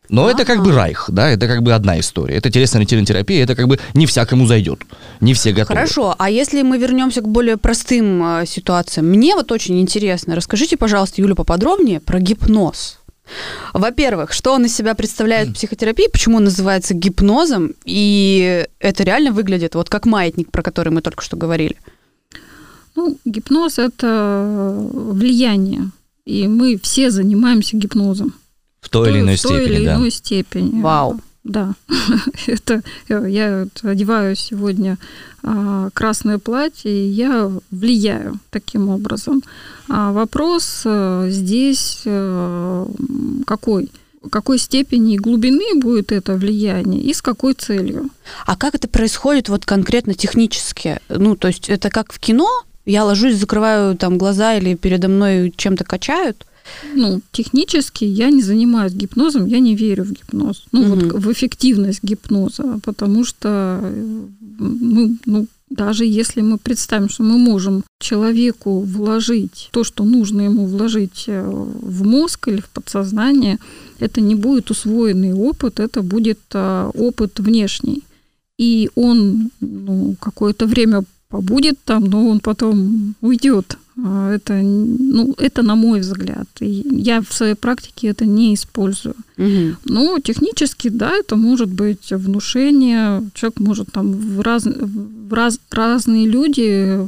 Но 0.10 0.24
ага. 0.24 0.34
это 0.34 0.46
как 0.46 0.64
бы 0.64 0.72
райх, 0.72 1.10
да, 1.12 1.30
это 1.30 1.48
как 1.48 1.64
бы 1.64 1.74
одна 1.74 2.00
история. 2.00 2.36
Это 2.36 2.50
телесно-ориентированная 2.50 3.08
терапия, 3.08 3.44
это 3.44 3.56
как 3.56 3.68
бы 3.68 3.80
не 3.94 4.06
всякому 4.06 4.46
зайдет, 4.46 4.80
не 5.20 5.34
все 5.34 5.52
готовы. 5.52 5.76
Хорошо, 5.76 6.16
а 6.18 6.30
если 6.30 6.62
мы 6.62 6.78
вернемся 6.78 7.22
к 7.22 7.28
более 7.28 7.58
простым 7.58 8.24
э, 8.24 8.46
ситуациям, 8.46 9.08
мне 9.08 9.36
вот 9.36 9.52
очень 9.52 9.80
интересно, 9.82 10.36
расскажите, 10.36 10.78
пожалуйста, 10.78 11.22
Юля, 11.22 11.36
поподробнее 11.36 12.00
про 12.00 12.20
гипноз. 12.20 13.00
Во-первых, 13.74 14.32
что 14.32 14.54
он 14.54 14.66
из 14.66 14.76
себя 14.76 14.96
представляет 14.96 15.50
в 15.50 15.54
психотерапии, 15.54 16.08
почему 16.10 16.38
он 16.38 16.46
называется 16.46 16.94
гипнозом, 16.94 17.74
и 17.84 18.66
это 18.80 19.04
реально 19.04 19.32
выглядит 19.32 19.76
вот 19.76 19.90
как 19.90 20.06
маятник, 20.06 20.50
про 20.52 20.64
который 20.64 20.94
мы 20.94 21.02
только 21.02 21.24
что 21.24 21.36
говорили. 21.36 21.76
Ну, 22.96 23.18
гипноз– 23.26 23.78
это 23.78 24.74
влияние, 24.92 25.92
и 26.26 26.48
мы 26.48 26.80
все 26.82 27.12
занимаемся 27.12 27.76
гипнозом. 27.78 28.34
В 28.88 28.90
той 28.90 29.10
или 29.10 29.20
иной 29.20 29.36
в 29.36 29.42
той 29.42 29.58
степени, 29.58 29.76
или 29.76 29.86
да. 29.86 29.96
иной 29.96 30.12
степени. 30.12 30.82
Вау. 30.82 31.20
да. 31.44 31.74
это 32.48 32.82
я 33.10 33.68
одеваю 33.84 34.36
сегодня 34.38 34.98
а, 35.44 35.90
красное 35.94 36.40
платье, 36.40 36.90
и 36.90 37.10
я 37.10 37.52
влияю 37.70 38.40
таким 38.50 38.88
образом. 38.88 39.44
А 39.90 40.14
вопрос 40.14 40.84
а, 40.86 41.28
здесь 41.30 42.04
а, 42.06 42.88
какой? 43.46 43.92
какой 44.30 44.58
степени 44.58 45.14
и 45.14 45.18
глубины 45.18 45.80
будет 45.80 46.12
это 46.12 46.36
влияние 46.36 47.02
и 47.02 47.14
с 47.14 47.22
какой 47.22 47.54
целью. 47.54 48.10
А 48.46 48.56
как 48.56 48.76
это 48.76 48.88
происходит 48.88 49.50
вот 49.50 49.66
конкретно 49.66 50.14
технически? 50.14 51.00
Ну, 51.10 51.36
то 51.36 51.48
есть 51.48 51.70
это 51.70 51.90
как 51.90 52.12
в 52.12 52.20
кино? 52.20 52.50
Я 52.86 53.04
ложусь, 53.04 53.36
закрываю 53.36 53.98
там 53.98 54.18
глаза 54.18 54.56
или 54.56 54.76
передо 54.76 55.08
мной 55.08 55.54
чем-то 55.56 55.84
качают? 55.84 56.46
Ну, 56.96 57.22
технически 57.32 58.06
я 58.06 58.30
не 58.30 58.42
занимаюсь 58.42 58.94
гипнозом, 58.94 59.46
я 59.46 59.60
не 59.60 59.76
верю 59.76 60.04
в 60.04 60.12
гипноз. 60.12 60.66
Ну, 60.72 60.82
угу. 60.82 60.90
вот 60.90 61.24
в 61.24 61.32
эффективность 61.32 62.04
гипноза, 62.04 62.80
потому 62.84 63.26
что 63.26 63.80
э, 63.82 64.26
мы, 64.60 65.18
ну, 65.26 65.48
даже 65.70 66.06
если 66.06 66.42
мы 66.42 66.58
представим, 66.58 67.10
что 67.10 67.24
мы 67.24 67.38
можем 67.38 67.84
человеку 68.00 68.80
вложить 68.80 69.70
то, 69.72 69.84
что 69.84 70.04
нужно 70.04 70.42
ему 70.42 70.66
вложить 70.66 71.26
э, 71.28 71.44
в 71.44 72.06
мозг 72.06 72.48
или 72.48 72.62
в 72.62 72.70
подсознание, 72.70 73.60
это 74.00 74.22
не 74.22 74.36
будет 74.36 74.72
усвоенный 74.72 75.34
опыт, 75.34 75.80
это 75.80 76.02
будет 76.02 76.40
а, 76.54 76.92
опыт 76.94 77.40
внешний. 77.40 78.04
И 78.58 78.90
он 78.96 79.50
ну, 79.60 80.16
какое-то 80.20 80.68
время 80.68 81.04
побудет 81.30 81.78
там, 81.84 82.06
но 82.06 82.28
он 82.28 82.40
потом 82.40 83.16
уйдет 83.22 83.78
это, 83.98 84.54
ну, 84.54 85.34
это 85.38 85.64
на 85.64 85.76
мой 85.76 86.00
взгляд. 86.02 86.48
И 86.60 86.86
я 86.92 87.22
в 87.22 87.34
своей 87.34 87.56
практике 87.56 88.08
это 88.08 88.26
не 88.26 88.54
использую. 88.54 89.16
Угу. 89.38 89.76
Но 89.86 90.20
технически, 90.20 90.90
да, 90.90 91.16
это 91.16 91.36
может 91.36 91.70
быть 91.70 92.12
внушение. 92.12 93.24
Человек 93.34 93.60
может 93.60 93.92
там 93.92 94.12
в, 94.12 94.42
раз, 94.42 94.66
в 94.66 95.34
раз, 95.34 95.60
разные 95.72 96.28
люди... 96.28 97.08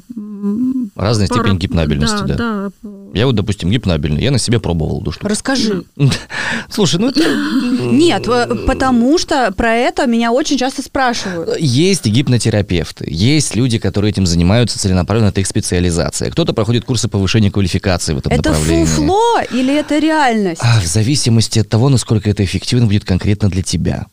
Разная 0.96 1.28
пара... 1.28 1.42
степень 1.42 1.58
гипнабельности, 1.58 2.24
да, 2.28 2.36
да. 2.36 2.72
да. 2.84 2.90
Я 3.14 3.26
вот, 3.26 3.36
допустим, 3.36 3.72
гипнабельный. 3.72 4.22
Я 4.22 4.32
на 4.32 4.38
себе 4.38 4.60
пробовал 4.60 5.02
эту 5.02 5.14
Расскажи. 5.22 5.84
Слушай, 6.70 7.00
ну 7.00 7.10
это... 7.10 7.20
Нет, 7.92 8.28
э, 8.28 8.56
потому 8.68 9.18
что 9.18 9.52
про 9.52 9.74
это 9.74 10.06
меня 10.06 10.32
очень 10.32 10.58
часто 10.58 10.84
спрашивают. 10.84 11.58
Есть 11.60 12.06
гипнотерапевты, 12.06 13.06
есть 13.10 13.56
люди, 13.56 13.80
которые 13.80 14.12
этим 14.12 14.26
занимаются 14.26 14.80
целенаправленно, 14.80 15.30
это 15.30 15.42
их 15.42 15.48
специализация. 15.48 16.30
Кто-то 16.32 16.54
проходит 16.54 16.86
курсы 16.86 17.08
повышения 17.08 17.52
квалификации 17.52 18.14
в 18.14 18.20
этом 18.20 18.32
это 18.32 18.50
направлении. 18.50 18.84
Это 18.84 18.92
фуфло 18.92 19.42
или 19.52 19.74
это 19.74 19.98
реальность? 19.98 20.62
А, 20.64 20.80
в 20.80 20.86
зависимости 20.86 21.60
от 21.60 21.70
того, 21.70 21.90
насколько 21.90 22.19
это 22.28 22.44
эффективно 22.44 22.86
будет 22.86 23.06
конкретно 23.06 23.50
для 23.50 23.62
тебя. 23.62 24.08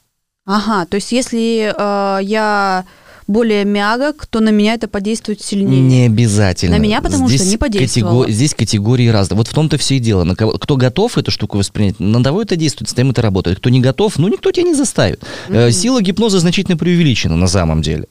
Ага, 0.45 0.87
то 0.87 0.95
есть 0.95 1.11
если 1.13 1.73
э, 1.77 2.23
я 2.23 2.85
более 3.27 3.65
мягок, 3.65 4.27
то 4.27 4.41
на 4.41 4.51
меня 4.51 4.75
это 4.75 4.89
подействует 4.89 5.43
сильнее. 5.43 5.81
Не 5.81 6.07
обязательно. 6.07 6.77
На 6.77 6.81
меня 6.81 7.01
потому 7.01 7.29
здесь 7.29 7.41
что 7.41 7.51
не 7.51 7.57
подействовало. 7.57 8.23
Катего... 8.23 8.35
Здесь 8.37 8.55
категории 8.55 9.09
разные. 9.09 9.37
Вот 9.37 9.49
в 9.49 9.55
том-то 9.55 9.79
все 9.79 9.97
и 9.97 9.99
дело. 9.99 10.25
На 10.25 10.37
кого... 10.37 10.53
Кто 10.53 10.77
готов 10.77 11.19
эту 11.19 11.31
штуку 11.31 11.59
воспринять, 11.59 11.99
на 11.99 12.23
того 12.23 12.43
это 12.43 12.57
действует, 12.57 12.89
с 12.89 12.95
тем 12.95 13.11
это 13.11 13.23
работает. 13.23 13.59
Кто 13.59 13.71
не 13.71 13.81
готов, 13.81 14.19
ну 14.19 14.29
никто 14.29 14.53
тебя 14.53 14.65
не 14.65 14.75
заставит. 14.75 15.23
Mm-hmm. 15.49 15.73
Сила 15.73 16.03
гипноза 16.03 16.39
значительно 16.39 16.77
преувеличена 16.77 17.37
на 17.37 17.49
самом 17.49 17.83
деле. 17.83 18.05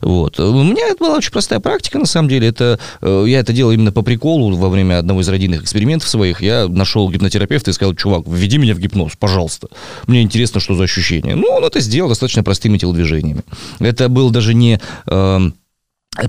Вот. 0.00 0.38
У 0.38 0.62
меня 0.62 0.88
это 0.88 1.04
была 1.04 1.16
очень 1.16 1.32
простая 1.32 1.60
практика, 1.60 1.98
на 1.98 2.06
самом 2.06 2.28
деле. 2.28 2.48
Это, 2.48 2.78
э, 3.00 3.24
я 3.26 3.40
это 3.40 3.52
делал 3.52 3.72
именно 3.72 3.92
по 3.92 4.02
приколу 4.02 4.54
во 4.56 4.68
время 4.68 4.98
одного 4.98 5.20
из 5.20 5.28
родийных 5.28 5.62
экспериментов 5.62 6.08
своих. 6.08 6.42
Я 6.42 6.68
нашел 6.68 7.10
гипнотерапевта 7.10 7.70
и 7.70 7.74
сказал, 7.74 7.94
чувак, 7.94 8.24
введи 8.26 8.58
меня 8.58 8.74
в 8.74 8.78
гипноз, 8.78 9.12
пожалуйста. 9.18 9.68
Мне 10.06 10.22
интересно, 10.22 10.60
что 10.60 10.74
за 10.74 10.84
ощущение. 10.84 11.34
Ну, 11.34 11.48
он 11.48 11.64
это 11.64 11.80
сделал 11.80 12.08
достаточно 12.08 12.42
простыми 12.42 12.78
телодвижениями. 12.78 13.42
Это 13.80 14.08
был 14.08 14.30
даже 14.30 14.54
не... 14.60 14.80
Э, 15.06 15.40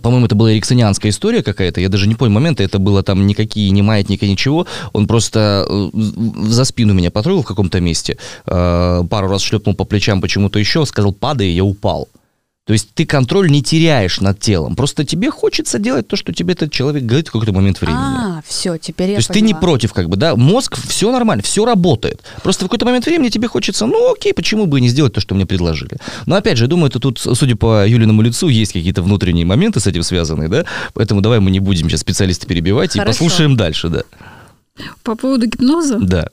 по-моему, 0.02 0.28
это 0.28 0.36
была 0.36 0.54
эриксонианская 0.54 1.12
история 1.12 1.44
какая-то, 1.44 1.82
я 1.82 1.90
даже 1.90 2.08
не 2.08 2.16
понял 2.16 2.32
момента, 2.32 2.64
это 2.64 2.80
было 2.80 3.04
там 3.04 3.26
никакие, 3.26 3.72
ни 3.72 3.82
маятника, 3.82 4.28
ничего, 4.28 4.68
он 4.94 5.08
просто 5.08 5.66
э, 5.68 5.90
за 5.94 6.66
спину 6.66 6.94
меня 6.94 7.12
потрогал 7.12 7.42
в 7.42 7.48
каком-то 7.48 7.80
месте, 7.82 8.18
э, 8.46 9.04
пару 9.10 9.28
раз 9.28 9.42
шлепнул 9.42 9.76
по 9.76 9.84
плечам 9.84 10.22
почему-то 10.22 10.60
еще, 10.60 10.86
сказал, 10.86 11.14
падай, 11.14 11.50
я 11.50 11.64
упал. 11.64 12.08
То 12.66 12.74
есть 12.74 12.94
ты 12.94 13.08
контроль 13.08 13.50
не 13.50 13.64
теряешь 13.64 14.22
над 14.22 14.40
телом. 14.40 14.76
Просто 14.76 15.04
тебе 15.04 15.32
хочется 15.32 15.80
делать 15.80 16.08
то, 16.08 16.16
что 16.16 16.32
тебе 16.32 16.54
этот 16.54 16.72
человек 16.72 17.04
говорит 17.04 17.28
в 17.28 17.32
какой-то 17.32 17.54
момент 17.54 17.82
времени. 17.82 17.98
А, 18.00 18.42
все, 18.46 18.78
теперь 18.78 19.10
я 19.10 19.16
То 19.16 19.20
есть 19.20 19.30
поняла. 19.30 19.48
ты 19.48 19.54
не 19.54 19.60
против, 19.60 19.94
как 19.94 20.10
бы, 20.10 20.16
да? 20.16 20.36
Мозг, 20.36 20.78
все 20.88 21.12
нормально, 21.12 21.42
все 21.42 21.66
работает. 21.66 22.22
Просто 22.44 22.66
в 22.66 22.68
какой-то 22.68 22.86
момент 22.86 23.08
времени 23.08 23.30
тебе 23.30 23.48
хочется, 23.48 23.88
ну 23.88 24.14
окей, 24.14 24.34
почему 24.34 24.68
бы 24.68 24.78
и 24.78 24.82
не 24.82 24.90
сделать 24.90 25.14
то, 25.14 25.20
что 25.20 25.34
мне 25.34 25.48
предложили. 25.48 25.98
Но 26.28 26.36
опять 26.36 26.58
же, 26.58 26.66
я 26.66 26.68
думаю, 26.68 26.90
это 26.90 27.00
тут, 27.00 27.18
судя 27.20 27.56
по 27.56 27.88
Юлиному 27.88 28.22
лицу, 28.22 28.48
есть 28.48 28.74
какие-то 28.74 29.02
внутренние 29.02 29.46
моменты 29.46 29.80
с 29.80 29.88
этим 29.88 30.04
связанные, 30.04 30.48
да? 30.48 30.66
Поэтому 30.94 31.22
давай 31.22 31.40
мы 31.40 31.50
не 31.50 31.60
будем 31.60 31.90
сейчас 31.90 32.02
специалиста 32.02 32.46
перебивать 32.46 32.94
Хорошо. 32.94 33.04
и 33.04 33.12
послушаем 33.12 33.58
дальше, 33.58 33.90
да. 33.90 34.04
По 35.02 35.16
поводу 35.16 35.48
гипноза? 35.48 35.98
Да. 36.00 36.28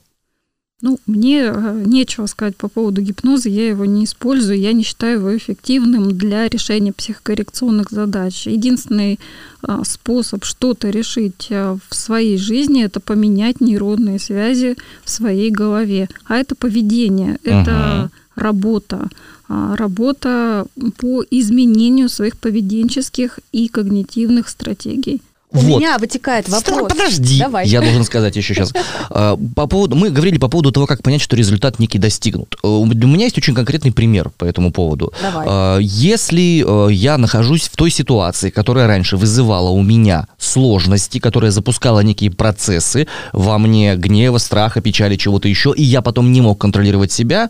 Ну, 0.81 0.97
мне 1.07 1.41
э, 1.41 1.83
нечего 1.85 2.25
сказать 2.25 2.55
по 2.55 2.69
поводу 2.69 3.01
гипноза, 3.01 3.49
я 3.49 3.67
его 3.67 3.83
не 3.83 4.05
использую, 4.05 4.59
я 4.59 4.71
не 4.71 4.83
считаю 4.83 5.19
его 5.19 5.35
эффективным 5.35 6.17
для 6.17 6.47
решения 6.47 6.93
психокоррекционных 6.93 7.89
задач. 7.89 8.47
Единственный 8.47 9.19
э, 9.61 9.81
способ 9.83 10.45
что-то 10.45 10.89
решить 10.89 11.47
э, 11.49 11.77
в 11.89 11.95
своей 11.95 12.37
жизни 12.37 12.83
это 12.83 13.01
поменять 13.01 13.59
нейронные 13.59 14.19
связи 14.19 14.77
в 15.03 15.09
своей 15.09 15.51
голове. 15.51 16.07
А 16.25 16.37
это 16.37 16.55
поведение, 16.55 17.39
это 17.43 17.71
uh-huh. 17.71 18.41
работа 18.41 19.09
а, 19.51 19.75
работа 19.75 20.67
по 20.97 21.23
изменению 21.31 22.07
своих 22.07 22.37
поведенческих 22.37 23.39
и 23.51 23.67
когнитивных 23.67 24.47
стратегий. 24.47 25.23
У 25.51 25.57
вот. 25.57 25.79
меня 25.79 25.97
вытекает 25.97 26.47
вопрос. 26.47 26.89
Подожди, 26.89 27.39
Давай. 27.39 27.67
я 27.67 27.81
должен 27.81 28.03
сказать 28.03 28.35
еще 28.35 28.53
сейчас. 28.53 28.73
А, 29.11 29.37
по 29.55 29.65
поводу, 29.65 29.95
мы 29.95 30.11
говорили 30.11 30.37
по 30.37 30.49
поводу 30.49 30.71
того, 30.71 30.85
как 30.85 31.01
понять, 31.01 31.21
что 31.21 31.35
результат 31.35 31.79
некий 31.79 31.97
достигнут. 31.97 32.55
Э, 32.63 32.67
у 32.67 32.85
меня 32.85 33.25
есть 33.25 33.37
очень 33.37 33.55
конкретный 33.55 33.91
пример 33.91 34.29
по 34.37 34.45
этому 34.45 34.71
поводу. 34.71 35.11
Давай. 35.21 35.47
А, 35.49 35.77
если 35.79 36.63
э, 36.65 36.93
я 36.93 37.17
нахожусь 37.17 37.67
в 37.69 37.75
той 37.75 37.89
ситуации, 37.89 38.51
которая 38.51 38.87
раньше 38.87 39.17
вызывала 39.17 39.69
у 39.69 39.81
меня 39.81 40.27
сложности, 40.37 41.17
которая 41.19 41.49
запускала 41.49 42.01
некие 42.01 42.29
процессы 42.29 43.07
во 43.33 43.57
мне 43.57 43.95
гнева, 43.95 44.37
страха, 44.37 44.81
печали, 44.81 45.15
чего-то 45.15 45.47
еще, 45.47 45.73
и 45.75 45.81
я 45.81 46.01
потом 46.01 46.31
не 46.31 46.41
мог 46.41 46.59
контролировать 46.59 47.11
себя, 47.11 47.49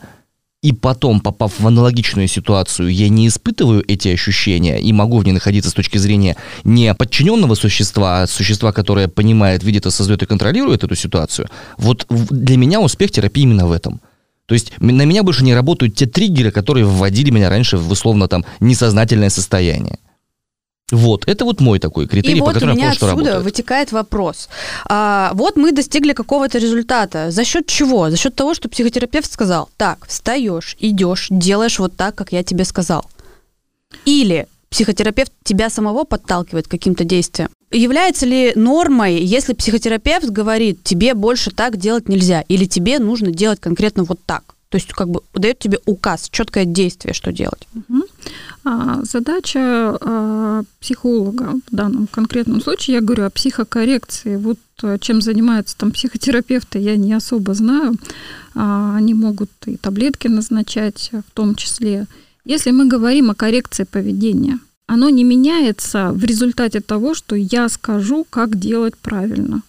и 0.62 0.74
потом, 0.74 1.22
попав 1.22 1.60
в 1.60 1.68
аналогичную 1.68 2.28
ситуацию, 2.28 2.90
я 2.90 3.08
не 3.08 3.28
испытываю 3.28 3.84
эти 3.88 4.10
ощущения 4.10 4.80
и 4.80 4.92
могу 4.92 5.18
в 5.18 5.26
ней 5.26 5.32
находиться 5.32 5.70
с 5.70 5.74
точки 5.74 5.98
зрения 5.98 6.36
не 6.66 6.94
подчиненного 6.94 7.56
существа, 7.56 8.22
а 8.22 8.28
существа, 8.28 8.74
которое 8.74 9.08
понимает, 9.08 9.64
видит, 9.64 9.86
осознает 9.86 10.24
и 10.24 10.26
контролирует 10.26 10.84
эту 10.84 10.96
ситуацию, 10.96 11.48
вот 11.78 12.06
для 12.10 12.58
меня 12.58 12.82
успех 12.82 13.12
терапии 13.12 13.44
именно 13.44 13.68
в 13.68 13.72
этом. 13.72 14.02
То 14.48 14.54
есть 14.54 14.74
на 14.80 15.04
меня 15.06 15.24
больше 15.24 15.44
не 15.44 15.54
работают 15.54 15.96
те 15.96 16.08
триггеры, 16.08 16.52
которые 16.52 16.84
вводили 16.84 17.30
меня 17.30 17.50
раньше 17.50 17.78
в 17.78 17.90
условно 17.90 18.28
там 18.28 18.44
несознательное 18.60 19.30
состояние. 19.30 20.00
Вот, 20.92 21.28
это 21.28 21.46
вот 21.46 21.62
мой 21.62 21.80
такой 21.80 22.08
критерий, 22.08 22.38
и 22.38 22.40
по 22.40 22.46
вот 22.46 22.54
которому 22.56 22.74
у 22.74 22.78
меня 22.78 22.92
отсюда 22.92 23.32
что 23.32 23.42
вытекает 23.42 23.92
вопрос. 23.92 24.50
А, 24.86 25.32
вот 25.34 25.56
мы 25.56 25.72
достигли 25.72 26.14
какого-то 26.14 26.58
результата. 26.58 27.32
За 27.32 27.44
счет 27.44 27.68
чего? 27.68 28.10
За 28.10 28.18
счет 28.18 28.36
того, 28.36 28.54
что 28.54 28.70
психотерапевт 28.70 29.32
сказал, 29.32 29.70
так, 29.78 30.08
встаешь, 30.08 30.76
идешь, 30.80 31.28
делаешь 31.30 31.80
вот 31.80 31.96
так, 31.96 32.16
как 32.16 32.32
я 32.32 32.44
тебе 32.44 32.66
сказал. 32.66 33.06
Или 34.06 34.48
психотерапевт 34.70 35.32
тебя 35.44 35.70
самого 35.70 36.04
подталкивает 36.04 36.68
к 36.68 36.72
каким-то 36.72 37.04
действиям. 37.04 37.50
Является 37.72 38.26
ли 38.26 38.54
нормой, 38.56 39.22
если 39.22 39.54
психотерапевт 39.54 40.30
говорит, 40.30 40.84
тебе 40.84 41.14
больше 41.14 41.52
так 41.52 41.78
делать 41.78 42.10
нельзя, 42.10 42.42
или 42.42 42.66
тебе 42.66 43.00
нужно 43.00 43.32
делать 43.32 43.60
конкретно 43.60 44.04
вот 44.04 44.20
так? 44.26 44.56
То 44.70 44.78
есть 44.78 44.92
как 44.94 45.10
бы 45.10 45.22
дает 45.34 45.60
тебе 45.60 45.80
указ, 45.86 46.30
четкое 46.32 46.66
действие, 46.66 47.14
что 47.14 47.32
делать. 47.32 47.68
Угу. 47.76 48.04
А, 48.64 49.04
задача 49.04 49.98
а, 50.02 50.64
психолога 50.80 51.56
в 51.72 51.76
данном 51.76 52.08
конкретном 52.08 52.62
случае, 52.62 52.96
я 52.96 53.02
говорю 53.02 53.26
о 53.26 53.30
психокоррекции. 53.30 54.36
Вот 54.36 54.60
а, 54.84 54.98
чем 55.00 55.22
занимаются 55.22 55.78
там 55.78 55.92
психотерапевты, 55.92 56.80
я 56.80 56.96
не 56.98 57.14
особо 57.14 57.54
знаю. 57.54 57.96
А, 58.56 58.96
они 58.96 59.14
могут 59.14 59.52
и 59.66 59.78
таблетки 59.78 60.28
назначать 60.28 61.12
в 61.12 61.32
том 61.32 61.56
числе. 61.56 62.08
Если 62.46 62.72
мы 62.72 62.88
говорим 62.88 63.30
о 63.30 63.36
коррекции 63.36 63.84
поведения, 63.84 64.60
оно 64.88 65.10
не 65.10 65.24
меняется 65.24 66.12
в 66.12 66.24
результате 66.24 66.82
того, 66.82 67.14
что 67.14 67.36
я 67.36 67.70
скажу, 67.70 68.26
как 68.30 68.58
делать 68.58 68.98
правильно. 68.98 69.62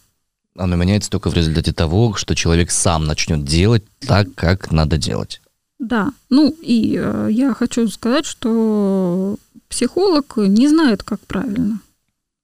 Оно 0.56 0.76
меняется 0.76 1.10
только 1.10 1.30
в 1.30 1.34
результате 1.34 1.72
того, 1.72 2.14
что 2.14 2.34
человек 2.34 2.70
сам 2.70 3.04
начнет 3.04 3.44
делать 3.44 3.84
так, 4.00 4.34
как 4.34 4.72
надо 4.72 4.96
делать. 4.96 5.40
Да, 5.80 6.12
ну 6.28 6.54
и 6.60 6.96
э, 7.00 7.28
я 7.30 7.54
хочу 7.54 7.88
сказать, 7.88 8.26
что 8.26 9.36
психолог 9.68 10.36
не 10.36 10.68
знает, 10.68 11.02
как 11.02 11.20
правильно. 11.20 11.80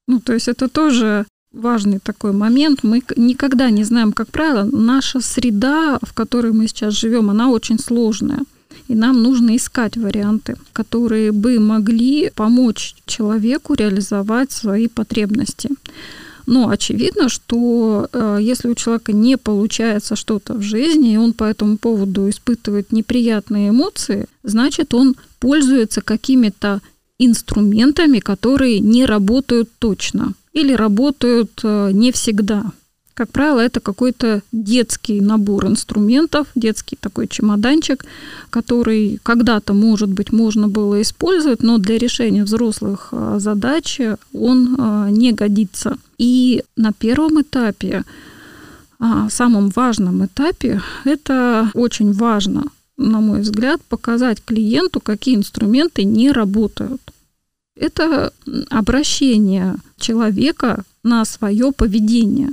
Ну, 0.08 0.20
то 0.20 0.32
есть 0.32 0.48
это 0.48 0.68
тоже 0.68 1.26
важный 1.52 1.98
такой 1.98 2.32
момент. 2.32 2.82
Мы 2.82 3.02
никогда 3.16 3.68
не 3.68 3.84
знаем, 3.84 4.12
как 4.12 4.28
правило. 4.28 4.64
Наша 4.64 5.20
среда, 5.20 5.98
в 6.00 6.14
которой 6.14 6.52
мы 6.52 6.66
сейчас 6.66 6.94
живем, 6.94 7.28
она 7.28 7.50
очень 7.50 7.78
сложная. 7.78 8.40
И 8.88 8.94
нам 8.94 9.22
нужно 9.22 9.56
искать 9.56 9.98
варианты, 9.98 10.56
которые 10.72 11.32
бы 11.32 11.60
могли 11.60 12.30
помочь 12.34 12.94
человеку 13.04 13.74
реализовать 13.74 14.50
свои 14.50 14.88
потребности. 14.88 15.68
Но 16.46 16.68
очевидно, 16.68 17.28
что 17.28 18.08
э, 18.12 18.38
если 18.40 18.68
у 18.68 18.74
человека 18.74 19.12
не 19.12 19.36
получается 19.36 20.14
что-то 20.14 20.54
в 20.54 20.62
жизни, 20.62 21.14
и 21.14 21.16
он 21.16 21.32
по 21.32 21.44
этому 21.44 21.76
поводу 21.76 22.30
испытывает 22.30 22.92
неприятные 22.92 23.70
эмоции, 23.70 24.26
значит, 24.44 24.94
он 24.94 25.16
пользуется 25.40 26.02
какими-то 26.02 26.80
инструментами, 27.18 28.20
которые 28.20 28.78
не 28.78 29.06
работают 29.06 29.70
точно 29.78 30.34
или 30.52 30.72
работают 30.72 31.60
э, 31.62 31.90
не 31.92 32.12
всегда. 32.12 32.72
Как 33.16 33.30
правило, 33.30 33.60
это 33.60 33.80
какой-то 33.80 34.42
детский 34.52 35.22
набор 35.22 35.68
инструментов, 35.68 36.48
детский 36.54 36.98
такой 37.00 37.28
чемоданчик, 37.28 38.04
который 38.50 39.18
когда-то, 39.22 39.72
может 39.72 40.10
быть, 40.10 40.32
можно 40.32 40.68
было 40.68 41.00
использовать, 41.00 41.62
но 41.62 41.78
для 41.78 41.96
решения 41.96 42.44
взрослых 42.44 43.08
э, 43.12 43.36
задач 43.38 43.98
он 44.34 44.76
э, 44.78 45.08
не 45.12 45.32
годится. 45.32 45.96
И 46.18 46.62
на 46.76 46.92
первом 46.92 47.40
этапе, 47.40 48.04
а, 48.98 49.30
самом 49.30 49.70
важном 49.70 50.26
этапе, 50.26 50.82
это 51.06 51.70
очень 51.72 52.12
важно, 52.12 52.64
на 52.98 53.20
мой 53.20 53.40
взгляд, 53.40 53.80
показать 53.88 54.44
клиенту, 54.44 55.00
какие 55.00 55.36
инструменты 55.36 56.04
не 56.04 56.32
работают. 56.32 57.00
Это 57.76 58.34
обращение 58.68 59.76
человека 59.96 60.84
на 61.02 61.24
свое 61.24 61.72
поведение. 61.72 62.50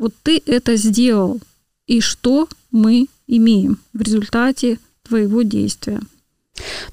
Вот 0.00 0.14
ты 0.22 0.42
это 0.46 0.76
сделал, 0.76 1.40
и 1.86 2.00
что 2.00 2.48
мы 2.70 3.06
имеем 3.26 3.78
в 3.92 4.00
результате 4.00 4.78
твоего 5.06 5.42
действия. 5.42 6.00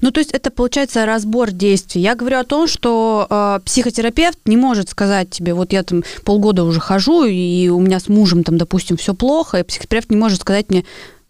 Ну, 0.02 0.10
то 0.10 0.20
есть 0.20 0.30
это 0.32 0.50
получается 0.50 1.06
разбор 1.06 1.50
действий. 1.50 2.02
Я 2.02 2.14
говорю 2.14 2.38
о 2.38 2.44
том, 2.44 2.68
что 2.68 3.26
э, 3.28 3.60
психотерапевт 3.64 4.38
не 4.44 4.58
может 4.58 4.90
сказать 4.90 5.30
тебе, 5.30 5.54
вот 5.54 5.72
я 5.72 5.82
там 5.84 6.04
полгода 6.24 6.64
уже 6.64 6.80
хожу, 6.80 7.24
и 7.24 7.68
у 7.68 7.80
меня 7.80 7.98
с 7.98 8.08
мужем 8.08 8.44
там, 8.44 8.58
допустим, 8.58 8.98
все 8.98 9.14
плохо, 9.14 9.60
и 9.60 9.62
психотерапевт 9.62 10.10
не 10.10 10.18
может 10.18 10.42
сказать 10.42 10.68
мне, 10.68 10.84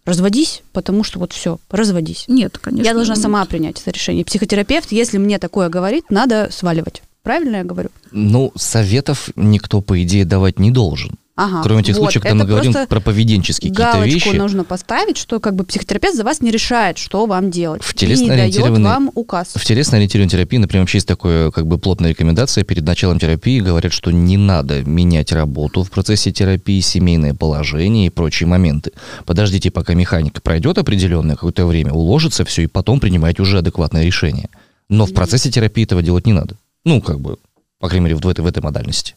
разводись, 0.05 0.63
потому 0.73 1.05
что 1.05 1.21
вот 1.21 1.33
все, 1.33 1.61
разводись. 1.71 2.25
Нет, 2.27 2.59
конечно. 2.59 2.85
Я 2.89 2.95
должна 2.95 3.15
нет. 3.15 3.23
сама 3.23 3.45
принять 3.45 3.81
это 3.81 3.93
решение. 3.93 4.25
Психотерапевт, 4.25 4.91
если 4.91 5.19
мне 5.19 5.39
такое 5.39 5.69
говорит, 5.69 6.11
надо 6.11 6.49
сваливать. 6.51 7.03
Правильно 7.23 7.57
я 7.57 7.65
говорю? 7.65 7.91
Ну, 8.11 8.51
советов 8.57 9.31
никто, 9.37 9.81
по 9.81 10.03
идее, 10.03 10.25
давать 10.25 10.59
не 10.59 10.73
должен. 10.73 11.13
Ага, 11.41 11.63
Кроме 11.63 11.85
тех 11.85 11.95
вот, 11.95 12.03
случаев, 12.03 12.25
когда 12.25 12.35
мы 12.35 12.47
говорим 12.47 12.75
про 12.89 12.99
поведенческие 12.99 13.73
какие-то 13.73 14.05
вещи. 14.05 14.37
нужно 14.37 14.65
поставить, 14.65 15.17
что 15.17 15.39
как 15.39 15.55
бы 15.55 15.63
психотерапевт 15.63 16.17
за 16.17 16.25
вас 16.25 16.41
не 16.41 16.51
решает, 16.51 16.99
что 16.99 17.27
вам 17.27 17.53
делать. 17.53 17.81
В 17.81 17.95
телесно-ориентированной- 17.95 18.83
вам 18.83 19.13
указ. 19.15 19.53
В 19.55 19.65
телесно-ориентированной 19.65 20.29
терапии, 20.29 20.57
например, 20.57 20.83
вообще 20.83 20.99
есть 20.99 21.07
такое 21.07 21.53
как 21.53 21.69
бы 21.69 21.79
плотная 21.79 22.11
рекомендация 22.11 22.65
перед 22.65 22.85
началом 22.85 23.21
терапии, 23.21 23.61
говорят, 23.61 23.93
что 23.93 24.11
не 24.11 24.37
надо 24.37 24.83
менять 24.83 25.31
работу 25.31 25.85
в 25.85 25.93
процессе 25.93 26.33
терапии, 26.33 26.81
семейное 26.81 27.35
положение 27.35 28.09
и 28.09 28.11
прочие 28.11 28.49
моменты. 28.49 28.91
Подождите, 29.25 29.71
пока 29.71 29.95
механика 29.95 30.41
пройдет 30.41 30.77
определенное 30.79 31.37
какое-то 31.37 31.67
время, 31.67 31.93
уложится 31.93 32.45
все, 32.45 32.63
и 32.63 32.67
потом 32.67 32.99
принимайте 32.99 33.43
уже 33.43 33.59
адекватное 33.59 34.05
решение. 34.05 34.49
Но 34.89 35.07
в 35.07 35.15
процессе 35.15 35.53
терапии 35.53 35.85
этого 35.85 36.03
делать 36.03 36.27
не 36.27 36.33
надо. 36.33 36.57
Ну, 36.85 37.01
как 37.01 37.21
бы, 37.21 37.37
по 37.79 37.87
крайней 37.87 38.07
мере, 38.07 38.17
в 38.17 38.23
в 38.23 38.47
этой 38.47 38.61
модальности. 38.61 39.15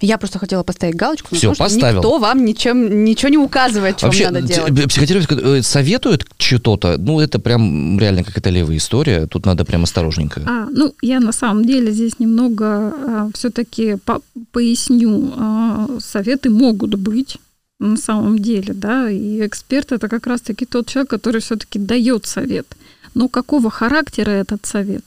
Я 0.00 0.18
просто 0.18 0.38
хотела 0.38 0.62
поставить 0.62 0.94
галочку, 0.96 1.28
на 1.32 1.38
Всё, 1.38 1.48
то, 1.50 1.54
что 1.54 1.64
поставил. 1.64 1.96
никто 1.96 2.18
вам 2.18 2.44
ничем, 2.44 3.04
ничего 3.04 3.30
не 3.30 3.38
указывает, 3.38 3.96
что 3.96 4.06
Вообще, 4.06 4.24
вам 4.26 4.34
надо 4.34 4.46
делать. 4.46 4.72
б- 4.72 4.86
психотерапевт 4.88 5.32
э, 5.32 5.62
советует 5.62 6.26
что-то, 6.38 6.96
ну, 6.98 7.18
это 7.20 7.38
прям 7.38 7.98
реально 7.98 8.22
какая-то 8.24 8.50
левая 8.50 8.76
история, 8.76 9.26
тут 9.26 9.46
надо 9.46 9.64
прям 9.64 9.84
осторожненько. 9.84 10.42
А, 10.46 10.66
ну, 10.70 10.94
я 11.02 11.20
на 11.20 11.32
самом 11.32 11.64
деле 11.64 11.92
здесь 11.92 12.18
немного 12.18 13.30
все-таки 13.34 13.96
поясню. 14.52 15.32
А, 15.36 15.88
советы 16.00 16.50
могут 16.50 16.94
быть 16.96 17.38
на 17.78 17.96
самом 17.96 18.38
деле, 18.38 18.74
да, 18.74 19.10
и 19.10 19.46
эксперт 19.46 19.92
это 19.92 20.08
как 20.08 20.26
раз-таки 20.26 20.64
тот 20.66 20.86
человек, 20.88 21.10
который 21.10 21.40
все-таки 21.40 21.78
дает 21.78 22.26
совет. 22.26 22.66
Но 23.14 23.28
какого 23.28 23.70
характера 23.70 24.30
этот 24.30 24.66
совет? 24.66 25.04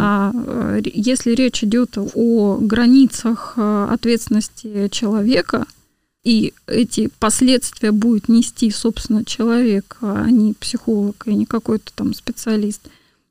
А 0.00 0.32
э, 0.34 0.80
если 0.84 1.34
речь 1.34 1.62
идет 1.62 1.96
о 1.96 2.58
границах 2.60 3.54
э, 3.56 3.88
ответственности 3.90 4.88
человека, 4.88 5.66
и 6.24 6.52
эти 6.66 7.10
последствия 7.20 7.92
будет 7.92 8.28
нести, 8.28 8.70
собственно, 8.70 9.24
человек, 9.24 9.96
а 10.00 10.28
не 10.30 10.52
психолог 10.54 11.26
и 11.26 11.34
не 11.34 11.46
какой-то 11.46 11.92
там 11.94 12.12
специалист, 12.12 12.82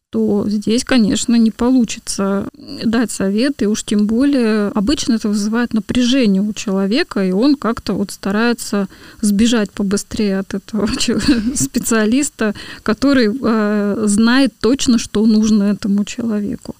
то 0.10 0.46
здесь, 0.48 0.86
конечно, 0.86 1.36
не 1.36 1.52
получится 1.52 2.48
дать 2.84 3.12
совет, 3.12 3.62
и 3.62 3.68
уж 3.68 3.84
тем 3.84 4.08
более 4.08 4.70
обычно 4.70 5.14
это 5.14 5.28
вызывает 5.28 5.74
напряжение 5.74 6.42
у 6.42 6.54
человека, 6.54 7.26
и 7.26 7.32
он 7.32 7.56
как-то 7.56 7.94
вот 7.94 8.12
старается 8.12 8.88
сбежать 9.22 9.72
побыстрее 9.72 10.40
от 10.40 10.54
этого 10.54 10.88
специалиста, 11.56 12.56
который 12.84 13.28
э, 13.30 14.04
знает 14.08 14.54
точно, 14.60 14.98
что 14.98 15.26
нужно 15.26 15.64
этому 15.64 16.06
человеку. 16.06 16.76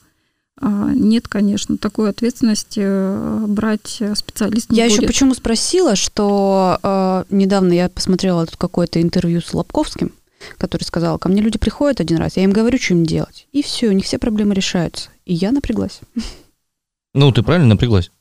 А, 0.60 0.92
Нет, 0.94 1.28
конечно, 1.28 1.78
такой 1.78 2.10
ответственности 2.10 2.80
э, 2.82 3.46
брать 3.48 4.02
специалист 4.16 4.72
не 4.72 4.78
Я 4.78 4.86
еще 4.86 4.98
будет. 4.98 5.08
почему 5.08 5.36
спросила, 5.36 5.96
что 5.96 6.80
э, 6.82 7.24
недавно 7.30 7.74
я 7.74 7.90
посмотрела 7.90 8.46
тут 8.46 8.56
какое-то 8.56 9.02
интервью 9.02 9.42
с 9.42 9.54
Лобковским, 9.54 10.14
который 10.58 10.84
сказал, 10.84 11.18
ко 11.20 11.30
мне 11.30 11.42
люди 11.42 11.58
приходят 11.58 12.00
один 12.00 12.18
раз, 12.18 12.38
я 12.38 12.44
им 12.44 12.52
говорю, 12.52 12.78
что 12.78 12.94
им 12.94 13.06
делать. 13.06 13.48
И 13.52 13.62
все, 13.62 13.88
у 13.88 13.92
них 13.92 14.06
все 14.06 14.18
проблемы 14.18 14.54
решаются. 14.54 15.10
И 15.26 15.34
я 15.34 15.52
напряглась. 15.52 16.00
Ну, 17.14 17.32
ты 17.32 17.42
правильно 17.44 17.70
напряглась. 17.70 18.12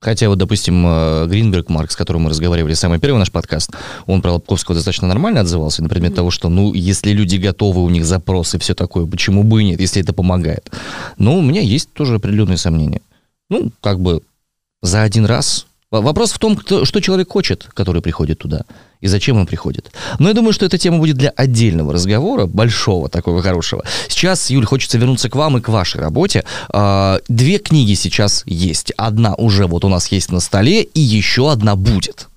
Хотя 0.00 0.30
вот, 0.30 0.38
допустим, 0.38 0.82
э, 0.86 1.26
Гринберг 1.26 1.68
Марк, 1.68 1.90
с 1.90 1.96
которым 1.96 2.22
мы 2.22 2.30
разговаривали, 2.30 2.72
самый 2.72 2.98
первый 2.98 3.18
наш 3.18 3.30
подкаст, 3.30 3.70
он 4.06 4.22
про 4.22 4.32
Лобковского 4.32 4.74
достаточно 4.74 5.06
нормально 5.06 5.40
отзывался 5.40 5.82
на 5.82 5.90
предмет 5.90 6.12
Мгм. 6.12 6.16
того, 6.16 6.30
что, 6.30 6.48
ну, 6.48 6.72
если 6.72 7.10
люди 7.10 7.36
готовы, 7.36 7.82
у 7.82 7.90
них 7.90 8.06
запросы, 8.06 8.58
все 8.58 8.74
такое, 8.74 9.04
почему 9.04 9.44
бы 9.44 9.60
и 9.60 9.66
нет, 9.66 9.80
если 9.80 10.00
это 10.02 10.14
помогает. 10.14 10.70
Но 11.18 11.36
у 11.36 11.42
меня 11.42 11.60
есть 11.60 11.92
тоже 11.92 12.14
определенные 12.14 12.56
сомнения. 12.56 13.02
Ну, 13.50 13.72
как 13.82 14.00
бы 14.00 14.22
за 14.80 15.02
один 15.02 15.26
раз. 15.26 15.66
Вопрос 15.90 16.30
в 16.30 16.38
том, 16.38 16.54
кто, 16.54 16.84
что 16.84 17.00
человек 17.00 17.32
хочет, 17.32 17.68
который 17.74 18.00
приходит 18.00 18.38
туда, 18.38 18.62
и 19.00 19.08
зачем 19.08 19.38
он 19.38 19.46
приходит. 19.46 19.90
Но 20.20 20.28
я 20.28 20.34
думаю, 20.34 20.52
что 20.52 20.64
эта 20.64 20.78
тема 20.78 20.98
будет 20.98 21.16
для 21.16 21.30
отдельного 21.30 21.92
разговора, 21.92 22.46
большого 22.46 23.08
такого 23.08 23.42
хорошего. 23.42 23.82
Сейчас, 24.08 24.50
Юль, 24.50 24.64
хочется 24.66 24.98
вернуться 24.98 25.28
к 25.28 25.34
вам 25.34 25.58
и 25.58 25.60
к 25.60 25.68
вашей 25.68 26.00
работе. 26.00 26.44
А, 26.68 27.18
Две 27.26 27.58
книги 27.58 27.94
сейчас 27.94 28.44
есть. 28.46 28.92
Одна 28.96 29.34
уже 29.34 29.66
вот 29.66 29.84
у 29.84 29.88
нас 29.88 30.06
есть 30.12 30.30
на 30.30 30.38
столе, 30.38 30.84
и 30.84 31.00
еще 31.00 31.50
одна 31.50 31.74
будет. 31.74 32.29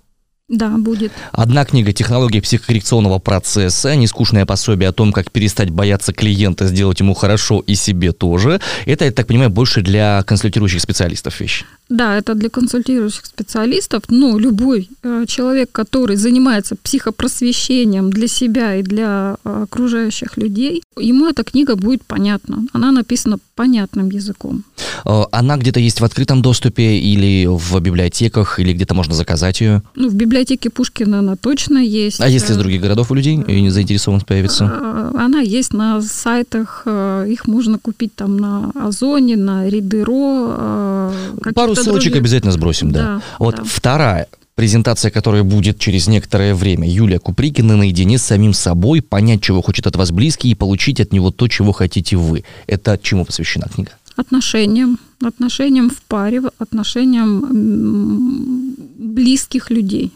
Да, 0.50 0.78
будет. 0.78 1.14
Одна 1.32 1.64
книга 1.64 1.94
«Технология 1.94 2.42
психокоррекционного 2.42 3.20
процесса», 3.20 3.96
нескучное 3.96 4.46
пособие 4.46 4.90
о 4.90 4.92
том, 4.92 5.14
как 5.14 5.32
перестать 5.32 5.70
бояться 5.70 6.12
клиента, 6.12 6.68
сделать 6.68 7.00
ему 7.00 7.14
хорошо 7.14 7.64
и 7.66 7.76
себе 7.76 8.12
тоже. 8.12 8.60
Это, 8.86 9.06
я 9.06 9.12
так 9.12 9.28
понимаю, 9.28 9.50
больше 9.50 9.82
для 9.82 10.22
консультирующих 10.24 10.82
специалистов 10.82 11.40
вещь. 11.40 11.64
Да, 11.88 12.18
это 12.18 12.34
для 12.36 12.50
консультирующих 12.50 13.26
специалистов, 13.26 14.04
но 14.10 14.38
любой 14.38 14.90
э, 15.02 15.26
человек, 15.28 15.72
который 15.72 16.18
занимается 16.18 16.76
психопросвещением 16.76 18.10
для 18.10 18.28
себя 18.28 18.76
и 18.76 18.84
для 18.84 19.38
э, 19.46 19.64
окружающих 19.64 20.38
людей, 20.38 20.84
ему 20.98 21.28
эта 21.28 21.44
книга 21.44 21.76
будет 21.76 22.04
понятна. 22.04 22.64
Она 22.74 22.92
написана 22.92 23.38
понятным 23.56 24.10
языком. 24.10 24.64
Э, 25.06 25.24
Она 25.32 25.58
где-то 25.58 25.80
есть 25.80 26.02
в 26.02 26.06
открытом 26.06 26.42
доступе 26.42 26.98
или 26.98 27.46
в 27.48 27.80
библиотеках, 27.80 28.60
или 28.60 28.74
где-то 28.74 28.94
можно 28.94 29.14
заказать 29.14 29.62
ее. 29.62 29.84
Ну, 29.96 30.10
в 30.10 30.16
библиотеке 30.44 30.70
Пушкина 30.70 31.20
она 31.20 31.36
точно 31.36 31.78
есть. 31.78 32.20
А 32.22 32.28
если 32.28 32.54
из 32.54 32.58
Э, 32.58 32.60
других 32.60 32.82
городов 32.82 33.12
у 33.12 33.16
людей 33.16 33.40
и 33.48 33.62
не 33.62 33.70
заинтересованность 33.70 34.28
появится? 34.28 34.66
э, 34.66 35.12
Она 35.18 35.40
есть 35.40 35.74
на 35.74 36.02
сайтах, 36.02 36.84
э, 36.86 37.26
их 37.30 37.48
можно 37.48 37.80
купить 37.80 38.14
там 38.16 38.38
на 38.38 38.72
Озоне, 38.76 39.38
на 39.38 39.70
Ридеро. 39.70 41.12
э, 41.46 41.52
Пару 41.56 41.76
ссылочек 41.76 42.12
других. 42.12 42.22
обязательно 42.22 42.52
сбросим, 42.52 42.92
да. 42.92 43.04
Да, 43.04 43.22
Вот 43.40 43.56
да. 43.56 43.64
вторая 43.66 44.28
презентация, 44.56 45.12
которая 45.12 45.44
будет 45.44 45.80
через 45.80 46.08
некоторое 46.08 46.54
время. 46.54 46.88
Юлия 46.88 47.20
Куприкина 47.20 47.78
наедине 47.78 48.18
с 48.18 48.24
самим 48.24 48.54
собой, 48.54 49.02
понять, 49.02 49.42
чего 49.42 49.62
хочет 49.62 49.88
от 49.88 49.96
вас 49.96 50.12
близкий 50.12 50.52
и 50.52 50.56
получить 50.56 51.00
от 51.00 51.12
него 51.14 51.32
то, 51.32 51.48
чего 51.48 51.72
хотите 51.72 52.18
вы. 52.18 52.44
Это 52.68 53.00
чему 53.02 53.26
посвящена 53.26 53.68
книга? 53.74 53.92
отношениям, 54.16 55.00
отношениям 55.24 55.90
в 55.90 56.00
паре, 56.04 56.44
отношениям 56.60 58.76
близких 59.00 59.72
людей. 59.72 60.12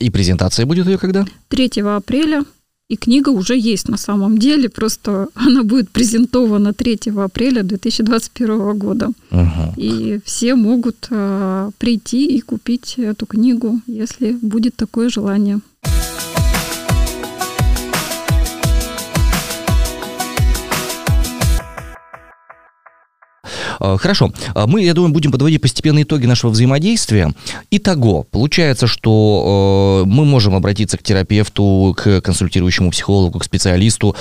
И 0.00 0.10
презентация 0.10 0.66
будет 0.66 0.86
ее 0.86 0.98
когда? 0.98 1.24
3 1.48 1.70
апреля, 1.82 2.44
и 2.90 2.96
книга 2.96 3.28
уже 3.28 3.56
есть 3.56 3.88
на 3.88 3.96
самом 3.96 4.38
деле, 4.38 4.68
просто 4.68 5.28
она 5.34 5.62
будет 5.62 5.90
презентована 5.90 6.72
3 6.72 7.12
апреля 7.16 7.62
2021 7.62 8.78
года. 8.78 9.10
Мгм. 9.30 9.74
И 9.76 10.18
все 10.24 10.56
могут 10.56 11.06
э, 11.10 11.70
прийти 11.78 12.26
и 12.26 12.40
купить 12.40 12.94
эту 12.98 13.26
книгу, 13.26 13.80
если 13.86 14.32
будет 14.32 14.74
такое 14.74 15.08
желание. 15.08 15.60
Хорошо. 23.80 24.32
Э, 24.54 24.66
мы, 24.66 24.82
я 24.82 24.94
думаю, 24.94 25.12
будем 25.12 25.32
подводить 25.32 25.60
постепенно 25.60 26.02
итоги 26.02 26.26
нашего 26.26 26.50
взаимодействия. 26.50 27.32
Итого, 27.70 28.24
получается, 28.30 28.86
что 28.86 30.04
мы 30.06 30.24
можем 30.24 30.54
обратиться 30.54 30.96
к 30.98 31.02
терапевту, 31.02 31.94
к 31.96 32.20
консультирующему 32.20 32.90
психологу, 32.90 33.38
к 33.38 33.44
специалисту, 33.44 34.16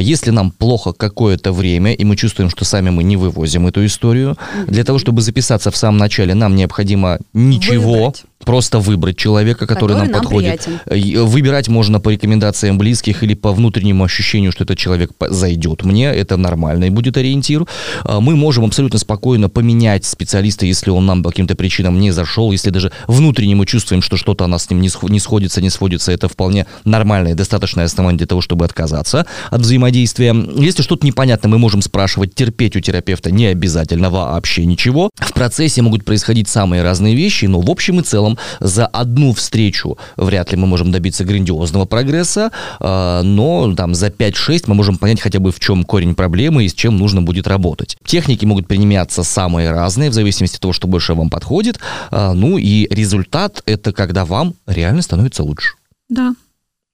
если 0.00 0.30
нам 0.30 0.50
плохо 0.50 0.92
какое-то 0.92 1.52
время, 1.52 1.92
и 1.92 2.04
мы 2.04 2.16
чувствуем, 2.16 2.50
что 2.50 2.64
сами 2.64 2.90
мы 2.90 3.02
не 3.02 3.16
вывозим 3.16 3.66
эту 3.66 3.84
историю. 3.84 4.36
Для 4.66 4.84
того, 4.84 4.98
чтобы 4.98 5.22
записаться 5.22 5.70
в 5.70 5.76
самом 5.76 5.98
начале, 5.98 6.34
нам 6.34 6.56
необходимо 6.56 7.18
ничего, 7.32 7.92
Выбрать. 7.92 8.24
Просто 8.44 8.78
выбрать 8.78 9.16
человека, 9.16 9.66
который, 9.66 9.92
Который 9.94 9.96
нам 9.96 10.10
нам 10.10 10.20
подходит. 10.20 10.64
приятен. 10.64 10.80
Э, 11.20 11.22
Выбирать 11.24 11.68
можно 11.68 12.00
по 12.00 12.10
рекомендациям 12.10 12.76
близких 12.78 13.22
или 13.22 13.34
по 13.34 13.52
внутреннему 13.52 14.04
ощущению, 14.04 14.52
что 14.52 14.64
этот 14.64 14.76
человек 14.78 15.10
зайдет 15.30 15.84
мне, 15.84 16.06
это 16.06 16.36
нормальный 16.36 16.90
будет 16.90 17.16
ориентир. 17.16 17.64
А, 18.04 18.20
Мы 18.20 18.36
можем 18.36 18.64
абсолютно 18.64 18.98
спокойно 18.98 19.48
поменять 19.48 20.04
специалиста, 20.04 20.66
если 20.66 20.90
он 20.90 21.06
нам 21.06 21.22
по 21.22 21.30
каким-то 21.30 21.54
причинам 21.54 21.98
не 21.98 22.10
зашел, 22.10 22.52
если 22.52 22.70
даже 22.70 22.92
внутренне 23.06 23.54
мы 23.54 23.66
чувствуем, 23.66 24.02
что 24.02 24.16
что-то 24.16 24.44
у 24.44 24.46
нас 24.46 24.64
с 24.64 24.70
ним 24.70 24.80
не 24.80 24.88
схо- 24.88 25.10
не 25.10 25.20
сходится, 25.20 25.60
не 25.62 25.70
сводится, 25.70 26.12
это 26.12 26.28
вполне 26.28 26.66
нормальное 26.84 27.32
и 27.32 27.34
достаточное 27.34 27.84
основание 27.86 28.18
для 28.18 28.26
того, 28.26 28.40
чтобы 28.40 28.64
отказаться 28.64 29.26
от 29.50 29.60
взаимодействия. 29.60 30.34
Если 30.56 30.82
что-то 30.82 31.06
непонятно, 31.06 31.48
мы 31.48 31.58
можем 31.58 31.80
спрашивать, 31.82 32.34
терпеть 32.34 32.76
у 32.76 32.80
терапевта 32.80 33.30
не 33.30 33.46
обязательно 33.46 34.10
вообще 34.10 34.66
ничего. 34.66 35.10
В 35.16 35.32
процессе 35.32 35.80
могут 35.82 36.04
происходить 36.04 36.48
самые 36.48 36.82
разные 36.82 37.14
вещи, 37.14 37.46
но 37.46 37.60
в 37.60 37.70
общем 37.70 38.00
и 38.00 38.02
целом 38.02 38.33
за 38.60 38.86
одну 38.86 39.32
встречу 39.32 39.98
вряд 40.16 40.52
ли 40.52 40.56
мы 40.56 40.66
можем 40.66 40.92
добиться 40.92 41.24
грандиозного 41.24 41.84
прогресса, 41.84 42.50
а, 42.80 43.22
но 43.22 43.74
там 43.74 43.94
за 43.94 44.08
5-6 44.08 44.64
мы 44.66 44.74
можем 44.74 44.98
понять 44.98 45.20
хотя 45.20 45.38
бы 45.38 45.52
в 45.52 45.60
чем 45.60 45.84
корень 45.84 46.14
проблемы 46.14 46.64
и 46.64 46.68
с 46.68 46.74
чем 46.74 46.96
нужно 46.96 47.22
будет 47.22 47.46
работать. 47.46 47.96
Техники 48.04 48.44
могут 48.44 48.66
применяться 48.66 49.22
самые 49.22 49.70
разные, 49.70 50.10
в 50.10 50.14
зависимости 50.14 50.56
от 50.56 50.62
того, 50.62 50.72
что 50.72 50.86
больше 50.86 51.14
вам 51.14 51.30
подходит. 51.30 51.78
А, 52.10 52.32
Ну 52.34 52.58
и 52.58 52.86
результат 52.94 53.62
это 53.66 53.92
когда 53.92 54.24
вам 54.24 54.54
реально 54.66 55.02
становится 55.02 55.42
лучше. 55.42 55.74
Да. 56.08 56.34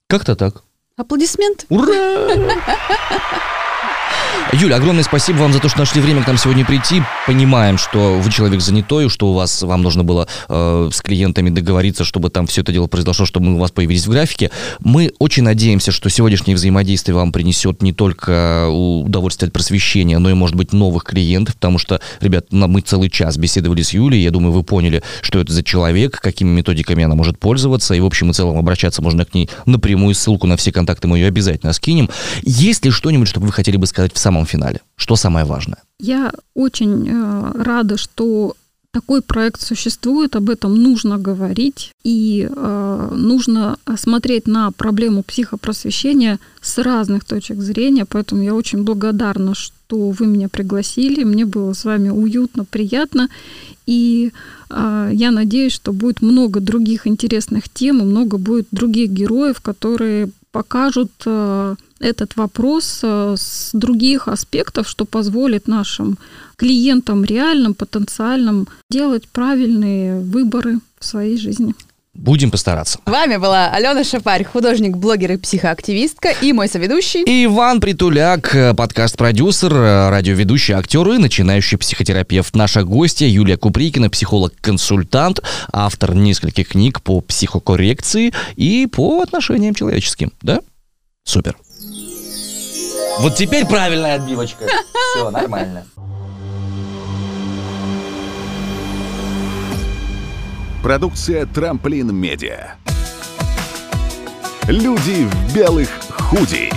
Как-то 0.06 0.36
так. 0.36 0.62
Аплодисменты. 0.96 1.66
Ура! 1.68 1.86
Юля, 4.52 4.76
огромное 4.76 5.04
спасибо 5.04 5.38
вам 5.38 5.52
за 5.52 5.60
то, 5.60 5.68
что 5.68 5.78
нашли 5.78 6.00
время 6.00 6.24
к 6.24 6.26
нам 6.26 6.36
сегодня 6.36 6.64
прийти. 6.64 7.02
Понимаем, 7.24 7.78
что 7.78 8.18
вы 8.18 8.32
человек 8.32 8.60
занятой, 8.60 9.08
что 9.08 9.28
у 9.28 9.32
вас 9.32 9.62
вам 9.62 9.82
нужно 9.82 10.02
было 10.02 10.26
э, 10.48 10.90
с 10.92 11.00
клиентами 11.02 11.50
договориться, 11.50 12.02
чтобы 12.02 12.30
там 12.30 12.48
все 12.48 12.62
это 12.62 12.72
дело 12.72 12.88
произошло, 12.88 13.26
чтобы 13.26 13.46
мы 13.46 13.54
у 13.54 13.58
вас 13.58 13.70
появились 13.70 14.08
в 14.08 14.10
графике. 14.10 14.50
Мы 14.80 15.12
очень 15.20 15.44
надеемся, 15.44 15.92
что 15.92 16.10
сегодняшнее 16.10 16.56
взаимодействие 16.56 17.14
вам 17.14 17.30
принесет 17.30 17.80
не 17.80 17.92
только 17.92 18.66
удовольствие 18.68 19.46
от 19.46 19.52
просвещения, 19.52 20.18
но 20.18 20.28
и, 20.30 20.34
может 20.34 20.56
быть, 20.56 20.72
новых 20.72 21.04
клиентов, 21.04 21.54
потому 21.54 21.78
что, 21.78 22.00
ребят, 22.20 22.46
мы 22.50 22.80
целый 22.80 23.08
час 23.08 23.36
беседовали 23.36 23.82
с 23.82 23.92
Юлей, 23.92 24.20
я 24.20 24.32
думаю, 24.32 24.50
вы 24.50 24.64
поняли, 24.64 25.04
что 25.22 25.38
это 25.38 25.52
за 25.52 25.62
человек, 25.62 26.20
какими 26.20 26.48
методиками 26.48 27.04
она 27.04 27.14
может 27.14 27.38
пользоваться, 27.38 27.94
и 27.94 28.00
в 28.00 28.04
общем 28.04 28.30
и 28.30 28.32
целом 28.32 28.58
обращаться 28.58 29.00
можно 29.00 29.24
к 29.24 29.32
ней 29.32 29.48
напрямую, 29.66 30.16
ссылку 30.16 30.48
на 30.48 30.56
все 30.56 30.72
контакты 30.72 31.06
мы 31.06 31.18
ее 31.18 31.28
обязательно 31.28 31.72
скинем. 31.72 32.10
Есть 32.42 32.84
ли 32.84 32.90
что-нибудь, 32.90 33.28
что 33.28 33.38
вы 33.38 33.52
хотели 33.52 33.76
бы 33.76 33.86
сказать 33.86 33.99
в 34.08 34.18
самом 34.18 34.46
финале? 34.46 34.80
Что 34.96 35.16
самое 35.16 35.44
важное? 35.44 35.78
Я 35.98 36.32
очень 36.54 37.08
э, 37.08 37.52
рада, 37.62 37.96
что 37.96 38.54
такой 38.92 39.22
проект 39.22 39.60
существует, 39.60 40.36
об 40.36 40.50
этом 40.50 40.74
нужно 40.74 41.18
говорить, 41.18 41.92
и 42.02 42.48
э, 42.50 43.08
нужно 43.12 43.76
смотреть 43.96 44.48
на 44.48 44.70
проблему 44.72 45.22
психопросвещения 45.22 46.38
с 46.60 46.82
разных 46.82 47.24
точек 47.24 47.60
зрения, 47.60 48.04
поэтому 48.04 48.42
я 48.42 48.54
очень 48.54 48.82
благодарна, 48.82 49.54
что 49.54 49.74
вы 49.96 50.26
меня 50.26 50.48
пригласили, 50.48 51.24
мне 51.24 51.44
было 51.44 51.72
с 51.72 51.84
вами 51.84 52.08
уютно, 52.10 52.64
приятно, 52.64 53.28
и 53.86 54.32
э, 54.70 55.10
я 55.12 55.30
надеюсь, 55.30 55.72
что 55.72 55.92
будет 55.92 56.22
много 56.22 56.60
других 56.60 57.06
интересных 57.06 57.68
тем, 57.68 57.96
много 57.96 58.38
будет 58.38 58.68
других 58.70 59.10
героев, 59.10 59.60
которые 59.60 60.30
покажут 60.52 61.10
э, 61.26 61.76
этот 62.00 62.36
вопрос 62.36 63.00
э, 63.02 63.34
с 63.36 63.70
других 63.72 64.28
аспектов, 64.28 64.88
что 64.88 65.04
позволит 65.04 65.68
нашим 65.68 66.18
клиентам 66.56 67.24
реальным, 67.24 67.74
потенциальным 67.74 68.68
делать 68.90 69.28
правильные 69.28 70.20
выборы 70.20 70.78
в 70.98 71.04
своей 71.04 71.36
жизни. 71.36 71.74
Будем 72.20 72.50
постараться. 72.50 72.98
С 73.06 73.10
вами 73.10 73.38
была 73.38 73.70
Алена 73.70 74.04
Шапарь, 74.04 74.44
художник, 74.44 74.94
блогер 74.94 75.32
и 75.32 75.36
психоактивистка, 75.38 76.28
и 76.42 76.52
мой 76.52 76.68
соведущий. 76.68 77.22
И 77.22 77.46
Иван 77.46 77.80
Притуляк, 77.80 78.54
э, 78.54 78.74
подкаст-продюсер, 78.74 79.72
э, 79.72 80.10
радиоведущий, 80.10 80.74
актер 80.74 81.08
и 81.12 81.16
начинающий 81.16 81.78
психотерапевт. 81.78 82.54
Наша 82.54 82.84
гостья 82.84 83.26
Юлия 83.26 83.56
Куприкина, 83.56 84.10
психолог-консультант, 84.10 85.40
автор 85.72 86.14
нескольких 86.14 86.68
книг 86.68 87.00
по 87.00 87.22
психокоррекции 87.22 88.34
и 88.54 88.86
по 88.86 89.22
отношениям 89.22 89.74
человеческим. 89.74 90.30
Да? 90.42 90.60
Супер. 91.24 91.56
Вот 93.20 93.34
теперь 93.36 93.64
правильная 93.64 94.16
отбивочка. 94.16 94.66
Все, 95.14 95.30
нормально. 95.30 95.86
Продукция 100.82 101.44
«Трамплин 101.44 102.14
Медиа». 102.14 102.76
Люди 104.66 105.26
в 105.26 105.54
белых 105.54 105.90
худи. 106.10 106.70